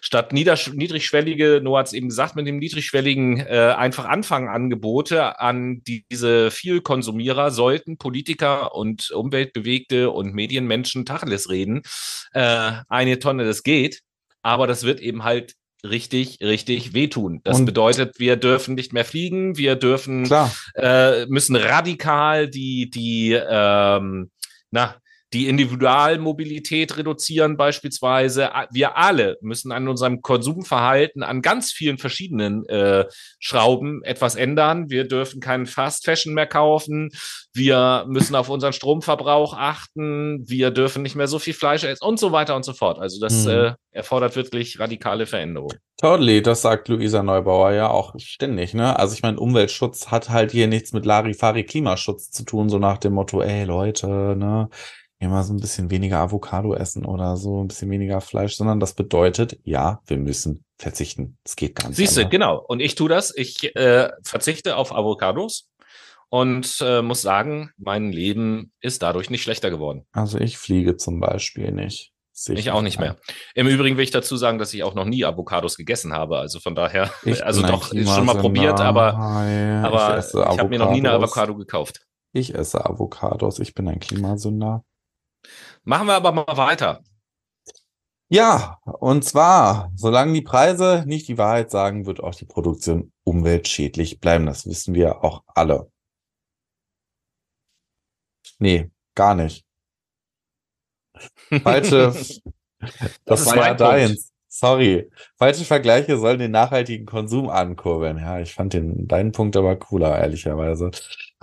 Statt 0.00 0.32
niedrigschwellige, 0.32 1.60
Noah 1.62 1.80
hat 1.80 1.88
es 1.88 1.92
eben 1.92 2.08
gesagt, 2.08 2.36
mit 2.36 2.46
dem 2.46 2.58
niedrigschwelligen 2.58 3.40
äh, 3.40 3.74
einfach 3.76 4.04
anfangen 4.04 4.48
Angebote 4.48 5.40
an 5.40 5.82
die, 5.84 6.04
diese 6.10 6.50
Vielkonsumierer 6.50 7.50
sollten 7.50 7.98
Politiker 7.98 8.74
und 8.74 9.10
Umweltbewegte 9.10 10.10
und 10.10 10.34
Medienmenschen 10.34 11.04
Tacheles 11.04 11.50
reden. 11.50 11.82
Äh, 12.32 12.72
eine 12.88 13.18
Tonne, 13.18 13.44
das 13.44 13.62
geht, 13.62 14.02
aber 14.42 14.66
das 14.66 14.84
wird 14.84 15.00
eben 15.00 15.24
halt 15.24 15.54
richtig, 15.84 16.38
richtig 16.40 16.92
wehtun. 16.94 17.40
Das 17.44 17.60
und 17.60 17.66
bedeutet, 17.66 18.18
wir 18.18 18.36
dürfen 18.36 18.74
nicht 18.74 18.92
mehr 18.92 19.04
fliegen, 19.04 19.56
wir 19.56 19.76
dürfen, 19.76 20.28
äh, 20.74 21.26
müssen 21.26 21.56
radikal 21.56 22.48
die, 22.48 22.90
die, 22.90 23.32
ähm, 23.32 24.30
na, 24.70 24.96
die 25.32 25.48
Individualmobilität 25.48 26.96
reduzieren 26.96 27.56
beispielsweise. 27.56 28.50
Wir 28.70 28.96
alle 28.96 29.36
müssen 29.42 29.72
an 29.72 29.86
unserem 29.86 30.22
Konsumverhalten 30.22 31.22
an 31.22 31.42
ganz 31.42 31.70
vielen 31.70 31.98
verschiedenen 31.98 32.64
äh, 32.66 33.04
Schrauben 33.38 34.02
etwas 34.04 34.36
ändern. 34.36 34.88
Wir 34.88 35.06
dürfen 35.06 35.40
keinen 35.40 35.66
Fast 35.66 36.06
Fashion 36.06 36.32
mehr 36.32 36.46
kaufen. 36.46 37.10
Wir 37.52 38.06
müssen 38.08 38.34
auf 38.34 38.48
unseren 38.48 38.72
Stromverbrauch 38.72 39.52
achten. 39.52 40.48
Wir 40.48 40.70
dürfen 40.70 41.02
nicht 41.02 41.16
mehr 41.16 41.28
so 41.28 41.38
viel 41.38 41.54
Fleisch 41.54 41.84
essen 41.84 42.04
und 42.04 42.18
so 42.18 42.32
weiter 42.32 42.56
und 42.56 42.64
so 42.64 42.72
fort. 42.72 42.98
Also 42.98 43.20
das 43.20 43.44
mhm. 43.44 43.50
äh, 43.50 43.72
erfordert 43.90 44.34
wirklich 44.34 44.80
radikale 44.80 45.26
Veränderungen. 45.26 45.76
Totally, 46.00 46.40
das 46.40 46.62
sagt 46.62 46.88
Luisa 46.88 47.22
Neubauer 47.22 47.72
ja 47.72 47.90
auch 47.90 48.14
ständig, 48.18 48.72
ne? 48.72 48.96
Also 48.96 49.14
ich 49.14 49.22
meine, 49.22 49.40
Umweltschutz 49.40 50.12
hat 50.12 50.30
halt 50.30 50.52
hier 50.52 50.68
nichts 50.68 50.92
mit 50.92 51.04
Larifari 51.04 51.64
Klimaschutz 51.64 52.30
zu 52.30 52.44
tun, 52.44 52.68
so 52.68 52.78
nach 52.78 52.98
dem 52.98 53.14
Motto, 53.14 53.42
ey 53.42 53.64
Leute, 53.64 54.06
ne? 54.06 54.68
Immer 55.18 55.42
so 55.42 55.52
ein 55.52 55.60
bisschen 55.60 55.90
weniger 55.90 56.18
Avocado 56.18 56.74
essen 56.74 57.04
oder 57.04 57.36
so, 57.36 57.62
ein 57.62 57.68
bisschen 57.68 57.90
weniger 57.90 58.20
Fleisch, 58.20 58.54
sondern 58.54 58.80
das 58.80 58.94
bedeutet, 58.94 59.58
ja, 59.64 60.00
wir 60.06 60.16
müssen 60.16 60.64
verzichten. 60.78 61.38
Es 61.44 61.56
geht 61.56 61.74
gar 61.74 61.88
nicht. 61.88 61.96
Siehst 61.96 62.16
du, 62.16 62.28
genau. 62.28 62.64
Und 62.66 62.80
ich 62.80 62.94
tue 62.94 63.08
das. 63.08 63.34
Ich 63.36 63.74
äh, 63.76 64.10
verzichte 64.22 64.76
auf 64.76 64.94
Avocados 64.94 65.68
und 66.28 66.78
äh, 66.80 67.02
muss 67.02 67.22
sagen, 67.22 67.70
mein 67.76 68.12
Leben 68.12 68.72
ist 68.80 69.02
dadurch 69.02 69.30
nicht 69.30 69.42
schlechter 69.42 69.70
geworden. 69.70 70.06
Also 70.12 70.38
ich 70.38 70.56
fliege 70.56 70.96
zum 70.96 71.20
Beispiel 71.20 71.72
nicht. 71.72 72.12
Ich 72.46 72.70
auch 72.70 72.82
nicht 72.82 73.00
mehr. 73.00 73.16
Im 73.56 73.66
Übrigen 73.66 73.96
will 73.96 74.04
ich 74.04 74.12
dazu 74.12 74.36
sagen, 74.36 74.58
dass 74.58 74.72
ich 74.72 74.84
auch 74.84 74.94
noch 74.94 75.06
nie 75.06 75.24
Avocados 75.24 75.76
gegessen 75.76 76.12
habe. 76.12 76.38
Also 76.38 76.60
von 76.60 76.76
daher, 76.76 77.10
ich 77.24 77.44
also 77.44 77.62
doch, 77.62 77.92
ist 77.92 78.14
schon 78.14 78.26
mal 78.26 78.36
probiert, 78.36 78.80
aber, 78.80 79.14
aber 79.14 80.18
ich, 80.18 80.26
ich 80.32 80.58
habe 80.58 80.68
mir 80.68 80.78
noch 80.78 80.92
nie 80.92 80.98
eine 80.98 81.10
Avocado 81.10 81.56
gekauft. 81.56 82.06
Ich 82.32 82.54
esse 82.54 82.84
Avocados, 82.84 83.58
ich 83.58 83.74
bin 83.74 83.88
ein 83.88 83.98
Klimasünder. 83.98 84.84
Machen 85.84 86.06
wir 86.06 86.14
aber 86.14 86.32
mal 86.32 86.56
weiter. 86.56 87.02
Ja, 88.30 88.78
und 88.84 89.24
zwar, 89.24 89.90
solange 89.96 90.34
die 90.34 90.42
Preise 90.42 91.04
nicht 91.06 91.28
die 91.28 91.38
Wahrheit 91.38 91.70
sagen, 91.70 92.04
wird 92.04 92.20
auch 92.20 92.34
die 92.34 92.44
Produktion 92.44 93.12
umweltschädlich 93.24 94.20
bleiben. 94.20 94.44
Das 94.44 94.66
wissen 94.66 94.94
wir 94.94 95.24
auch 95.24 95.44
alle. 95.46 95.90
Nee, 98.58 98.90
gar 99.14 99.34
nicht. 99.34 99.64
Falsche. 101.62 102.12
das, 102.12 102.40
das 103.24 103.46
war 103.46 103.56
ja 103.56 103.74
deins. 103.74 104.32
Sorry. 104.48 105.10
Falsche 105.36 105.64
Vergleiche 105.64 106.18
sollen 106.18 106.38
den 106.38 106.50
nachhaltigen 106.50 107.06
Konsum 107.06 107.48
ankurbeln. 107.48 108.18
Ja, 108.18 108.40
ich 108.40 108.54
fand 108.54 108.72
den 108.72 109.06
deinen 109.06 109.32
Punkt 109.32 109.56
aber 109.56 109.76
cooler, 109.76 110.18
ehrlicherweise. 110.18 110.90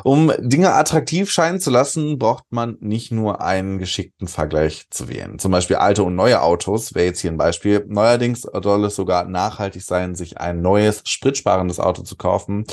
Um 0.04 0.32
Dinge 0.40 0.74
attraktiv 0.74 1.32
scheinen 1.32 1.60
zu 1.60 1.72
lassen, 1.72 2.20
braucht 2.20 2.44
man 2.50 2.78
nicht 2.82 3.12
nur 3.12 3.42
einen 3.42 3.78
geschickten 3.78 4.28
Vergleich 4.28 4.88
zu 4.90 5.08
wählen. 5.08 5.40
Zum 5.40 5.52
Beispiel 5.52 5.78
alte 5.78 6.04
und 6.04 6.16
neue 6.16 6.42
Autos 6.42 6.94
wäre 6.94 7.06
jetzt 7.06 7.22
hier 7.22 7.32
ein 7.32 7.38
Beispiel. 7.38 7.86
Neuerdings 7.88 8.42
soll 8.42 8.86
es 8.86 8.96
sogar 8.96 9.26
nachhaltig 9.26 9.84
sein, 9.84 10.14
sich 10.16 10.38
ein 10.38 10.62
neues, 10.62 11.02
spritsparendes 11.06 11.80
Auto 11.80 12.04
zu 12.04 12.18
kaufen 12.18 12.66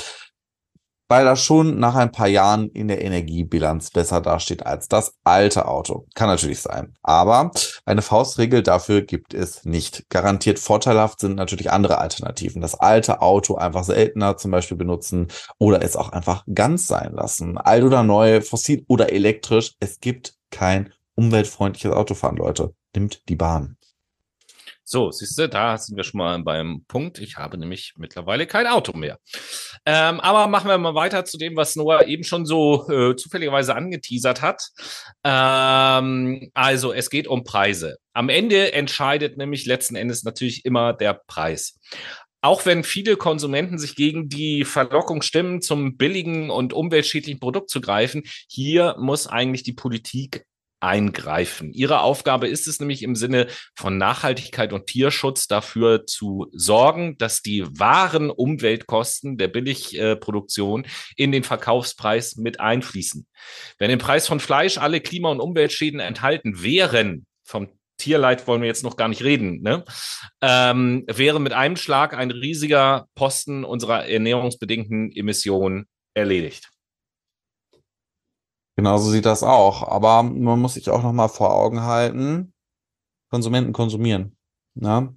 weil 1.13 1.25
das 1.25 1.43
schon 1.43 1.77
nach 1.77 1.93
ein 1.93 2.11
paar 2.11 2.27
Jahren 2.27 2.71
in 2.71 2.87
der 2.87 3.03
Energiebilanz 3.03 3.91
besser 3.91 4.19
dasteht 4.19 4.65
als 4.65 4.87
das 4.87 5.13
alte 5.23 5.67
Auto. 5.67 6.07
Kann 6.15 6.27
natürlich 6.27 6.59
sein. 6.59 6.95
Aber 7.03 7.51
eine 7.85 8.01
Faustregel 8.01 8.63
dafür 8.63 9.03
gibt 9.03 9.35
es 9.35 9.63
nicht. 9.63 10.09
Garantiert 10.09 10.57
vorteilhaft 10.57 11.19
sind 11.19 11.35
natürlich 11.35 11.69
andere 11.69 11.99
Alternativen. 11.99 12.63
Das 12.63 12.73
alte 12.73 13.21
Auto 13.21 13.53
einfach 13.53 13.83
seltener 13.83 14.37
zum 14.37 14.49
Beispiel 14.49 14.75
benutzen 14.75 15.27
oder 15.59 15.83
es 15.83 15.95
auch 15.95 16.09
einfach 16.09 16.45
ganz 16.51 16.87
sein 16.87 17.13
lassen. 17.13 17.59
Alt 17.59 17.83
oder 17.83 18.01
neu, 18.01 18.41
fossil 18.41 18.83
oder 18.87 19.13
elektrisch. 19.13 19.73
Es 19.79 19.99
gibt 19.99 20.33
kein 20.49 20.93
umweltfreundliches 21.13 21.91
Autofahren, 21.91 22.37
Leute. 22.37 22.73
Nimmt 22.95 23.29
die 23.29 23.35
Bahn. 23.35 23.77
So, 24.85 25.11
siehst 25.11 25.39
du, 25.39 25.47
da 25.47 25.77
sind 25.77 25.95
wir 25.95 26.03
schon 26.03 26.17
mal 26.17 26.43
beim 26.43 26.83
Punkt. 26.87 27.17
Ich 27.17 27.37
habe 27.37 27.57
nämlich 27.57 27.93
mittlerweile 27.97 28.45
kein 28.45 28.67
Auto 28.67 28.95
mehr. 28.97 29.17
Ähm, 29.85 30.19
aber 30.21 30.47
machen 30.47 30.69
wir 30.69 30.77
mal 30.77 30.95
weiter 30.95 31.25
zu 31.25 31.37
dem, 31.37 31.55
was 31.55 31.75
Noah 31.75 32.05
eben 32.05 32.23
schon 32.23 32.45
so 32.45 32.89
äh, 32.89 33.15
zufälligerweise 33.15 33.75
angeteasert 33.75 34.41
hat. 34.41 34.69
Ähm, 35.23 36.49
also, 36.53 36.93
es 36.93 37.09
geht 37.09 37.27
um 37.27 37.43
Preise. 37.43 37.97
Am 38.13 38.29
Ende 38.29 38.73
entscheidet 38.73 39.37
nämlich 39.37 39.65
letzten 39.65 39.95
Endes 39.95 40.23
natürlich 40.23 40.65
immer 40.65 40.93
der 40.93 41.19
Preis 41.27 41.79
auch 42.43 42.65
wenn 42.65 42.83
viele 42.83 43.15
Konsumenten 43.15 43.79
sich 43.79 43.95
gegen 43.95 44.27
die 44.27 44.65
Verlockung 44.65 45.21
stimmen, 45.21 45.61
zum 45.61 45.95
billigen 45.95 46.49
und 46.49 46.73
umweltschädlichen 46.73 47.39
Produkt 47.39 47.69
zu 47.69 47.79
greifen, 47.79 48.23
hier 48.49 48.97
muss 48.99 49.27
eigentlich 49.27 49.63
die 49.63 49.71
Politik 49.71 50.45
eingreifen. 50.83 51.71
Ihre 51.73 52.01
Aufgabe 52.01 52.47
ist 52.47 52.67
es 52.67 52.79
nämlich 52.79 53.03
im 53.03 53.15
Sinne 53.15 53.47
von 53.73 53.97
Nachhaltigkeit 53.97 54.73
und 54.73 54.85
Tierschutz 54.85 55.47
dafür 55.47 56.05
zu 56.05 56.47
sorgen, 56.51 57.17
dass 57.17 57.41
die 57.41 57.65
wahren 57.79 58.29
Umweltkosten 58.29 59.37
der 59.37 59.47
Billigproduktion 59.47 60.85
in 61.15 61.31
den 61.31 61.43
Verkaufspreis 61.43 62.35
mit 62.35 62.59
einfließen. 62.59 63.25
Wenn 63.79 63.91
im 63.91 63.99
Preis 63.99 64.27
von 64.27 64.41
Fleisch 64.41 64.77
alle 64.77 64.99
Klima- 64.99 65.31
und 65.31 65.39
Umweltschäden 65.39 66.01
enthalten 66.01 66.61
wären, 66.61 67.25
vom 67.45 67.69
Tierleid 67.97 68.45
wollen 68.47 68.61
wir 68.61 68.67
jetzt 68.67 68.83
noch 68.83 68.97
gar 68.97 69.07
nicht 69.07 69.23
reden, 69.23 69.61
ne? 69.61 69.85
ähm, 70.41 71.05
wäre 71.07 71.39
mit 71.39 71.53
einem 71.53 71.77
Schlag 71.77 72.13
ein 72.13 72.31
riesiger 72.31 73.07
Posten 73.15 73.63
unserer 73.63 74.07
ernährungsbedingten 74.07 75.11
Emissionen 75.13 75.85
erledigt. 76.13 76.72
Genauso 78.75 79.09
sieht 79.11 79.25
das 79.25 79.43
auch. 79.43 79.87
Aber 79.87 80.23
man 80.23 80.59
muss 80.59 80.73
sich 80.75 80.89
auch 80.89 81.03
nochmal 81.03 81.29
vor 81.29 81.53
Augen 81.53 81.81
halten, 81.83 82.53
Konsumenten 83.29 83.73
konsumieren. 83.73 84.35
Ne? 84.75 85.15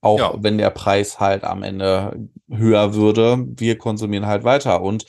Auch 0.00 0.18
ja. 0.18 0.34
wenn 0.38 0.58
der 0.58 0.70
Preis 0.70 1.20
halt 1.20 1.44
am 1.44 1.62
Ende 1.62 2.28
höher 2.48 2.94
würde, 2.94 3.44
wir 3.48 3.78
konsumieren 3.78 4.26
halt 4.26 4.44
weiter. 4.44 4.82
Und 4.82 5.06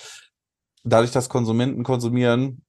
dadurch, 0.84 1.12
dass 1.12 1.30
Konsumenten 1.30 1.84
konsumieren, 1.84 2.64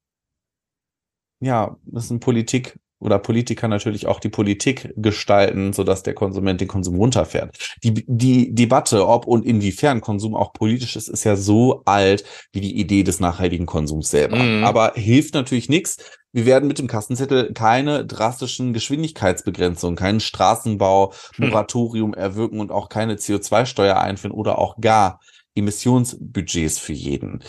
ja, 1.41 1.77
müssen 1.85 2.21
Politik 2.21 2.79
oder 3.05 3.19
Politiker 3.19 3.69
natürlich 3.69 4.07
auch 4.07 4.19
die 4.19 4.31
Politik 4.31 4.93
gestalten, 4.97 5.73
sodass 5.73 6.03
der 6.03 6.15
Konsument 6.15 6.61
den 6.61 6.69
Konsum 6.69 6.97
runterfährt. 6.97 7.57
Die, 7.83 8.05
die 8.07 8.55
Debatte, 8.55 9.07
ob 9.07 9.27
und 9.27 9.45
inwiefern 9.45 10.01
Konsum 10.01 10.35
auch 10.35 10.53
politisch 10.53 10.97
ist, 10.97 11.09
ist 11.09 11.25
ja 11.25 11.37
so 11.37 11.83
alt 11.85 12.25
wie 12.53 12.61
die 12.61 12.79
Idee 12.79 13.03
des 13.03 13.21
nachhaltigen 13.21 13.67
Konsums 13.67 14.11
selber. 14.11 14.37
Mhm. 14.37 14.65
Aber 14.65 14.93
hilft 14.95 15.35
natürlich 15.35 15.69
nichts. 15.69 15.99
Wir 16.33 16.47
werden 16.47 16.67
mit 16.67 16.81
dem 16.81 16.89
Kassenzettel 16.89 17.53
keine 17.53 18.05
drastischen 18.05 18.73
Geschwindigkeitsbegrenzungen, 18.73 19.95
keinen 19.95 20.19
Straßenbau, 20.19 21.13
hm. 21.37 21.49
Moratorium 21.49 22.13
erwirken 22.13 22.59
und 22.59 22.73
auch 22.73 22.89
keine 22.89 23.15
CO2-Steuer 23.15 23.99
einführen 23.99 24.33
oder 24.33 24.59
auch 24.59 24.81
gar 24.81 25.21
Emissionsbudgets 25.55 26.81
für 26.81 26.93
jeden. 26.93 27.45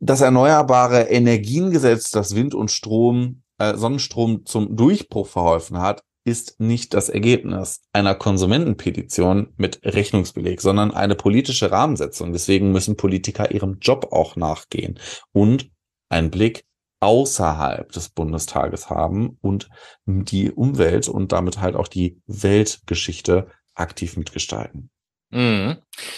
Das 0.00 0.22
erneuerbare 0.22 1.02
Energiengesetz, 1.02 2.10
das 2.10 2.34
Wind 2.34 2.54
und 2.54 2.72
Strom 2.72 3.42
äh, 3.58 3.76
Sonnenstrom 3.76 4.46
zum 4.46 4.76
Durchbruch 4.76 5.26
verholfen 5.26 5.78
hat, 5.78 6.02
ist 6.24 6.58
nicht 6.58 6.92
das 6.92 7.08
Ergebnis 7.08 7.82
einer 7.92 8.16
Konsumentenpetition 8.16 9.54
mit 9.56 9.80
Rechnungsbeleg, 9.84 10.60
sondern 10.60 10.90
eine 10.90 11.14
politische 11.14 11.70
Rahmensetzung. 11.70 12.32
Deswegen 12.32 12.72
müssen 12.72 12.96
Politiker 12.96 13.52
ihrem 13.52 13.78
Job 13.80 14.08
auch 14.10 14.34
nachgehen 14.34 14.98
und 15.32 15.70
einen 16.08 16.30
Blick 16.32 16.64
außerhalb 17.00 17.92
des 17.92 18.08
Bundestages 18.08 18.90
haben 18.90 19.38
und 19.40 19.68
die 20.06 20.50
Umwelt 20.50 21.08
und 21.08 21.30
damit 21.30 21.60
halt 21.60 21.76
auch 21.76 21.88
die 21.88 22.20
Weltgeschichte 22.26 23.48
aktiv 23.74 24.16
mitgestalten. 24.16 24.90
Mhm. 25.30 25.76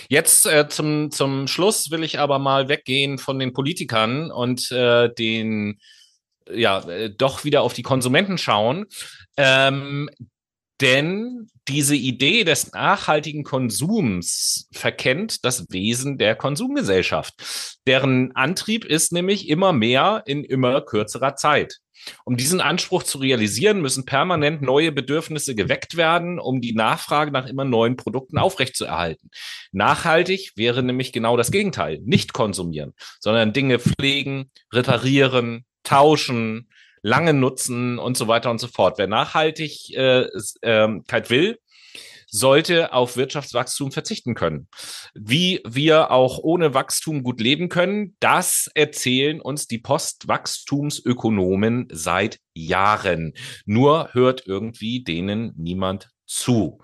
Jetzt 0.08 0.46
äh, 0.46 0.68
zum, 0.68 1.10
zum 1.10 1.48
Schluss 1.48 1.90
will 1.90 2.02
ich 2.02 2.18
aber 2.18 2.38
mal 2.38 2.68
weggehen 2.68 3.18
von 3.18 3.38
den 3.38 3.52
Politikern 3.52 4.30
und 4.30 4.70
äh, 4.70 5.12
den 5.12 5.80
ja, 6.52 6.80
äh, 6.88 7.10
doch 7.10 7.44
wieder 7.44 7.62
auf 7.62 7.72
die 7.72 7.82
Konsumenten 7.82 8.38
schauen. 8.38 8.86
Ähm, 9.36 10.10
denn 10.80 11.48
diese 11.66 11.96
Idee 11.96 12.44
des 12.44 12.72
nachhaltigen 12.72 13.42
Konsums 13.42 14.68
verkennt 14.72 15.44
das 15.44 15.66
Wesen 15.70 16.18
der 16.18 16.36
Konsumgesellschaft. 16.36 17.80
Deren 17.86 18.34
Antrieb 18.36 18.84
ist 18.84 19.12
nämlich 19.12 19.48
immer 19.48 19.72
mehr 19.72 20.22
in 20.26 20.44
immer 20.44 20.80
kürzerer 20.80 21.34
Zeit. 21.34 21.78
Um 22.24 22.36
diesen 22.36 22.60
Anspruch 22.60 23.02
zu 23.02 23.18
realisieren, 23.18 23.80
müssen 23.80 24.04
permanent 24.04 24.62
neue 24.62 24.92
Bedürfnisse 24.92 25.56
geweckt 25.56 25.96
werden, 25.96 26.38
um 26.38 26.60
die 26.60 26.74
Nachfrage 26.74 27.32
nach 27.32 27.46
immer 27.46 27.64
neuen 27.64 27.96
Produkten 27.96 28.38
aufrechtzuerhalten. 28.38 29.30
Nachhaltig 29.72 30.52
wäre 30.54 30.84
nämlich 30.84 31.12
genau 31.12 31.36
das 31.36 31.50
Gegenteil. 31.50 31.98
Nicht 32.04 32.32
konsumieren, 32.32 32.94
sondern 33.20 33.52
Dinge 33.52 33.80
pflegen, 33.80 34.50
reparieren, 34.72 35.64
tauschen, 35.88 36.68
lange 37.02 37.32
nutzen 37.32 37.98
und 37.98 38.16
so 38.16 38.28
weiter 38.28 38.50
und 38.50 38.58
so 38.58 38.68
fort. 38.68 38.98
Wer 38.98 39.06
Nachhaltigkeit 39.06 40.28
äh, 40.62 41.30
will, 41.30 41.58
sollte 42.30 42.92
auf 42.92 43.16
Wirtschaftswachstum 43.16 43.90
verzichten 43.90 44.34
können. 44.34 44.68
Wie 45.14 45.62
wir 45.66 46.10
auch 46.10 46.36
ohne 46.38 46.74
Wachstum 46.74 47.22
gut 47.22 47.40
leben 47.40 47.70
können, 47.70 48.16
das 48.20 48.70
erzählen 48.74 49.40
uns 49.40 49.66
die 49.66 49.78
Postwachstumsökonomen 49.78 51.88
seit 51.90 52.38
Jahren. 52.52 53.32
Nur 53.64 54.10
hört 54.12 54.46
irgendwie 54.46 55.02
denen 55.02 55.54
niemand 55.56 56.10
zu. 56.26 56.82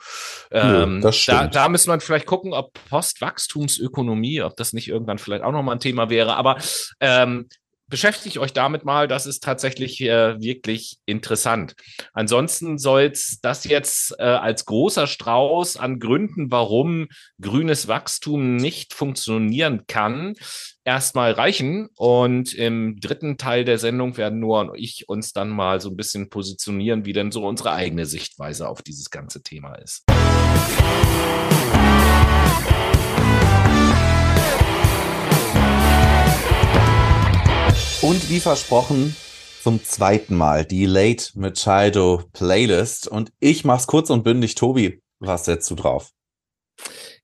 Ähm, 0.51 1.01
Nö, 1.01 1.11
da, 1.27 1.47
da 1.47 1.69
müsste 1.69 1.91
man 1.91 2.01
vielleicht 2.01 2.25
gucken, 2.25 2.55
ob 2.55 2.73
Postwachstumsökonomie, 2.89 4.41
ob 4.41 4.57
das 4.57 4.73
nicht 4.73 4.89
irgendwann 4.89 5.19
vielleicht 5.19 5.45
auch 5.45 5.53
nochmal 5.53 5.77
ein 5.77 5.81
Thema 5.81 6.09
wäre. 6.09 6.37
Aber 6.37 6.57
ähm, 7.01 7.51
beschäftigt 7.95 8.39
euch 8.39 8.53
damit 8.53 8.85
mal, 8.85 9.07
das 9.07 9.25
ist 9.25 9.45
tatsächlich 9.45 10.01
äh, 10.01 10.41
wirklich 10.41 10.99
interessant. 11.07 11.77
Ansonsten 12.13 12.77
soll 12.77 13.03
es 13.03 13.39
das 13.41 13.63
jetzt 13.63 14.17
äh, 14.19 14.25
als 14.25 14.65
großer 14.65 15.07
Strauß 15.07 15.77
an 15.77 16.01
Gründen, 16.01 16.51
warum 16.51 17.07
grünes 17.41 17.87
Wachstum 17.87 18.57
nicht 18.57 18.95
funktionieren 18.95 19.85
kann, 19.87 20.35
erstmal 20.83 21.31
reichen. 21.31 21.89
Und 21.95 22.53
im 22.53 22.99
dritten 22.99 23.39
Teil 23.39 23.65
der 23.65 23.79
Sendung 23.79 24.17
werden 24.17 24.41
Noah 24.41 24.63
und 24.63 24.77
ich 24.77 25.09
uns 25.09 25.33
dann 25.33 25.51
mal 25.51 25.81
so 25.81 25.91
ein 25.91 25.97
bisschen 25.97 26.31
positionieren, 26.31 27.05
wie 27.05 27.13
denn 27.13 27.31
so 27.31 27.47
unsere 27.47 27.75
eigene 27.75 28.07
Sichtweise 28.07 28.69
auf 28.69 28.83
dieses 28.83 29.11
ganze 29.11 29.41
Thema 29.41 29.77
ist. 29.77 30.03
Und 38.05 38.29
wie 38.29 38.39
versprochen, 38.41 39.17
zum 39.63 39.83
zweiten 39.83 40.35
Mal 40.35 40.67
die 40.67 40.85
Late 40.85 41.31
Machado 41.37 42.23
Playlist. 42.35 43.09
Und 43.09 43.33
ich 43.41 43.65
mach's 43.65 43.87
kurz 43.87 44.11
und 44.11 44.25
bündig. 44.25 44.57
Tobi, 44.57 45.01
was 45.21 45.47
setzt 45.47 45.71
du 45.71 45.75
drauf? 45.75 46.11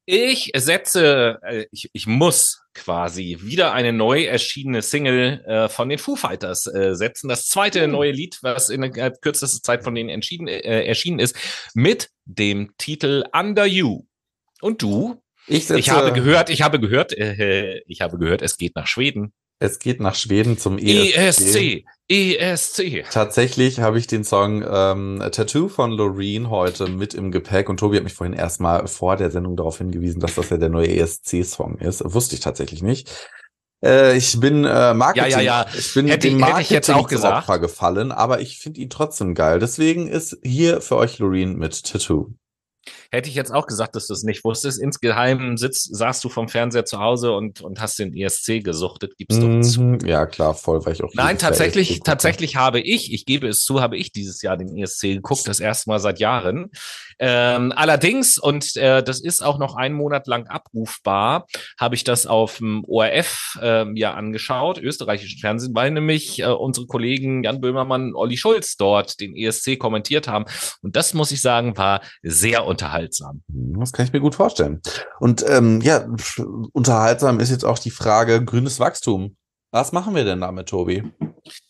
Ich 0.06 0.50
setze, 0.56 1.38
äh, 1.42 1.66
ich, 1.70 1.90
ich 1.92 2.06
muss 2.06 2.62
quasi 2.72 3.40
wieder 3.42 3.74
eine 3.74 3.92
neu 3.92 4.24
erschienene 4.24 4.80
Single 4.80 5.44
äh, 5.44 5.68
von 5.68 5.90
den 5.90 5.98
Foo 5.98 6.16
Fighters 6.16 6.66
äh, 6.66 6.94
setzen. 6.94 7.28
Das 7.28 7.48
zweite 7.48 7.86
mhm. 7.86 7.92
neue 7.92 8.12
Lied, 8.12 8.38
was 8.40 8.70
in 8.70 8.80
der 8.80 9.10
kürzester 9.10 9.62
Zeit 9.62 9.84
von 9.84 9.94
denen 9.94 10.08
entschieden, 10.08 10.48
äh, 10.48 10.86
erschienen 10.86 11.18
ist, 11.18 11.36
mit 11.74 12.08
dem 12.24 12.72
Titel 12.78 13.24
Under 13.34 13.66
You. 13.66 14.06
Und 14.62 14.80
du? 14.80 15.22
Ich, 15.46 15.66
setze, 15.66 15.78
ich 15.78 15.90
habe 15.90 16.14
gehört, 16.14 16.48
ich 16.48 16.62
habe 16.62 16.80
gehört, 16.80 17.12
äh, 17.12 17.82
ich 17.86 18.00
habe 18.00 18.16
gehört, 18.16 18.40
es 18.40 18.56
geht 18.56 18.76
nach 18.76 18.86
Schweden. 18.86 19.34
Es 19.62 19.78
geht 19.78 20.00
nach 20.00 20.14
Schweden 20.14 20.56
zum 20.56 20.78
ESC. 20.78 21.14
ESC. 21.16 21.84
ESC. 22.08 23.04
Tatsächlich 23.10 23.80
habe 23.80 23.98
ich 23.98 24.06
den 24.06 24.24
Song 24.24 24.64
ähm, 24.66 25.22
Tattoo 25.30 25.68
von 25.68 25.90
Loreen 25.90 26.48
heute 26.48 26.88
mit 26.88 27.12
im 27.12 27.30
Gepäck 27.30 27.68
und 27.68 27.76
Tobi 27.76 27.98
hat 27.98 28.04
mich 28.04 28.14
vorhin 28.14 28.32
erstmal 28.32 28.88
vor 28.88 29.16
der 29.16 29.30
Sendung 29.30 29.56
darauf 29.56 29.76
hingewiesen, 29.76 30.18
dass 30.18 30.34
das 30.34 30.48
ja 30.48 30.56
der 30.56 30.70
neue 30.70 30.88
ESC-Song 30.88 31.76
ist. 31.76 32.02
Wusste 32.06 32.36
ich 32.36 32.40
tatsächlich 32.40 32.82
nicht. 32.82 33.10
Äh, 33.84 34.16
ich 34.16 34.40
bin 34.40 34.64
äh, 34.64 34.94
Marketing. 34.94 35.30
Ja, 35.30 35.40
ja, 35.40 35.64
ja. 35.64 35.66
Ich 35.76 35.92
bin 35.92 36.08
hätte, 36.08 36.28
dem 36.28 36.38
Marketing 36.38 36.56
hätte 36.56 36.62
ich 36.62 36.70
jetzt 36.70 36.90
auch 36.90 37.06
gesagt. 37.06 37.48
Opfer 37.48 37.58
gefallen, 37.58 38.12
aber 38.12 38.40
ich 38.40 38.56
finde 38.56 38.80
ihn 38.80 38.88
trotzdem 38.88 39.34
geil. 39.34 39.58
Deswegen 39.58 40.08
ist 40.08 40.38
hier 40.42 40.80
für 40.80 40.96
euch 40.96 41.18
Loreen 41.18 41.58
mit 41.58 41.84
Tattoo. 41.84 42.32
Hätte 43.12 43.28
ich 43.28 43.34
jetzt 43.34 43.52
auch 43.52 43.66
gesagt, 43.66 43.96
dass 43.96 44.06
du 44.06 44.14
es 44.14 44.22
nicht 44.22 44.44
wusstest. 44.44 44.80
Insgeheim 44.80 45.56
sitzt, 45.56 45.94
saßt 45.94 46.22
du 46.22 46.28
vom 46.28 46.48
Fernseher 46.48 46.84
zu 46.84 47.00
Hause 47.00 47.32
und, 47.32 47.60
und 47.60 47.80
hast 47.80 47.98
den 47.98 48.16
ESC 48.16 48.62
gesuchtet. 48.62 49.16
Gibst 49.16 49.42
du 49.42 49.46
mhm, 49.46 49.62
zu. 49.62 49.98
Ja, 50.06 50.26
klar, 50.26 50.54
voll, 50.54 50.84
weil 50.86 50.92
ich 50.92 51.02
auch. 51.02 51.10
Nein, 51.14 51.36
tatsächlich, 51.36 52.00
tatsächlich 52.04 52.56
habe 52.56 52.80
ich, 52.80 53.12
ich 53.12 53.26
gebe 53.26 53.48
es 53.48 53.64
zu, 53.64 53.80
habe 53.80 53.96
ich 53.96 54.12
dieses 54.12 54.42
Jahr 54.42 54.56
den 54.56 54.76
ESC 54.76 55.02
geguckt, 55.02 55.48
das 55.48 55.58
erste 55.58 55.90
Mal 55.90 55.98
seit 55.98 56.20
Jahren. 56.20 56.70
Ähm, 57.18 57.72
allerdings, 57.74 58.38
und 58.38 58.76
äh, 58.76 59.02
das 59.02 59.20
ist 59.20 59.44
auch 59.44 59.58
noch 59.58 59.74
einen 59.74 59.94
Monat 59.94 60.26
lang 60.26 60.46
abrufbar, 60.46 61.46
habe 61.78 61.94
ich 61.94 62.04
das 62.04 62.26
auf 62.26 62.58
dem 62.58 62.84
ORF 62.86 63.58
äh, 63.60 63.86
ja 63.98 64.14
angeschaut, 64.14 64.78
österreichischen 64.78 65.38
Fernsehen, 65.40 65.74
weil 65.74 65.90
nämlich 65.90 66.38
äh, 66.38 66.46
unsere 66.46 66.86
Kollegen 66.86 67.42
Jan 67.42 67.60
Böhmermann 67.60 68.10
und 68.10 68.14
Olli 68.14 68.36
Schulz 68.36 68.76
dort 68.76 69.20
den 69.20 69.36
ESC 69.36 69.78
kommentiert 69.78 70.28
haben. 70.28 70.44
Und 70.80 70.96
das 70.96 71.12
muss 71.12 71.32
ich 71.32 71.42
sagen, 71.42 71.76
war 71.76 72.00
sehr 72.22 72.64
unterhaltsam. 72.64 72.99
Das 73.48 73.92
kann 73.92 74.06
ich 74.06 74.12
mir 74.12 74.20
gut 74.20 74.34
vorstellen. 74.34 74.80
Und 75.18 75.44
ähm, 75.48 75.80
ja, 75.80 76.06
unterhaltsam 76.72 77.40
ist 77.40 77.50
jetzt 77.50 77.64
auch 77.64 77.78
die 77.78 77.90
Frage 77.90 78.44
grünes 78.44 78.80
Wachstum. 78.80 79.36
Was 79.72 79.92
machen 79.92 80.16
wir 80.16 80.24
denn 80.24 80.40
damit, 80.40 80.68
Tobi? 80.68 81.04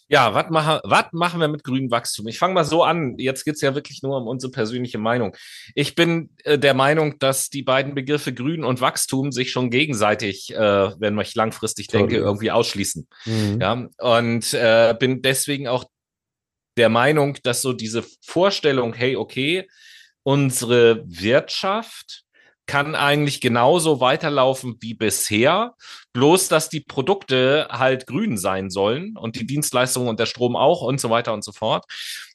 Ja, 0.08 0.34
was 0.34 0.50
machen, 0.50 0.80
was 0.84 1.04
machen 1.12 1.40
wir 1.40 1.48
mit 1.48 1.62
grünem 1.62 1.90
Wachstum? 1.90 2.26
Ich 2.26 2.38
fange 2.38 2.54
mal 2.54 2.64
so 2.64 2.82
an. 2.82 3.16
Jetzt 3.18 3.44
geht's 3.44 3.60
ja 3.60 3.74
wirklich 3.74 4.02
nur 4.02 4.16
um 4.16 4.26
unsere 4.26 4.50
persönliche 4.50 4.98
Meinung. 4.98 5.36
Ich 5.74 5.94
bin 5.94 6.30
äh, 6.44 6.58
der 6.58 6.74
Meinung, 6.74 7.18
dass 7.18 7.50
die 7.50 7.62
beiden 7.62 7.94
Begriffe 7.94 8.32
Grün 8.32 8.64
und 8.64 8.80
Wachstum 8.80 9.30
sich 9.30 9.52
schon 9.52 9.70
gegenseitig, 9.70 10.52
äh, 10.52 10.58
wenn 10.98 11.18
ich 11.20 11.34
langfristig 11.34 11.88
Toll. 11.88 12.00
denke, 12.00 12.16
irgendwie 12.16 12.50
ausschließen. 12.50 13.06
Mhm. 13.26 13.60
Ja, 13.60 13.88
und 13.98 14.54
äh, 14.54 14.94
bin 14.98 15.22
deswegen 15.22 15.68
auch 15.68 15.84
der 16.76 16.88
Meinung, 16.88 17.36
dass 17.42 17.62
so 17.62 17.72
diese 17.72 18.02
Vorstellung, 18.22 18.94
hey, 18.94 19.14
okay, 19.14 19.68
unsere 20.22 21.02
Wirtschaft 21.06 22.24
kann 22.66 22.94
eigentlich 22.94 23.40
genauso 23.40 24.00
weiterlaufen 24.00 24.76
wie 24.80 24.94
bisher, 24.94 25.74
bloß 26.12 26.48
dass 26.48 26.68
die 26.68 26.80
Produkte 26.80 27.66
halt 27.70 28.06
grün 28.06 28.38
sein 28.38 28.70
sollen 28.70 29.16
und 29.16 29.34
die 29.36 29.46
Dienstleistungen 29.46 30.08
und 30.08 30.20
der 30.20 30.26
Strom 30.26 30.54
auch 30.54 30.82
und 30.82 31.00
so 31.00 31.10
weiter 31.10 31.32
und 31.32 31.42
so 31.42 31.52
fort, 31.52 31.84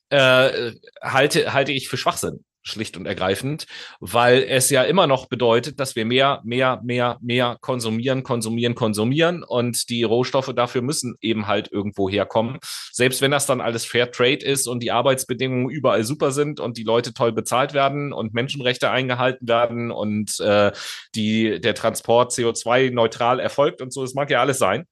äh, 0.10 0.74
halte, 1.02 1.54
halte 1.54 1.72
ich 1.72 1.88
für 1.88 1.98
Schwachsinn 1.98 2.44
schlicht 2.66 2.97
und 2.97 3.05
ergreifend, 3.05 3.68
weil 3.99 4.43
es 4.43 4.70
ja 4.70 4.84
immer 4.84 5.07
noch 5.07 5.28
bedeutet, 5.28 5.80
dass 5.80 5.95
wir 5.95 6.03
mehr, 6.03 6.41
mehr, 6.43 6.82
mehr, 6.84 7.18
mehr 7.22 7.57
konsumieren, 7.61 8.24
konsumieren, 8.24 8.76
konsumieren 8.76 9.43
und 9.43 9.89
die 9.89 10.03
Rohstoffe 10.03 10.51
dafür 10.55 10.82
müssen 10.82 11.16
eben 11.22 11.47
halt 11.47 11.72
irgendwo 11.72 12.09
herkommen. 12.09 12.57
Selbst 12.91 13.22
wenn 13.22 13.32
das 13.32 13.45
dann 13.45 13.61
alles 13.61 13.86
Fair 13.86 14.11
Trade 14.11 14.43
ist 14.43 14.68
und 14.68 14.82
die 14.82 14.91
Arbeitsbedingungen 14.91 15.70
überall 15.70 16.03
super 16.03 16.32
sind 16.32 16.59
und 16.59 16.78
die 16.78 16.84
Leute 16.84 17.13
toll 17.13 17.32
bezahlt 17.32 17.74
werden 17.74 18.11
und 18.11 18.34
Menschenrechte 18.34 18.89
eingehalten 18.89 19.47
werden 19.47 19.91
und 19.91 20.39
äh, 20.39 20.72
die, 21.13 21.61
der 21.61 21.76
Transport 21.76 22.32
CO2 22.32 22.91
neutral 22.91 23.39
erfolgt 23.39 23.82
und 23.82 23.93
so, 23.93 24.01
das 24.01 24.16
mag 24.16 24.30
ja 24.32 24.41
alles 24.41 24.57
sein. 24.57 24.88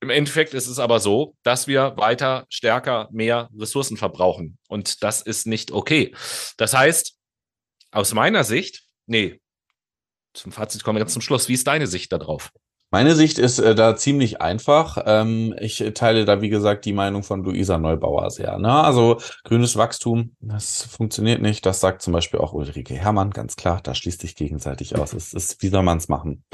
Im 0.00 0.10
Endeffekt 0.10 0.54
ist 0.54 0.68
es 0.68 0.78
aber 0.78 1.00
so, 1.00 1.34
dass 1.42 1.66
wir 1.66 1.96
weiter 1.96 2.46
stärker 2.48 3.08
mehr 3.10 3.48
Ressourcen 3.58 3.96
verbrauchen. 3.96 4.58
Und 4.68 5.02
das 5.02 5.22
ist 5.22 5.46
nicht 5.46 5.72
okay. 5.72 6.14
Das 6.56 6.74
heißt, 6.74 7.16
aus 7.90 8.14
meiner 8.14 8.44
Sicht, 8.44 8.84
nee, 9.06 9.40
zum 10.34 10.52
Fazit 10.52 10.84
kommen 10.84 10.96
wir 10.96 11.02
jetzt 11.02 11.12
zum 11.12 11.22
Schluss. 11.22 11.48
Wie 11.48 11.54
ist 11.54 11.66
deine 11.66 11.86
Sicht 11.86 12.12
darauf? 12.12 12.52
Meine 12.90 13.14
Sicht 13.14 13.38
ist 13.38 13.58
äh, 13.58 13.74
da 13.74 13.96
ziemlich 13.96 14.40
einfach. 14.40 15.02
Ähm, 15.04 15.54
ich 15.60 15.84
teile 15.94 16.24
da, 16.24 16.40
wie 16.40 16.48
gesagt, 16.48 16.86
die 16.86 16.94
Meinung 16.94 17.22
von 17.22 17.44
Luisa 17.44 17.76
Neubauer 17.76 18.30
sehr. 18.30 18.58
Ne? 18.58 18.72
Also 18.72 19.20
grünes 19.44 19.76
Wachstum, 19.76 20.34
das 20.40 20.84
funktioniert 20.84 21.42
nicht. 21.42 21.66
Das 21.66 21.80
sagt 21.80 22.00
zum 22.00 22.14
Beispiel 22.14 22.40
auch 22.40 22.54
Ulrike 22.54 22.94
Herrmann, 22.94 23.30
ganz 23.30 23.56
klar. 23.56 23.80
Da 23.82 23.94
schließt 23.94 24.22
sich 24.22 24.36
gegenseitig 24.36 24.96
aus. 24.96 25.12
Es 25.12 25.34
ist, 25.34 25.62
wie 25.62 25.68
soll 25.68 25.82
man 25.82 25.98
es 25.98 26.08
machen? 26.08 26.44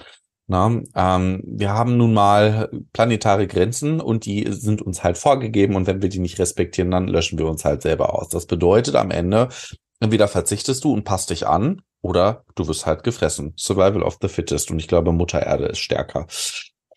Na, 0.47 0.83
ähm, 0.95 1.43
wir 1.47 1.73
haben 1.73 1.97
nun 1.97 2.13
mal 2.13 2.69
planetare 2.93 3.47
Grenzen 3.47 4.01
und 4.01 4.27
die 4.27 4.47
sind 4.51 4.83
uns 4.83 5.03
halt 5.03 5.17
vorgegeben 5.17 5.75
und 5.75 5.87
wenn 5.87 6.03
wir 6.03 6.11
die 6.11 6.19
nicht 6.19 6.39
respektieren, 6.39 6.91
dann 6.91 7.09
löschen 7.09 7.39
wir 7.39 7.47
uns 7.47 7.65
halt 7.65 7.81
selber 7.81 8.15
aus. 8.15 8.29
Das 8.29 8.45
bedeutet 8.47 8.95
am 8.95 9.11
Ende, 9.11 9.49
entweder 10.01 10.29
verzichtest 10.29 10.85
du 10.85 10.93
und 10.93 11.05
passt 11.05 11.31
dich 11.31 11.47
an 11.47 11.81
oder 12.03 12.45
du 12.57 12.69
wirst 12.69 12.85
halt 12.85 13.05
gefressen. 13.05 13.55
Survival 13.57 14.03
of 14.03 14.19
the 14.21 14.29
fittest 14.29 14.71
und 14.71 14.79
ich 14.79 14.89
glaube, 14.89 15.13
Mutter 15.13 15.43
Erde 15.45 15.65
ist 15.67 15.79
stärker. 15.79 16.27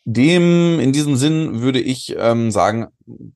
Dem, 0.10 0.80
in 0.80 0.94
diesem 0.94 1.18
Sinn 1.18 1.60
würde 1.60 1.82
ich 1.82 2.16
ähm, 2.18 2.50
sagen, 2.50 2.88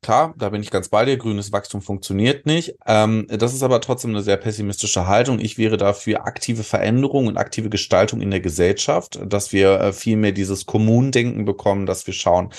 klar, 0.02 0.34
da 0.38 0.52
bin 0.52 0.62
ich 0.62 0.72
ganz 0.72 0.88
bei 0.88 1.04
dir, 1.04 1.18
grünes 1.18 1.52
Wachstum 1.52 1.82
funktioniert 1.82 2.46
nicht. 2.46 2.76
Ähm, 2.88 3.28
das 3.28 3.54
ist 3.54 3.62
aber 3.62 3.82
trotzdem 3.82 4.12
eine 4.12 4.22
sehr 4.22 4.38
pessimistische 4.38 5.06
Haltung. 5.06 5.40
Ich 5.40 5.58
wäre 5.58 5.76
dafür 5.76 6.26
aktive 6.26 6.64
Veränderung 6.64 7.28
und 7.28 7.36
aktive 7.36 7.70
Gestaltung 7.70 8.22
in 8.22 8.32
der 8.32 8.40
Gesellschaft, 8.40 9.20
dass 9.22 9.52
wir 9.52 9.82
äh, 9.82 9.92
viel 9.92 10.16
mehr 10.16 10.32
dieses 10.32 10.66
Kommundendenken 10.66 11.44
bekommen, 11.44 11.86
dass 11.86 12.08
wir 12.08 12.14
schauen, 12.14 12.54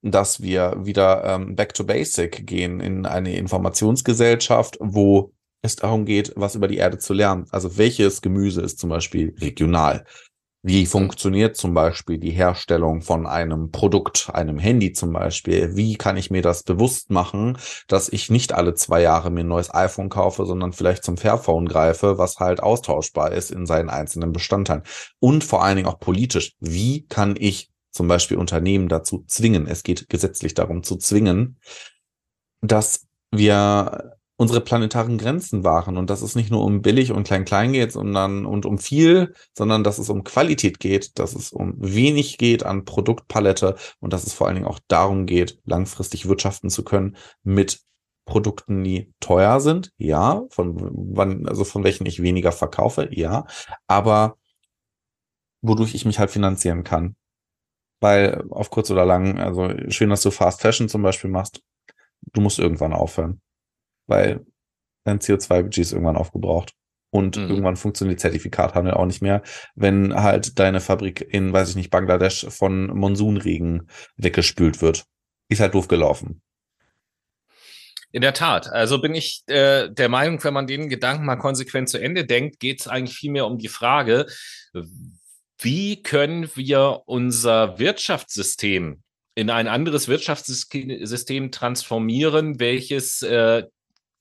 dass 0.00 0.40
wir 0.40 0.74
wieder 0.78 1.24
ähm, 1.26 1.54
back 1.54 1.74
to 1.74 1.84
basic 1.84 2.46
gehen 2.46 2.80
in 2.80 3.04
eine 3.04 3.36
Informationsgesellschaft, 3.36 4.78
wo 4.80 5.34
es 5.60 5.76
darum 5.76 6.06
geht, 6.06 6.32
was 6.36 6.54
über 6.54 6.68
die 6.68 6.78
Erde 6.78 6.96
zu 6.96 7.12
lernen. 7.12 7.44
Also 7.50 7.76
welches 7.76 8.22
Gemüse 8.22 8.62
ist 8.62 8.78
zum 8.78 8.88
Beispiel 8.88 9.34
regional? 9.42 10.06
Wie 10.62 10.86
funktioniert 10.86 11.56
zum 11.56 11.72
Beispiel 11.72 12.18
die 12.18 12.32
Herstellung 12.32 13.00
von 13.00 13.28
einem 13.28 13.70
Produkt, 13.70 14.30
einem 14.32 14.58
Handy 14.58 14.92
zum 14.92 15.12
Beispiel? 15.12 15.76
Wie 15.76 15.96
kann 15.96 16.16
ich 16.16 16.32
mir 16.32 16.42
das 16.42 16.64
bewusst 16.64 17.10
machen, 17.10 17.56
dass 17.86 18.08
ich 18.08 18.28
nicht 18.28 18.52
alle 18.52 18.74
zwei 18.74 19.00
Jahre 19.00 19.30
mir 19.30 19.40
ein 19.40 19.48
neues 19.48 19.72
iPhone 19.72 20.08
kaufe, 20.08 20.46
sondern 20.46 20.72
vielleicht 20.72 21.04
zum 21.04 21.16
Fairphone 21.16 21.68
greife, 21.68 22.18
was 22.18 22.40
halt 22.40 22.60
austauschbar 22.60 23.30
ist 23.30 23.52
in 23.52 23.66
seinen 23.66 23.88
einzelnen 23.88 24.32
Bestandteilen? 24.32 24.82
Und 25.20 25.44
vor 25.44 25.62
allen 25.62 25.76
Dingen 25.76 25.88
auch 25.88 26.00
politisch. 26.00 26.56
Wie 26.58 27.06
kann 27.06 27.36
ich 27.38 27.70
zum 27.92 28.08
Beispiel 28.08 28.36
Unternehmen 28.36 28.88
dazu 28.88 29.24
zwingen? 29.28 29.68
Es 29.68 29.84
geht 29.84 30.08
gesetzlich 30.08 30.54
darum 30.54 30.82
zu 30.82 30.96
zwingen, 30.96 31.60
dass 32.62 33.06
wir 33.30 34.17
unsere 34.38 34.60
planetaren 34.60 35.18
Grenzen 35.18 35.64
wahren. 35.64 35.98
Und 35.98 36.08
dass 36.10 36.22
es 36.22 36.36
nicht 36.36 36.50
nur 36.50 36.64
um 36.64 36.80
billig 36.80 37.10
und 37.10 37.24
klein-klein 37.24 37.72
geht, 37.72 37.92
sondern 37.92 38.46
und 38.46 38.66
um 38.66 38.78
viel, 38.78 39.34
sondern 39.52 39.82
dass 39.82 39.98
es 39.98 40.08
um 40.08 40.22
Qualität 40.22 40.78
geht, 40.78 41.18
dass 41.18 41.34
es 41.34 41.52
um 41.52 41.74
wenig 41.76 42.38
geht 42.38 42.62
an 42.62 42.84
Produktpalette 42.84 43.76
und 43.98 44.12
dass 44.12 44.24
es 44.24 44.32
vor 44.32 44.46
allen 44.46 44.54
Dingen 44.54 44.68
auch 44.68 44.78
darum 44.86 45.26
geht, 45.26 45.58
langfristig 45.64 46.28
wirtschaften 46.28 46.70
zu 46.70 46.84
können 46.84 47.16
mit 47.42 47.80
Produkten, 48.26 48.84
die 48.84 49.12
teuer 49.20 49.58
sind, 49.58 49.90
ja, 49.98 50.44
von 50.50 50.76
wann, 51.16 51.48
also 51.48 51.64
von 51.64 51.82
welchen 51.82 52.06
ich 52.06 52.22
weniger 52.22 52.52
verkaufe, 52.52 53.08
ja, 53.10 53.44
aber 53.88 54.36
wodurch 55.62 55.94
ich 55.94 56.04
mich 56.04 56.20
halt 56.20 56.30
finanzieren 56.30 56.84
kann. 56.84 57.16
Weil 58.00 58.44
auf 58.50 58.70
kurz 58.70 58.90
oder 58.92 59.04
lang, 59.04 59.40
also 59.40 59.72
schön, 59.88 60.10
dass 60.10 60.22
du 60.22 60.30
Fast 60.30 60.60
Fashion 60.60 60.88
zum 60.88 61.02
Beispiel 61.02 61.30
machst, 61.30 61.62
du 62.32 62.40
musst 62.40 62.60
irgendwann 62.60 62.92
aufhören 62.92 63.40
weil 64.08 64.44
dein 65.04 65.20
CO2-Budget 65.20 65.78
ist 65.78 65.92
irgendwann 65.92 66.16
aufgebraucht. 66.16 66.74
Und 67.10 67.36
mhm. 67.36 67.48
irgendwann 67.48 67.76
funktioniert 67.76 68.20
Zertifikathandel 68.20 68.94
auch 68.94 69.06
nicht 69.06 69.22
mehr, 69.22 69.42
wenn 69.74 70.14
halt 70.14 70.58
deine 70.58 70.80
Fabrik 70.80 71.26
in, 71.32 71.52
weiß 71.52 71.70
ich 71.70 71.76
nicht, 71.76 71.90
Bangladesch 71.90 72.46
von 72.50 72.88
Monsunregen 72.88 73.88
weggespült 74.16 74.82
wird. 74.82 75.04
Ist 75.48 75.60
halt 75.60 75.74
doof 75.74 75.88
gelaufen. 75.88 76.42
In 78.10 78.22
der 78.22 78.34
Tat. 78.34 78.70
Also 78.70 79.00
bin 79.00 79.14
ich 79.14 79.42
äh, 79.46 79.88
der 79.90 80.08
Meinung, 80.08 80.42
wenn 80.42 80.54
man 80.54 80.66
den 80.66 80.88
Gedanken 80.88 81.24
mal 81.24 81.36
konsequent 81.36 81.88
zu 81.88 81.98
Ende 81.98 82.24
denkt, 82.24 82.60
geht 82.60 82.80
es 82.80 82.88
eigentlich 82.88 83.16
vielmehr 83.16 83.46
um 83.46 83.58
die 83.58 83.68
Frage, 83.68 84.26
wie 85.58 86.02
können 86.02 86.50
wir 86.54 87.02
unser 87.06 87.78
Wirtschaftssystem 87.78 89.02
in 89.34 89.50
ein 89.50 89.68
anderes 89.68 90.08
Wirtschaftssystem 90.08 91.52
transformieren, 91.52 92.58
welches 92.58 93.22
äh, 93.22 93.64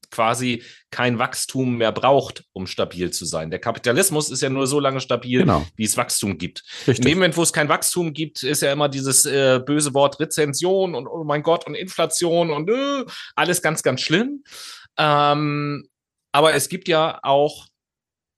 quasi 0.09 0.63
kein 0.91 1.19
Wachstum 1.19 1.77
mehr 1.77 1.91
braucht, 1.91 2.43
um 2.53 2.67
stabil 2.67 3.11
zu 3.11 3.25
sein. 3.25 3.49
Der 3.49 3.59
Kapitalismus 3.59 4.29
ist 4.29 4.41
ja 4.41 4.49
nur 4.49 4.67
so 4.67 4.79
lange 4.79 5.01
stabil, 5.01 5.41
genau. 5.41 5.65
wie 5.75 5.83
es 5.83 5.97
Wachstum 5.97 6.37
gibt. 6.37 6.63
Richtig. 6.87 6.99
In 6.99 7.11
dem 7.11 7.17
Moment, 7.19 7.37
wo 7.37 7.43
es 7.43 7.53
kein 7.53 7.69
Wachstum 7.69 8.13
gibt, 8.13 8.43
ist 8.43 8.61
ja 8.61 8.71
immer 8.71 8.89
dieses 8.89 9.25
äh, 9.25 9.59
böse 9.65 9.93
Wort 9.93 10.19
Rezension 10.19 10.95
und 10.95 11.07
oh 11.07 11.23
mein 11.23 11.43
Gott 11.43 11.67
und 11.67 11.75
Inflation 11.75 12.51
und 12.51 12.69
äh, 12.69 13.05
alles 13.35 13.61
ganz, 13.61 13.83
ganz 13.83 14.01
schlimm. 14.01 14.43
Ähm, 14.97 15.87
aber 16.31 16.53
es 16.53 16.69
gibt 16.69 16.87
ja 16.87 17.19
auch 17.23 17.67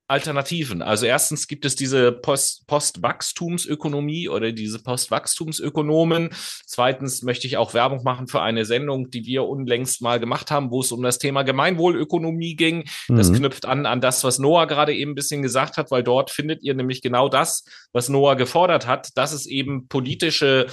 Alternativen. 0.10 0.82
Also 0.82 1.05
erstens 1.05 1.47
gibt 1.47 1.66
es 1.66 1.76
diese 1.76 2.12
Post 2.12 2.66
Postwachstumsökonomie 2.66 4.28
oder 4.28 4.51
diese 4.51 4.80
Postwachstumsökonomen. 4.80 6.30
Zweitens 6.66 7.22
möchte 7.22 7.45
ich 7.45 7.57
auch 7.57 7.76
Werbung 7.76 8.03
machen 8.03 8.28
für 8.28 8.41
eine 8.41 8.66
Sendung, 8.66 9.12
die 9.12 9.26
wir 9.26 9.43
unlängst 9.43 10.01
mal 10.01 10.20
gemacht 10.20 10.49
haben, 10.49 10.72
wo 10.72 10.82
es 10.82 10.91
um 10.91 11.03
das 11.03 11.20
Thema 11.20 11.43
Gemeinwohlökonomie 11.43 12.55
ging. 12.55 12.89
Mhm. 13.07 13.18
Das 13.18 13.32
knüpft 13.32 13.66
an 13.68 13.86
an 13.86 14.01
das, 14.01 14.24
was 14.24 14.39
Noah 14.39 14.66
gerade 14.66 14.95
eben 14.95 15.12
ein 15.12 15.16
bisschen 15.16 15.43
gesagt 15.43 15.78
hat, 15.78 15.91
weil 15.91 16.03
dort 16.03 16.32
findet 16.32 16.64
ihr 16.64 16.74
nämlich 16.74 17.03
genau 17.03 17.30
das, 17.30 17.64
was 17.93 18.10
Noah 18.10 18.36
gefordert 18.36 18.88
hat, 18.88 19.16
dass 19.16 19.32
es 19.32 19.45
eben 19.45 19.88
politische 19.89 20.66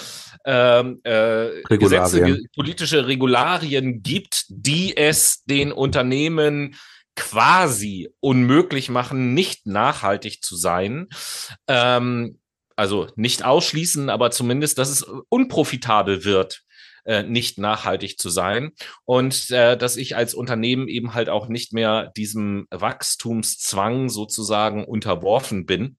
ähm, 0.47 1.01
äh, 1.05 1.49
Gesetze, 1.77 2.41
politische 2.55 3.07
Regularien 3.07 4.03
gibt, 4.03 4.47
die 4.49 4.97
es 4.97 5.45
den 5.45 5.73
Unternehmen 5.73 6.75
quasi 7.17 8.11
unmöglich 8.21 8.89
machen, 8.89 9.35
nicht 9.35 9.67
nachhaltig 9.67 10.43
zu 10.43 10.57
sein. 10.57 11.09
Ähm, 11.67 12.39
also 12.77 13.09
nicht 13.17 13.45
ausschließen, 13.45 14.11
aber 14.11 14.31
zumindest, 14.31 14.79
dass 14.79 14.91
es 14.91 15.03
unprofitabel 15.03 16.25
wird, 16.25 16.63
äh, 17.07 17.23
nicht 17.23 17.59
nachhaltig 17.59 18.19
zu 18.19 18.29
sein 18.29 18.73
und 19.05 19.51
äh, 19.51 19.79
dass 19.79 19.97
ich 19.97 20.15
als 20.15 20.35
Unternehmen 20.35 20.87
eben 20.87 21.15
halt 21.15 21.31
auch 21.31 21.49
nicht 21.49 21.73
mehr 21.73 22.13
diesem 22.17 22.67
Wachstumszwang 22.71 24.11
sozusagen 24.11 24.85
unterworfen 24.85 25.65
bin, 25.65 25.97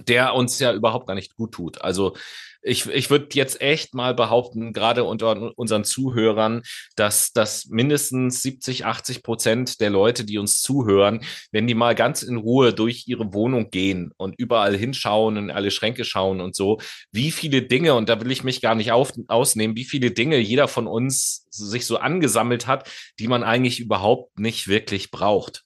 der 0.00 0.34
uns 0.34 0.58
ja 0.58 0.72
überhaupt 0.74 1.06
gar 1.06 1.14
nicht 1.14 1.36
gut 1.36 1.52
tut. 1.52 1.80
Also 1.80 2.14
ich, 2.62 2.86
ich 2.86 3.10
würde 3.10 3.28
jetzt 3.32 3.60
echt 3.60 3.94
mal 3.94 4.14
behaupten, 4.14 4.72
gerade 4.72 5.04
unter 5.04 5.56
unseren 5.56 5.84
Zuhörern, 5.84 6.62
dass, 6.96 7.32
dass 7.32 7.66
mindestens 7.66 8.42
70, 8.42 8.84
80 8.84 9.22
Prozent 9.22 9.80
der 9.80 9.90
Leute, 9.90 10.24
die 10.24 10.38
uns 10.38 10.60
zuhören, 10.60 11.20
wenn 11.52 11.66
die 11.66 11.74
mal 11.74 11.94
ganz 11.94 12.22
in 12.22 12.36
Ruhe 12.36 12.72
durch 12.72 13.04
ihre 13.06 13.32
Wohnung 13.32 13.70
gehen 13.70 14.12
und 14.16 14.34
überall 14.38 14.76
hinschauen 14.76 15.36
und 15.36 15.50
alle 15.50 15.70
Schränke 15.70 16.04
schauen 16.04 16.40
und 16.40 16.56
so, 16.56 16.78
wie 17.12 17.30
viele 17.30 17.62
Dinge, 17.62 17.94
und 17.94 18.08
da 18.08 18.20
will 18.20 18.30
ich 18.30 18.44
mich 18.44 18.60
gar 18.60 18.74
nicht 18.74 18.92
auf, 18.92 19.12
ausnehmen, 19.28 19.76
wie 19.76 19.84
viele 19.84 20.10
Dinge 20.10 20.38
jeder 20.38 20.68
von 20.68 20.86
uns 20.86 21.46
sich 21.50 21.86
so 21.86 21.98
angesammelt 21.98 22.66
hat, 22.66 22.90
die 23.18 23.28
man 23.28 23.42
eigentlich 23.42 23.80
überhaupt 23.80 24.38
nicht 24.38 24.68
wirklich 24.68 25.10
braucht. 25.10 25.64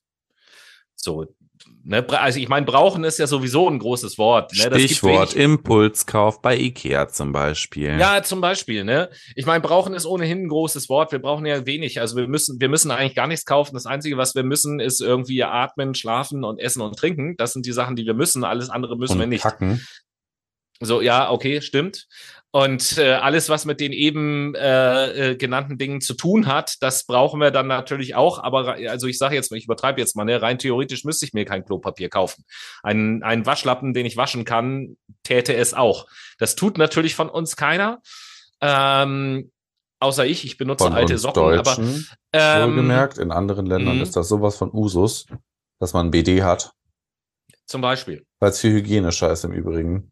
So, 0.95 1.34
Ne? 1.85 2.07
Also 2.11 2.39
ich 2.39 2.49
meine, 2.49 2.64
brauchen 2.64 3.03
ist 3.05 3.18
ja 3.18 3.26
sowieso 3.26 3.68
ein 3.68 3.78
großes 3.78 4.16
Wort. 4.18 4.53
Ne? 4.53 4.70
Stichwort 4.78 5.35
Impulskauf 5.35 6.41
bei 6.41 6.57
Ikea 6.57 7.09
zum 7.09 7.33
Beispiel. 7.33 7.99
Ja, 7.99 8.22
zum 8.22 8.41
Beispiel. 8.41 8.85
Ne? 8.85 9.11
Ich 9.35 9.47
meine, 9.47 9.61
brauchen 9.61 9.95
ist 9.95 10.07
ohnehin 10.07 10.45
ein 10.45 10.49
großes 10.49 10.89
Wort. 10.89 11.12
Wir 11.12 11.18
brauchen 11.18 11.45
ja 11.45 11.66
wenig. 11.66 12.01
Also 12.01 12.16
wir 12.16 12.28
müssen, 12.28 12.61
wir 12.61 12.68
müssen 12.68 12.91
eigentlich 12.91 13.16
gar 13.16 13.26
nichts 13.26 13.45
kaufen. 13.45 13.74
Das 13.74 13.87
Einzige, 13.87 14.16
was 14.16 14.35
wir 14.35 14.45
müssen, 14.45 14.80
ist 14.80 15.01
irgendwie 15.01 15.43
atmen, 15.43 15.95
schlafen 15.95 16.45
und 16.45 16.61
essen 16.61 16.83
und 16.83 16.97
trinken. 16.97 17.37
Das 17.37 17.53
sind 17.53 17.66
die 17.66 17.72
Sachen, 17.72 17.97
die 17.97 18.07
wir 18.07 18.14
müssen. 18.14 18.45
Alles 18.45 18.70
andere 18.70 18.97
müssen 18.97 19.14
und 19.14 19.20
wir 19.20 19.26
nicht. 19.26 19.43
Kacken. 19.43 19.80
So, 20.81 21.01
ja, 21.01 21.31
okay, 21.31 21.61
stimmt. 21.61 22.07
Und 22.55 22.99
äh, 22.99 23.12
alles, 23.12 23.49
was 23.49 23.64
mit 23.64 23.81
den 23.81 23.93
eben 23.93 24.55
äh, 24.55 25.31
äh, 25.31 25.37
genannten 25.37 25.79
Dingen 25.79 26.03
zu 26.03 26.12
tun 26.12 26.47
hat, 26.47 26.77
das 26.81 27.07
brauchen 27.07 27.41
wir 27.41 27.51
dann 27.51 27.66
natürlich 27.66 28.14
auch. 28.14 28.39
Aber 28.39 28.77
also 28.91 29.07
ich 29.07 29.16
sage 29.16 29.35
jetzt 29.35 29.51
mal, 29.51 29.57
ich 29.57 29.64
übertreibe 29.64 29.99
jetzt 29.99 30.16
mal, 30.16 30.27
ne? 30.27 30.43
rein 30.43 30.59
theoretisch 30.59 31.05
müsste 31.05 31.25
ich 31.25 31.33
mir 31.33 31.47
kein 31.47 31.64
Klopapier 31.64 32.11
kaufen. 32.11 32.45
Ein, 32.83 33.23
ein 33.23 33.47
Waschlappen, 33.47 33.95
den 33.95 34.05
ich 34.05 34.18
waschen 34.18 34.45
kann, 34.45 34.99
täte 35.23 35.55
es 35.55 35.73
auch. 35.73 36.07
Das 36.39 36.55
tut 36.55 36.77
natürlich 36.77 37.14
von 37.14 37.31
uns 37.31 37.57
keiner. 37.57 38.03
Ähm, 38.61 39.51
außer 40.01 40.27
ich, 40.27 40.45
ich 40.45 40.59
benutze 40.59 40.85
von 40.85 40.93
alte 40.93 41.16
Socken. 41.16 41.43
Deutschen, 41.43 42.07
aber 42.33 42.64
ähm, 42.64 42.68
wohlgemerkt, 42.68 43.16
in 43.16 43.33
anderen 43.33 43.64
Ländern 43.64 43.97
mhm. 43.97 44.03
ist 44.03 44.14
das 44.14 44.29
sowas 44.29 44.57
von 44.57 44.70
Usus, 44.75 45.25
dass 45.81 45.95
man 45.95 46.11
BD 46.11 46.43
hat. 46.43 46.73
Zum 47.64 47.81
Beispiel. 47.81 48.27
Weil 48.41 48.51
es 48.51 48.61
viel 48.61 48.73
Hygienescheiß 48.73 49.45
im 49.45 49.53
Übrigen 49.53 50.12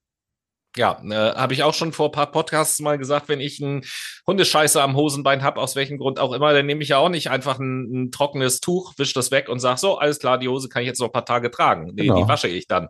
ja, 0.77 1.03
äh, 1.05 1.35
habe 1.35 1.53
ich 1.53 1.62
auch 1.62 1.75
schon 1.75 1.93
vor 1.93 2.09
ein 2.09 2.12
paar 2.12 2.31
Podcasts 2.31 2.79
mal 2.81 2.99
gesagt, 2.99 3.29
wenn 3.29 3.41
ich 3.41 3.59
ein 3.61 3.83
Hundescheiße 4.27 4.81
am 4.81 4.97
Hosenbein 4.97 5.43
habe, 5.43 5.61
aus 5.61 5.77
welchem 5.77 5.99
Grund 5.99 6.18
auch 6.18 6.33
immer, 6.33 6.53
dann 6.53 6.66
nehme 6.66 6.83
ich 6.83 6.91
ja 6.91 6.99
auch 6.99 7.09
nicht 7.09 7.31
einfach 7.31 7.59
ein, 7.59 8.05
ein 8.05 8.11
trockenes 8.12 8.61
Tuch, 8.61 8.95
wisch 8.97 9.12
das 9.12 9.31
weg 9.31 9.49
und 9.49 9.59
sage, 9.59 9.81
so, 9.81 9.99
alles 9.99 10.18
klar, 10.18 10.39
die 10.39 10.49
Hose 10.49 10.68
kann 10.68 10.83
ich 10.83 10.89
jetzt 10.89 11.01
noch 11.01 11.09
ein 11.09 11.12
paar 11.12 11.25
Tage 11.25 11.51
tragen. 11.51 11.93
Nee, 11.95 12.03
genau. 12.03 12.23
die 12.23 12.29
wasche 12.29 12.49
ich 12.49 12.68
dann. 12.68 12.89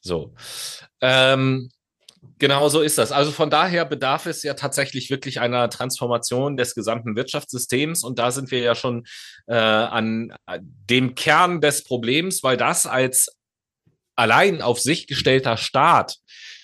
So. 0.00 0.34
Ähm, 1.00 1.70
genau 2.38 2.68
so 2.68 2.80
ist 2.80 2.98
das. 2.98 3.12
Also 3.12 3.30
von 3.30 3.50
daher 3.50 3.84
bedarf 3.84 4.26
es 4.26 4.42
ja 4.42 4.54
tatsächlich 4.54 5.10
wirklich 5.10 5.40
einer 5.40 5.70
Transformation 5.70 6.56
des 6.56 6.74
gesamten 6.74 7.14
Wirtschaftssystems 7.14 8.02
und 8.02 8.18
da 8.18 8.32
sind 8.32 8.50
wir 8.50 8.60
ja 8.60 8.74
schon 8.74 9.04
äh, 9.46 9.54
an 9.54 10.34
dem 10.46 11.14
Kern 11.14 11.60
des 11.60 11.84
Problems, 11.84 12.42
weil 12.42 12.56
das 12.56 12.86
als 12.86 13.28
allein 14.16 14.60
auf 14.62 14.80
sich 14.80 15.06
gestellter 15.06 15.56
Staat 15.56 16.16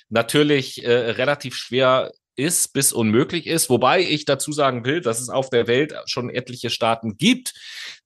natürlich 0.09 0.85
äh, 0.85 0.93
relativ 0.93 1.57
schwer 1.57 2.13
ist 2.37 2.75
bis 2.75 2.93
unmöglich 2.93 3.47
ist, 3.47 3.71
wobei 3.71 4.01
ich 4.01 4.27
dazu 4.27 4.53
sagen 4.53 4.85
will, 4.85 5.01
dass 5.01 5.21
es 5.21 5.31
auf 5.31 5.49
der 5.49 5.67
Welt 5.67 5.95
schon 6.05 6.29
etliche 6.29 6.69
Staaten 6.71 7.17
gibt, 7.17 7.55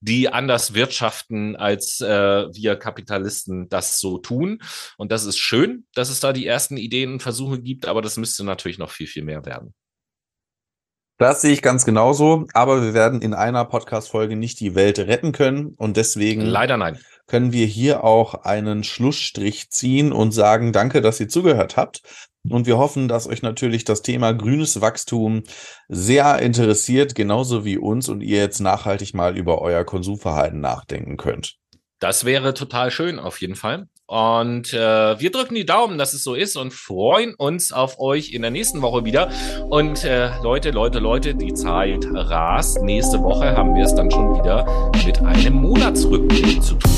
die 0.01 0.29
anders 0.29 0.73
wirtschaften, 0.73 1.57
als 1.57 2.01
äh, 2.01 2.07
wir 2.07 2.77
Kapitalisten 2.77 3.69
das 3.69 3.99
so 3.99 4.19
tun. 4.19 4.63
Und 4.97 5.11
das 5.11 5.25
ist 5.25 5.39
schön, 5.39 5.87
dass 5.95 6.11
es 6.11 6.21
da 6.21 6.33
die 6.33 6.47
ersten 6.47 6.77
Ideen 6.77 7.13
und 7.15 7.23
Versuche 7.23 7.61
gibt, 7.61 7.87
aber 7.87 8.03
das 8.03 8.17
müsste 8.17 8.45
natürlich 8.45 8.79
noch 8.79 8.91
viel, 8.91 9.09
viel 9.09 9.25
mehr 9.25 9.45
werden. 9.45 9.75
Das 11.19 11.43
sehe 11.43 11.53
ich 11.53 11.61
ganz 11.61 11.85
genauso, 11.85 12.47
aber 12.55 12.83
wir 12.83 12.95
werden 12.95 13.21
in 13.21 13.35
einer 13.35 13.67
Podcast-Folge 13.67 14.37
nicht 14.37 14.59
die 14.59 14.75
Welt 14.75 14.99
retten 14.99 15.33
können 15.33 15.75
und 15.77 15.99
deswegen. 15.99 16.41
Leider 16.41 16.79
nein. 16.79 16.99
Können 17.31 17.53
wir 17.53 17.67
hier 17.67 18.03
auch 18.03 18.35
einen 18.43 18.83
Schlussstrich 18.83 19.71
ziehen 19.71 20.11
und 20.11 20.33
sagen, 20.33 20.73
danke, 20.73 21.01
dass 21.01 21.21
ihr 21.21 21.29
zugehört 21.29 21.77
habt. 21.77 22.03
Und 22.49 22.67
wir 22.67 22.77
hoffen, 22.77 23.07
dass 23.07 23.29
euch 23.29 23.41
natürlich 23.43 23.85
das 23.85 24.03
Thema 24.03 24.33
grünes 24.33 24.81
Wachstum 24.81 25.45
sehr 25.87 26.41
interessiert, 26.41 27.15
genauso 27.15 27.65
wie 27.65 27.79
uns 27.79 28.09
und 28.09 28.21
ihr 28.21 28.39
jetzt 28.39 28.59
nachhaltig 28.59 29.15
mal 29.15 29.37
über 29.37 29.63
euer 29.63 29.85
Konsumverhalten 29.85 30.61
nachdenken 30.61 31.17
könnt. 31.17 31.55
Das 32.01 32.25
wäre 32.25 32.53
total 32.53 32.91
schön, 32.91 33.21
auf 33.21 33.41
jeden 33.41 33.55
Fall. 33.55 33.87
Und 34.07 34.75
äh, 34.75 35.21
wir 35.21 35.31
drücken 35.31 35.55
die 35.55 35.67
Daumen, 35.67 35.99
dass 35.99 36.15
es 36.15 36.25
so 36.25 36.35
ist 36.35 36.57
und 36.57 36.73
freuen 36.73 37.37
uns 37.37 37.71
auf 37.71 38.01
euch 38.01 38.33
in 38.33 38.43
der 38.43 38.51
nächsten 38.51 38.83
Woche 38.83 39.05
wieder. 39.05 39.31
Und 39.69 40.03
äh, 40.03 40.37
Leute, 40.43 40.73
Leute, 40.73 40.99
Leute, 40.99 41.37
die 41.37 41.55
Zeit 41.55 42.05
rast. 42.13 42.83
Nächste 42.83 43.23
Woche 43.23 43.57
haben 43.57 43.77
wir 43.77 43.85
es 43.85 43.95
dann 43.95 44.11
schon 44.11 44.37
wieder 44.37 44.91
mit 45.07 45.21
einem 45.21 45.55
Monatsrückblick 45.55 46.61
zu 46.61 46.75
tun. 46.75 46.90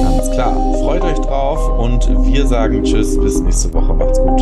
Ganz 0.00 0.30
klar. 0.30 0.54
Freut 0.80 1.02
euch 1.02 1.18
drauf 1.18 1.78
und 1.78 2.08
wir 2.24 2.46
sagen 2.46 2.82
Tschüss, 2.82 3.18
bis 3.18 3.40
nächste 3.40 3.72
Woche. 3.74 3.94
Macht's 3.94 4.18
gut. 4.18 4.40